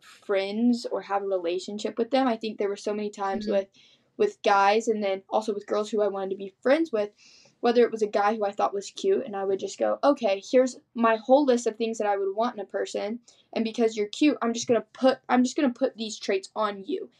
friends 0.00 0.86
or 0.90 1.02
have 1.02 1.22
a 1.22 1.26
relationship 1.26 1.96
with 1.98 2.10
them. 2.10 2.26
I 2.26 2.36
think 2.36 2.58
there 2.58 2.68
were 2.68 2.76
so 2.76 2.94
many 2.94 3.10
times 3.10 3.46
Mhm. 3.46 3.52
with 3.52 3.68
with 4.22 4.40
guys 4.44 4.86
and 4.86 5.02
then 5.02 5.20
also 5.28 5.52
with 5.52 5.66
girls 5.66 5.90
who 5.90 6.00
i 6.00 6.06
wanted 6.06 6.30
to 6.30 6.36
be 6.36 6.54
friends 6.62 6.92
with 6.92 7.10
whether 7.58 7.82
it 7.82 7.90
was 7.90 8.02
a 8.02 8.06
guy 8.06 8.36
who 8.36 8.44
i 8.44 8.52
thought 8.52 8.72
was 8.72 8.92
cute 8.92 9.26
and 9.26 9.34
i 9.34 9.44
would 9.44 9.58
just 9.58 9.80
go 9.80 9.98
okay 10.04 10.40
here's 10.48 10.78
my 10.94 11.16
whole 11.16 11.44
list 11.44 11.66
of 11.66 11.74
things 11.76 11.98
that 11.98 12.06
i 12.06 12.16
would 12.16 12.36
want 12.36 12.54
in 12.54 12.60
a 12.60 12.64
person 12.64 13.18
and 13.52 13.64
because 13.64 13.96
you're 13.96 14.06
cute 14.06 14.38
i'm 14.40 14.54
just 14.54 14.68
gonna 14.68 14.84
put 14.92 15.18
i'm 15.28 15.42
just 15.42 15.56
gonna 15.56 15.70
put 15.70 15.96
these 15.96 16.20
traits 16.20 16.50
on 16.54 16.84
you. 16.84 17.10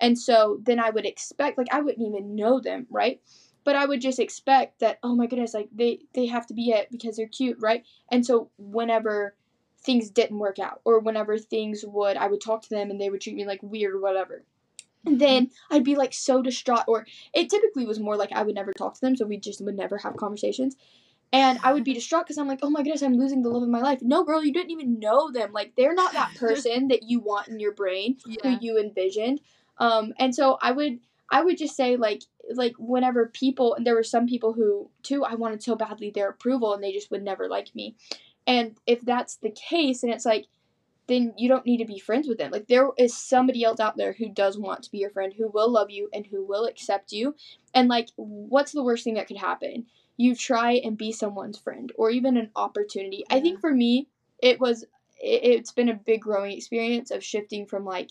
And 0.00 0.16
so 0.16 0.60
then 0.62 0.78
i 0.78 0.90
would 0.90 1.04
expect 1.04 1.58
like 1.58 1.72
i 1.72 1.80
wouldn't 1.80 2.06
even 2.06 2.36
know 2.36 2.60
them 2.60 2.86
right? 2.90 3.20
But 3.64 3.74
i 3.74 3.84
would 3.84 4.00
just 4.00 4.20
expect 4.20 4.78
that 4.78 5.00
oh 5.02 5.16
my 5.16 5.26
goodness 5.26 5.54
like 5.54 5.68
they 5.74 6.00
they 6.14 6.26
have 6.26 6.46
to 6.46 6.54
be 6.54 6.70
it 6.70 6.92
because 6.92 7.16
they're 7.16 7.26
cute 7.26 7.58
right? 7.60 7.84
And 8.08 8.24
so 8.24 8.50
whenever 8.56 9.34
things 9.84 10.10
didn't 10.10 10.38
work 10.38 10.60
out 10.60 10.80
or 10.84 11.00
whenever 11.00 11.36
things 11.38 11.84
would 11.84 12.16
i 12.16 12.28
would 12.28 12.40
talk 12.40 12.62
to 12.62 12.68
them 12.70 12.90
and 12.90 13.00
they 13.00 13.10
would 13.10 13.20
treat 13.20 13.34
me 13.34 13.44
like 13.44 13.60
weird 13.62 13.94
or 13.94 14.00
whatever 14.00 14.44
then 15.04 15.50
I'd 15.70 15.84
be 15.84 15.96
like 15.96 16.12
so 16.12 16.42
distraught, 16.42 16.84
or 16.86 17.06
it 17.34 17.50
typically 17.50 17.86
was 17.86 17.98
more 17.98 18.16
like 18.16 18.32
I 18.32 18.42
would 18.42 18.54
never 18.54 18.72
talk 18.72 18.94
to 18.94 19.00
them, 19.00 19.16
so 19.16 19.26
we 19.26 19.38
just 19.38 19.60
would 19.64 19.76
never 19.76 19.98
have 19.98 20.16
conversations. 20.16 20.76
And 21.32 21.58
I 21.62 21.72
would 21.72 21.84
be 21.84 21.94
distraught 21.94 22.24
because 22.26 22.36
I'm 22.36 22.46
like, 22.46 22.58
oh 22.62 22.68
my 22.68 22.82
goodness, 22.82 23.02
I'm 23.02 23.16
losing 23.16 23.42
the 23.42 23.48
love 23.48 23.62
of 23.62 23.68
my 23.70 23.80
life. 23.80 24.00
No, 24.02 24.22
girl, 24.22 24.44
you 24.44 24.52
didn't 24.52 24.70
even 24.70 25.00
know 25.00 25.32
them. 25.32 25.52
Like, 25.52 25.72
they're 25.76 25.94
not 25.94 26.12
that 26.12 26.34
person 26.38 26.88
that 26.88 27.04
you 27.04 27.20
want 27.20 27.48
in 27.48 27.58
your 27.58 27.72
brain, 27.72 28.18
Yeah. 28.26 28.42
who 28.42 28.58
you 28.60 28.78
envisioned. 28.78 29.40
Um, 29.78 30.12
and 30.18 30.34
so 30.34 30.58
I 30.60 30.72
would, 30.72 31.00
I 31.30 31.42
would 31.42 31.56
just 31.56 31.74
say 31.74 31.96
like, 31.96 32.22
like 32.54 32.74
whenever 32.78 33.26
people, 33.26 33.74
and 33.74 33.86
there 33.86 33.94
were 33.94 34.02
some 34.02 34.26
people 34.26 34.52
who 34.52 34.90
too, 35.02 35.24
I 35.24 35.34
wanted 35.34 35.62
so 35.62 35.74
badly 35.74 36.10
their 36.10 36.28
approval, 36.28 36.74
and 36.74 36.84
they 36.84 36.92
just 36.92 37.10
would 37.10 37.22
never 37.22 37.48
like 37.48 37.74
me. 37.74 37.96
And 38.46 38.76
if 38.86 39.00
that's 39.00 39.36
the 39.36 39.50
case, 39.50 40.02
and 40.02 40.12
it's 40.12 40.26
like, 40.26 40.46
then 41.12 41.34
you 41.36 41.48
don't 41.48 41.66
need 41.66 41.78
to 41.78 41.84
be 41.84 41.98
friends 41.98 42.26
with 42.28 42.38
them. 42.38 42.50
Like 42.50 42.68
there 42.68 42.90
is 42.98 43.16
somebody 43.16 43.64
else 43.64 43.80
out 43.80 43.96
there 43.96 44.12
who 44.14 44.28
does 44.28 44.58
want 44.58 44.82
to 44.84 44.90
be 44.90 44.98
your 44.98 45.10
friend, 45.10 45.32
who 45.36 45.48
will 45.48 45.70
love 45.70 45.90
you 45.90 46.08
and 46.12 46.26
who 46.26 46.44
will 46.44 46.64
accept 46.64 47.12
you. 47.12 47.34
And 47.74 47.88
like 47.88 48.08
what's 48.16 48.72
the 48.72 48.82
worst 48.82 49.04
thing 49.04 49.14
that 49.14 49.28
could 49.28 49.38
happen? 49.38 49.86
You 50.16 50.34
try 50.34 50.72
and 50.72 50.96
be 50.96 51.12
someone's 51.12 51.58
friend 51.58 51.92
or 51.96 52.10
even 52.10 52.36
an 52.36 52.50
opportunity. 52.56 53.24
I 53.30 53.40
think 53.40 53.60
for 53.60 53.72
me, 53.72 54.08
it 54.42 54.60
was 54.60 54.82
it, 55.20 55.44
it's 55.44 55.72
been 55.72 55.88
a 55.88 55.94
big 55.94 56.22
growing 56.22 56.52
experience 56.52 57.10
of 57.10 57.22
shifting 57.24 57.66
from 57.66 57.84
like 57.84 58.10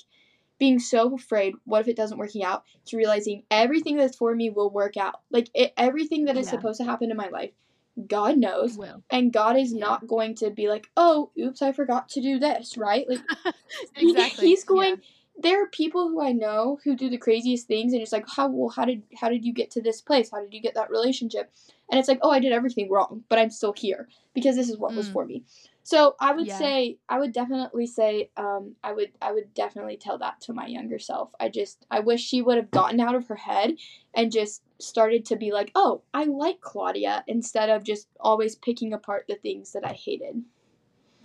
being 0.60 0.80
so 0.80 1.16
afraid 1.16 1.56
what 1.66 1.82
if 1.82 1.88
it 1.88 1.95
doesn't 1.95 2.20
working 2.20 2.43
out 2.43 2.64
to 2.86 2.95
realizing 2.97 3.43
everything 3.49 3.97
that's 3.97 4.16
for 4.16 4.36
me 4.36 4.49
will 4.49 4.70
work 4.70 4.95
out. 4.95 5.22
Like 5.32 5.49
it, 5.56 5.74
everything 5.76 6.26
that 6.26 6.38
is 6.38 6.45
Yeah. 6.47 6.52
supposed 6.52 6.80
to 6.80 6.86
happen 6.86 7.10
in 7.10 7.18
my 7.18 7.30
life, 7.30 7.52
God 8.08 8.38
knows 8.38 8.78
Will. 8.78 9.04
and 9.10 9.34
God 9.34 9.58
is 9.58 9.74
Yeah. 9.74 9.80
not 9.80 10.08
going 10.08 10.36
to 10.36 10.50
be 10.50 10.70
like, 10.70 10.89
"Oh, 10.98 11.32
oops, 11.39 11.62
I 11.62 11.72
forgot 11.72 12.10
to 12.10 12.22
do 12.22 12.39
this," 12.39 12.78
right? 12.78 13.08
Like 13.08 13.20
exactly. 13.96 14.48
he's 14.48 14.64
going 14.64 15.02
there 15.38 15.64
are 15.64 15.68
people 15.68 16.10
who 16.10 16.22
I 16.22 16.34
know 16.34 16.80
who 16.84 16.96
do 16.96 17.10
the 17.10 17.18
craziest 17.18 17.66
things 17.68 17.94
and 17.94 18.02
it's 18.02 18.12
like, 18.12 18.28
"How 18.30 18.48
well 18.48 18.70
how 18.70 18.86
did 18.86 19.04
how 19.20 19.30
did 19.30 19.44
you 19.46 19.54
get 19.54 19.72
to 19.72 19.82
this 19.82 20.02
place? 20.02 20.30
How 20.32 20.42
did 20.42 20.54
you 20.54 20.62
get 20.62 20.76
that 20.76 20.89
relationship?" 20.89 21.52
And 21.89 22.00
it's 22.00 22.08
like, 22.10 22.20
"Oh, 22.22 22.32
I 22.32 22.39
did 22.39 22.52
everything 22.54 22.89
wrong, 22.89 23.24
but 23.30 23.39
I'm 23.39 23.50
still 23.50 23.74
here 23.74 24.08
because 24.34 24.56
this 24.56 24.70
is 24.70 24.78
what 24.78 24.96
was 24.96 25.10
Mm. 25.10 25.14
for 25.14 25.26
me." 25.26 25.44
So, 25.84 26.16
I 26.20 26.32
would 26.34 26.48
Yeah. 26.48 26.58
say 26.58 26.98
I 27.10 27.20
would 27.20 27.34
definitely 27.34 27.88
say 27.88 28.30
um 28.38 28.76
I 28.84 28.94
would 28.94 29.12
I 29.22 29.32
would 29.32 29.54
definitely 29.54 29.98
tell 29.98 30.18
that 30.20 30.40
to 30.42 30.54
my 30.54 30.68
younger 30.68 31.00
self. 31.00 31.32
I 31.40 31.50
just 31.50 31.86
I 31.90 32.00
wish 32.02 32.22
she 32.22 32.42
would 32.42 32.58
have 32.58 32.72
gotten 32.72 33.00
out 33.00 33.16
of 33.16 33.28
her 33.28 33.36
head 33.36 33.76
and 34.14 34.32
just 34.32 34.62
started 34.80 35.26
to 35.26 35.36
be 35.36 35.52
like, 35.52 35.72
"Oh, 35.76 36.04
I 36.14 36.26
like 36.26 36.62
Claudia," 36.62 37.24
instead 37.28 37.70
of 37.70 37.84
just 37.84 38.08
always 38.20 38.56
picking 38.56 38.94
apart 38.94 39.26
the 39.28 39.36
things 39.36 39.72
that 39.74 39.86
I 39.86 39.94
hated. 39.94 40.44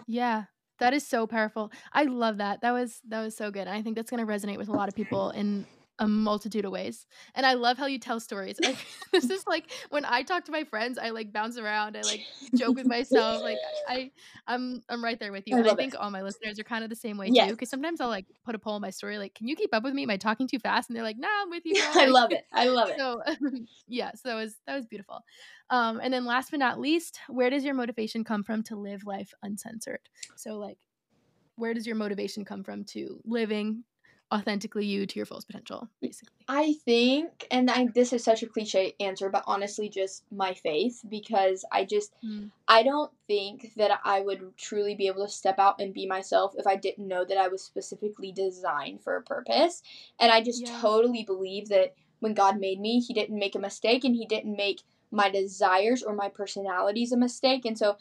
Yeah. 0.07 0.45
That 0.79 0.93
is 0.93 1.07
so 1.07 1.27
powerful. 1.27 1.73
I 1.93 2.03
love 2.05 2.37
that. 2.37 2.61
That 2.61 2.73
was 2.73 3.01
that 3.09 3.23
was 3.23 3.35
so 3.35 3.51
good. 3.51 3.61
And 3.67 3.71
I 3.71 3.81
think 3.83 3.97
that's 3.97 4.11
gonna 4.11 4.27
resonate 4.27 4.59
with 4.59 4.69
a 4.69 4.73
lot 4.75 4.89
of 4.91 4.95
people 4.95 5.31
in 5.31 5.67
a 5.99 6.07
multitude 6.07 6.65
of 6.65 6.73
ways. 6.73 7.07
And 7.35 7.47
I 7.47 7.55
love 7.55 7.79
how 7.79 7.87
you 7.87 7.99
tell 7.99 8.21
stories. 8.21 8.59
Like 8.63 8.77
this 9.13 9.31
is 9.31 9.45
like 9.47 9.71
when 9.91 10.05
I 10.05 10.23
talk 10.23 10.45
to 10.45 10.53
my 10.53 10.65
friends, 10.65 10.99
I 10.99 11.11
like 11.11 11.33
bounce 11.33 11.57
around, 11.57 11.97
I 11.97 12.03
like 12.03 12.21
joke 12.55 12.77
with 12.77 12.87
myself. 12.87 13.43
Like 13.43 13.59
I 13.89 14.11
I'm 14.47 14.83
I'm 14.89 15.03
right 15.03 15.19
there 15.19 15.33
with 15.33 15.45
you. 15.47 15.55
I 15.55 15.59
and 15.59 15.67
I 15.67 15.71
love 15.71 15.79
it. 15.79 15.83
think 15.83 15.95
all 15.99 16.11
my 16.11 16.23
listeners 16.23 16.59
are 16.59 16.65
kind 16.65 16.85
of 16.85 16.91
the 16.91 16.97
same 16.97 17.17
way 17.17 17.31
Yes. 17.31 17.49
too. 17.49 17.55
Because 17.55 17.71
sometimes 17.71 18.01
I'll 18.01 18.09
like 18.09 18.27
put 18.45 18.55
a 18.55 18.59
poll 18.59 18.75
on 18.75 18.83
my 18.83 18.91
story, 18.91 19.19
like, 19.19 19.35
can 19.35 19.49
you 19.49 19.57
keep 19.57 19.75
up 19.75 19.83
with 19.85 19.95
me? 19.95 20.03
Am 20.03 20.11
I 20.11 20.17
talking 20.17 20.47
too 20.47 20.59
fast? 20.59 20.91
And 20.91 20.97
they're 20.97 21.05
like, 21.05 21.19
nah, 21.19 21.29
I'm 21.43 21.51
with 21.51 21.65
you. 21.65 21.75
Girl. 21.75 21.85
I 21.95 22.07
love 22.07 22.33
it. 22.33 22.45
I 22.53 22.69
love 22.69 22.91
it. 22.91 22.99
so 22.99 23.23
yeah, 23.89 24.13
so 24.13 24.29
that 24.29 24.35
was 24.35 24.57
that 24.67 24.77
was 24.77 24.87
beautiful. 24.87 25.21
Um, 25.71 26.01
and 26.03 26.13
then 26.13 26.25
last 26.25 26.51
but 26.51 26.61
not 26.61 26.79
least, 26.79 27.19
where 27.29 27.51
does 27.51 27.65
your 27.65 27.75
motivation 27.75 28.23
come 28.23 28.43
from 28.45 28.63
to 28.65 28.77
live 28.77 29.05
life 29.07 29.33
uncensored? 29.43 30.01
So 30.37 30.59
like, 30.59 30.79
where 31.57 31.73
does 31.75 31.87
your 31.87 31.97
motivation 31.97 32.45
come 32.45 32.63
from 32.63 32.85
to 32.85 33.21
living 33.25 33.83
authentically 34.33 34.85
you 34.87 35.07
to 35.07 35.19
your 35.19 35.27
fullest 35.27 35.47
potential, 35.47 35.89
basically? 36.01 36.35
I 36.49 36.75
think, 36.85 37.47
and 37.51 37.71
I, 37.71 37.87
this 37.95 38.13
is 38.13 38.25
such 38.25 38.43
a 38.43 38.47
cliche 38.47 38.95
answer, 39.01 39.29
but 39.31 39.45
honestly, 39.47 39.89
just 39.89 40.25
my 40.31 40.55
faith 40.55 41.05
because 41.09 41.65
I 41.73 41.85
just, 41.85 42.13
Mm. 42.25 42.51
I 42.69 42.83
don't 42.83 43.13
think 43.29 43.75
that 43.77 44.01
I 44.05 44.21
would 44.21 44.57
truly 44.57 44.95
be 44.97 45.07
able 45.07 45.25
to 45.25 45.33
step 45.33 45.59
out 45.59 45.81
and 45.81 45.95
be 45.95 46.07
myself 46.07 46.55
if 46.59 46.67
I 46.67 46.75
didn't 46.75 47.07
know 47.07 47.25
that 47.25 47.37
I 47.39 47.47
was 47.49 47.63
specifically 47.63 48.33
designed 48.33 49.03
for 49.03 49.17
a 49.17 49.23
purpose. 49.23 49.83
And 50.19 50.33
I 50.33 50.41
just 50.43 50.63
Yeah. 50.67 50.81
totally 50.81 51.23
believe 51.23 51.69
that 51.69 51.95
when 52.19 52.35
God 52.35 52.59
made 52.59 52.81
me, 52.81 52.99
He 53.01 53.15
didn't 53.15 53.39
make 53.39 53.55
a 53.55 53.61
mistake 53.61 54.05
and 54.05 54.17
He 54.17 54.27
didn't 54.27 54.57
make 54.57 54.83
my 55.13 55.31
desires 55.31 56.03
or 56.03 56.15
my 56.15 56.29
personalities 56.29 57.13
a 57.13 57.17
mistake. 57.17 57.65
And 57.65 57.79
so 57.79 57.97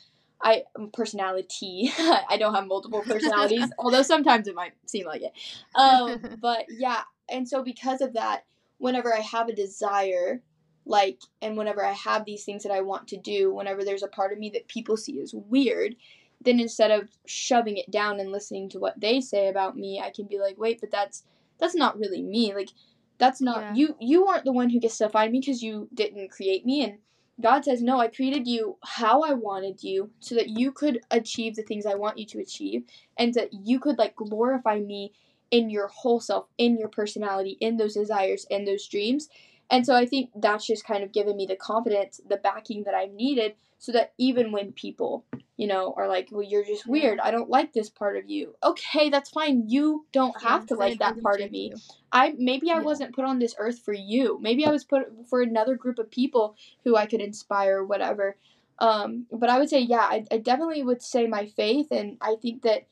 I 0.46 0.64
personality. 0.94 1.92
I 1.98 2.38
don't 2.40 2.54
have 2.54 2.68
multiple 2.68 3.02
personalities, 3.02 3.68
although 3.80 4.04
sometimes 4.04 4.48
it 4.48 4.56
might 4.56 4.74
seem 4.86 5.08
like 5.08 5.24
it. 5.24 5.34
Um, 5.74 6.38
but 6.42 6.66
yeah, 6.70 7.02
and 7.28 7.50
so 7.50 7.64
because 7.64 8.00
of 8.00 8.14
that, 8.14 8.46
whenever 8.78 9.14
I 9.14 9.22
have 9.22 9.50
a 9.50 9.56
desire, 9.56 10.42
like, 10.86 11.20
and 11.42 11.58
whenever 11.58 11.84
I 11.84 11.94
have 11.94 12.26
these 12.26 12.46
things 12.46 12.62
that 12.62 12.72
I 12.72 12.82
want 12.82 13.08
to 13.08 13.18
do, 13.18 13.52
whenever 13.52 13.84
there's 13.84 14.04
a 14.04 14.08
part 14.08 14.32
of 14.32 14.38
me 14.38 14.52
that 14.52 14.68
people 14.68 14.98
see 14.98 15.20
as 15.20 15.34
weird, 15.34 15.96
then 16.42 16.60
instead 16.60 16.92
of 16.92 17.10
shoving 17.26 17.78
it 17.78 17.90
down 17.90 18.20
and 18.20 18.32
listening 18.32 18.70
to 18.70 18.80
what 18.80 19.02
they 19.02 19.20
say 19.22 19.48
about 19.48 19.76
me, 19.76 20.00
I 20.00 20.12
can 20.12 20.28
be 20.28 20.38
like, 20.38 20.60
wait, 20.60 20.80
but 20.80 20.92
that's 20.92 21.24
that's 21.58 21.76
not 21.76 21.98
really 21.98 22.22
me. 22.22 22.54
Like, 22.54 22.70
that's 23.18 23.42
not 23.42 23.62
yeah. 23.62 23.74
you. 23.74 23.96
You 24.00 24.28
aren't 24.28 24.46
the 24.46 24.54
one 24.54 24.70
who 24.70 24.80
gets 24.80 25.00
to 25.00 25.10
find 25.10 25.32
me 25.32 25.40
because 25.40 25.64
you 25.64 25.90
didn't 25.92 26.30
create 26.30 26.68
me, 26.68 26.84
and 26.84 27.00
God 27.42 27.66
says, 27.66 27.82
No, 27.82 28.00
I 28.00 28.08
created 28.08 28.48
you 28.48 28.78
how 28.84 29.22
I 29.22 29.34
wanted 29.34 29.84
you 29.84 30.12
so 30.20 30.36
that 30.36 30.50
you 30.50 30.72
could 30.72 31.02
achieve 31.12 31.56
the 31.56 31.64
things 31.64 31.86
I 31.86 31.96
want 31.96 32.18
you 32.18 32.26
to 32.28 32.40
achieve 32.40 32.84
and 33.18 33.34
that 33.34 33.50
you 33.52 33.80
could 33.80 33.98
like 33.98 34.16
glorify 34.16 34.80
me 34.80 35.14
in 35.52 35.70
your 35.70 35.88
whole 35.88 36.20
self, 36.20 36.48
in 36.58 36.78
your 36.78 36.88
personality, 36.90 37.58
in 37.60 37.78
those 37.78 37.94
desires, 37.94 38.46
in 38.50 38.66
those 38.66 38.88
dreams. 38.88 39.30
And 39.70 39.86
so 39.86 39.96
I 39.96 40.06
think 40.06 40.30
that's 40.36 40.66
just 40.66 40.86
kind 40.86 41.04
of 41.04 41.12
given 41.12 41.36
me 41.36 41.46
the 41.46 41.56
confidence, 41.56 42.22
the 42.28 42.38
backing 42.38 42.84
that 42.84 42.96
I 42.96 43.10
needed 43.14 43.56
so 43.78 43.92
that 43.92 44.14
even 44.18 44.52
when 44.52 44.72
people, 44.72 45.26
you 45.58 45.68
know, 45.68 45.94
are 45.98 46.08
like, 46.08 46.30
well, 46.32 46.44
you're 46.44 46.64
just 46.64 46.88
weird. 46.88 47.20
I 47.20 47.32
don't 47.32 47.50
like 47.50 47.74
this 47.74 47.90
part 47.90 48.18
of 48.18 48.30
you. 48.30 48.56
Okay, 48.64 49.10
that's 49.10 49.30
fine. 49.30 49.66
You 49.68 50.06
don't 50.12 50.40
have 50.42 50.64
yeah, 50.64 50.68
to 50.68 50.76
like 50.76 51.00
that 51.00 51.22
part 51.22 51.42
of 51.42 51.52
me. 51.52 51.70
You. 51.70 51.78
I 52.12 52.34
maybe 52.38 52.72
I 52.72 52.76
yeah. 52.76 52.82
wasn't 52.82 53.16
put 53.16 53.26
on 53.26 53.40
this 53.40 53.56
earth 53.58 53.80
for 53.80 53.94
you. 53.94 54.40
Maybe 54.42 54.66
I 54.66 54.72
was 54.72 54.84
put 54.84 55.04
for 55.30 55.42
another 55.42 55.76
group 55.76 56.00
of 56.00 56.10
people 56.10 56.56
who 56.84 56.96
I 56.96 57.06
could 57.06 57.22
inspire 57.22 57.80
or 57.80 57.86
whatever. 57.86 58.38
Um, 58.80 59.26
but 59.32 59.50
I 59.50 59.58
would 59.58 59.70
say, 59.70 59.80
yeah, 59.80 60.08
I, 60.10 60.26
I 60.32 60.38
definitely 60.38 60.84
would 60.84 61.02
say 61.02 61.28
my 61.28 61.46
faith, 61.46 61.88
and 61.92 62.18
I 62.22 62.36
think 62.42 62.64
that 62.64 62.88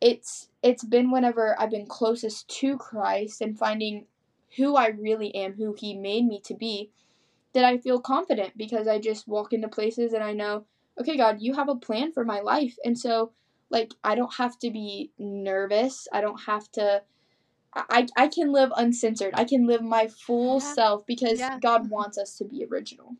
it's 0.00 0.48
it's 0.62 0.84
been 0.84 1.10
whenever 1.10 1.60
I've 1.60 1.70
been 1.70 1.86
closest 1.86 2.48
to 2.60 2.76
Christ 2.76 3.40
and 3.40 3.58
finding 3.58 4.06
who 4.56 4.76
I 4.76 4.88
really 4.88 5.34
am, 5.34 5.54
who 5.54 5.74
He 5.78 5.94
made 5.94 6.26
me 6.26 6.40
to 6.44 6.54
be, 6.54 6.90
that 7.54 7.64
I 7.64 7.78
feel 7.78 8.00
confident 8.00 8.56
because 8.56 8.86
I 8.86 8.98
just 8.98 9.26
walk 9.26 9.52
into 9.52 9.68
places 9.68 10.12
and 10.12 10.22
I 10.22 10.32
know, 10.32 10.64
okay, 11.00 11.16
God, 11.16 11.38
you 11.40 11.54
have 11.54 11.68
a 11.68 11.76
plan 11.76 12.12
for 12.12 12.24
my 12.24 12.40
life. 12.40 12.76
And 12.84 12.98
so, 12.98 13.32
like, 13.70 13.92
I 14.04 14.14
don't 14.14 14.34
have 14.34 14.58
to 14.60 14.70
be 14.70 15.12
nervous. 15.18 16.08
I 16.12 16.20
don't 16.20 16.40
have 16.46 16.70
to. 16.72 17.02
I, 17.74 18.06
I 18.16 18.28
can 18.28 18.50
live 18.50 18.72
uncensored. 18.76 19.34
I 19.34 19.44
can 19.44 19.66
live 19.66 19.82
my 19.82 20.08
full 20.08 20.60
yeah. 20.60 20.74
self 20.74 21.06
because 21.06 21.38
yeah. 21.38 21.58
God 21.60 21.90
wants 21.90 22.18
us 22.18 22.36
to 22.38 22.44
be 22.44 22.64
original. 22.64 23.14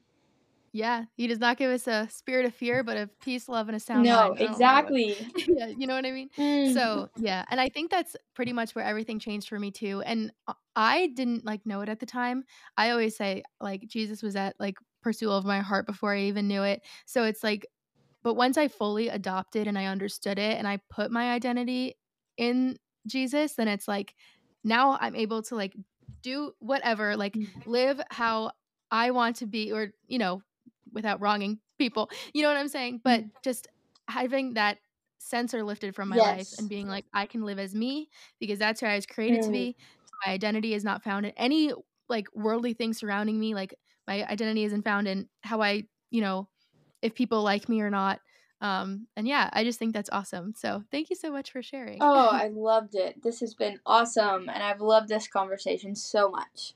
Yeah, 0.73 1.05
he 1.15 1.27
does 1.27 1.39
not 1.39 1.57
give 1.57 1.71
us 1.71 1.87
a 1.87 2.09
spirit 2.11 2.45
of 2.47 2.55
fear, 2.55 2.83
but 2.83 2.97
of 2.97 3.19
peace, 3.21 3.49
love, 3.49 3.69
and 3.69 3.77
a 3.77 3.81
sound 3.81 4.05
no, 4.05 4.29
mind. 4.29 4.41
exactly. 4.41 5.17
yeah, 5.47 5.69
you 5.69 5.87
know 5.87 5.95
what 5.95 6.07
I 6.07 6.11
mean? 6.11 6.31
Mm. 6.37 6.75
So, 6.75 7.09
yeah, 7.17 7.45
and 7.51 7.61
I 7.61 7.69
think 7.69 7.91
that's 7.91 8.17
pretty 8.35 8.53
much 8.53 8.75
where 8.75 8.85
everything 8.85 9.19
changed 9.19 9.49
for 9.49 9.59
me 9.59 9.71
too. 9.71 10.03
And 10.05 10.31
I 10.77 11.09
didn't 11.15 11.45
like 11.45 11.65
know 11.65 11.81
it 11.81 11.89
at 11.89 12.01
the 12.01 12.07
time. 12.07 12.45
I 12.77 12.91
always 12.91 13.17
say 13.17 13.43
like 13.61 13.87
Jesus 13.87 14.23
was 14.23 14.37
at 14.37 14.55
like 14.59 14.77
pursuit 15.03 15.31
of 15.31 15.45
my 15.45 15.61
heart 15.61 15.87
before 15.87 16.15
I 16.15 16.23
even 16.23 16.49
knew 16.49 16.63
it. 16.63 16.83
So 17.07 17.25
it's 17.25 17.43
like 17.43 17.67
but 18.23 18.35
once 18.35 18.59
I 18.59 18.69
fully 18.69 19.09
adopted 19.09 19.67
and 19.67 19.79
I 19.79 19.87
understood 19.87 20.39
it 20.39 20.59
and 20.59 20.67
I 20.67 20.81
put 20.91 21.11
my 21.11 21.33
identity 21.33 21.97
in 22.37 22.77
Jesus, 23.07 23.55
then 23.55 23.69
it's 23.69 23.89
like 23.89 24.15
now 24.65 24.99
I'm 25.01 25.15
able 25.15 25.43
to 25.45 25.55
like 25.55 25.75
do 26.23 26.53
whatever, 26.59 27.17
like 27.17 27.35
mm. 27.35 27.49
live 27.67 28.01
how 28.11 28.53
I 28.91 29.13
want 29.13 29.37
to 29.37 29.47
be 29.47 29.73
or, 29.73 29.93
you 30.07 30.19
know, 30.19 30.43
without 30.93 31.21
wronging 31.21 31.59
people. 31.79 32.11
You 32.33 32.43
know 32.43 32.49
what 32.49 32.57
I'm 32.57 32.69
saying? 32.69 33.01
But 33.05 33.25
mm. 33.25 33.31
just 33.43 33.69
having 34.09 34.55
that 34.55 34.79
censor 35.19 35.63
lifted 35.63 35.95
from 35.95 36.11
my 36.11 36.17
yes. 36.17 36.27
life 36.27 36.59
and 36.59 36.69
being 36.69 36.89
like, 36.89 37.05
I 37.13 37.27
can 37.27 37.43
live 37.43 37.59
as 37.59 37.75
me 37.75 38.09
because 38.41 38.59
that's 38.59 38.81
who 38.81 38.87
I 38.87 38.95
was 38.95 39.07
created 39.07 39.41
mm. 39.41 39.47
to 39.47 39.51
be. 39.51 39.77
My 40.27 40.33
identity 40.33 40.75
is 40.75 40.85
not 40.85 41.05
found 41.05 41.27
in 41.27 41.33
any 41.37 41.73
like 42.09 42.27
worldly 42.35 42.73
thing 42.73 42.93
surrounding 42.93 43.39
me. 43.39 43.55
Like 43.55 43.75
my 44.07 44.25
identity 44.27 44.65
isn't 44.65 44.83
found 44.83 45.07
in 45.07 45.29
how 45.43 45.61
I, 45.61 45.85
you 46.11 46.21
know, 46.21 46.49
if 47.03 47.15
people 47.15 47.43
like 47.43 47.69
me 47.69 47.81
or 47.81 47.91
not. 47.91 48.21
Um, 48.61 49.07
and 49.17 49.29
yeah, 49.29 49.49
I 49.53 49.63
just 49.63 49.79
think 49.79 49.95
that's 49.95 50.11
awesome. 50.11 50.53
So 50.57 50.83
thank 50.91 51.11
you 51.11 51.17
so 51.17 51.31
much 51.31 51.53
for 51.53 51.63
sharing. 51.63 51.99
Oh, 52.01 52.29
I 52.29 52.49
loved 52.53 52.95
it. 52.97 53.23
This 53.23 53.41
has 53.41 53.55
been 53.55 53.79
awesome. 53.87 54.49
And 54.49 54.63
I've 54.63 54.81
loved 54.81 55.09
this 55.09 55.29
conversation 55.29 55.95
so 55.95 56.29
much. 56.31 56.75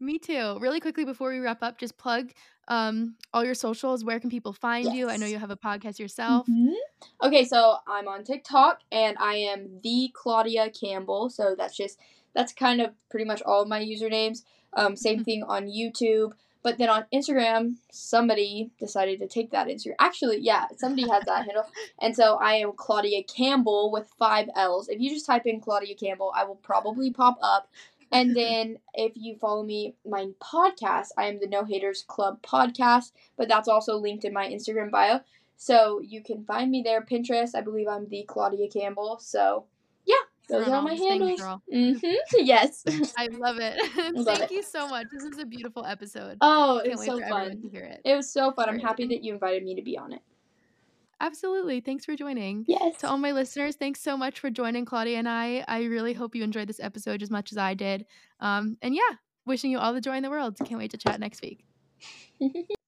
Me 0.00 0.18
too. 0.18 0.58
Really 0.58 0.80
quickly 0.80 1.04
before 1.04 1.30
we 1.30 1.38
wrap 1.38 1.62
up, 1.62 1.78
just 1.78 1.98
plug 1.98 2.32
um, 2.70 3.16
all 3.34 3.44
your 3.44 3.54
socials. 3.54 4.04
Where 4.04 4.20
can 4.20 4.30
people 4.30 4.52
find 4.52 4.86
yes. 4.86 4.94
you? 4.94 5.10
I 5.10 5.16
know 5.16 5.26
you 5.26 5.38
have 5.38 5.50
a 5.50 5.56
podcast 5.56 5.98
yourself. 5.98 6.46
Mm-hmm. 6.46 7.26
Okay, 7.26 7.44
so 7.44 7.76
I'm 7.86 8.08
on 8.08 8.24
TikTok 8.24 8.80
and 8.90 9.18
I 9.18 9.34
am 9.34 9.80
the 9.82 10.10
Claudia 10.14 10.70
Campbell. 10.70 11.28
So 11.28 11.54
that's 11.58 11.76
just 11.76 11.98
that's 12.32 12.52
kind 12.52 12.80
of 12.80 12.92
pretty 13.10 13.26
much 13.26 13.42
all 13.42 13.62
of 13.62 13.68
my 13.68 13.82
usernames. 13.84 14.44
Um, 14.72 14.96
same 14.96 15.16
mm-hmm. 15.16 15.24
thing 15.24 15.42
on 15.42 15.66
YouTube. 15.66 16.32
But 16.62 16.76
then 16.76 16.90
on 16.90 17.06
Instagram, 17.12 17.76
somebody 17.90 18.70
decided 18.78 19.18
to 19.20 19.26
take 19.26 19.50
that 19.50 19.66
Instagram. 19.66 19.94
Actually, 19.98 20.40
yeah, 20.40 20.66
somebody 20.76 21.08
has 21.08 21.24
that 21.24 21.46
handle. 21.46 21.64
And 22.02 22.14
so 22.14 22.36
I 22.36 22.54
am 22.54 22.72
Claudia 22.76 23.22
Campbell 23.24 23.90
with 23.90 24.10
five 24.18 24.48
L's. 24.54 24.88
If 24.88 25.00
you 25.00 25.10
just 25.10 25.26
type 25.26 25.46
in 25.46 25.60
Claudia 25.60 25.94
Campbell, 25.94 26.32
I 26.36 26.44
will 26.44 26.56
probably 26.56 27.10
pop 27.10 27.38
up. 27.42 27.68
And 28.12 28.36
then 28.36 28.78
if 28.94 29.12
you 29.14 29.36
follow 29.36 29.62
me, 29.62 29.94
my 30.04 30.28
podcast, 30.40 31.08
I 31.16 31.26
am 31.26 31.38
the 31.40 31.46
No 31.46 31.64
Haters 31.64 32.04
Club 32.06 32.42
podcast, 32.42 33.12
but 33.36 33.48
that's 33.48 33.68
also 33.68 33.96
linked 33.96 34.24
in 34.24 34.32
my 34.32 34.48
Instagram 34.48 34.90
bio. 34.90 35.20
So 35.56 36.00
you 36.00 36.22
can 36.22 36.44
find 36.44 36.70
me 36.70 36.82
there. 36.82 37.02
Pinterest, 37.02 37.54
I 37.54 37.60
believe 37.60 37.86
I'm 37.86 38.08
the 38.08 38.24
Claudia 38.26 38.68
Campbell. 38.68 39.18
So 39.20 39.66
yeah, 40.06 40.14
those 40.48 40.68
are 40.68 40.82
my 40.82 40.94
handles. 40.94 41.40
Mm-hmm. 41.40 42.06
Yes. 42.44 42.82
I 43.18 43.28
love 43.28 43.58
it. 43.60 43.78
love 44.14 44.38
Thank 44.38 44.50
it. 44.50 44.54
you 44.54 44.62
so 44.62 44.88
much. 44.88 45.06
This 45.12 45.22
is 45.22 45.38
a 45.38 45.44
beautiful 45.44 45.84
episode. 45.84 46.38
Oh, 46.40 46.78
it 46.78 46.90
was 46.90 47.04
so 47.04 47.20
fun. 47.20 47.62
To 47.62 47.68
hear 47.68 47.84
it. 47.84 48.00
it 48.04 48.16
was 48.16 48.32
so 48.32 48.52
fun. 48.52 48.68
I'm 48.68 48.78
happy 48.78 49.06
that 49.08 49.22
you 49.22 49.34
invited 49.34 49.62
me 49.62 49.74
to 49.76 49.82
be 49.82 49.96
on 49.96 50.12
it. 50.12 50.22
Absolutely. 51.20 51.80
Thanks 51.80 52.04
for 52.04 52.16
joining. 52.16 52.64
Yes. 52.66 52.96
To 52.98 53.08
all 53.08 53.18
my 53.18 53.32
listeners, 53.32 53.76
thanks 53.76 54.00
so 54.00 54.16
much 54.16 54.40
for 54.40 54.50
joining 54.50 54.86
Claudia 54.86 55.18
and 55.18 55.28
I. 55.28 55.64
I 55.68 55.84
really 55.84 56.14
hope 56.14 56.34
you 56.34 56.42
enjoyed 56.42 56.68
this 56.68 56.80
episode 56.80 57.22
as 57.22 57.30
much 57.30 57.52
as 57.52 57.58
I 57.58 57.74
did. 57.74 58.06
Um, 58.40 58.78
and 58.80 58.94
yeah, 58.94 59.16
wishing 59.44 59.70
you 59.70 59.78
all 59.78 59.92
the 59.92 60.00
joy 60.00 60.16
in 60.16 60.22
the 60.22 60.30
world. 60.30 60.56
Can't 60.58 60.78
wait 60.78 60.92
to 60.92 60.98
chat 60.98 61.20
next 61.20 61.42
week. 61.42 61.64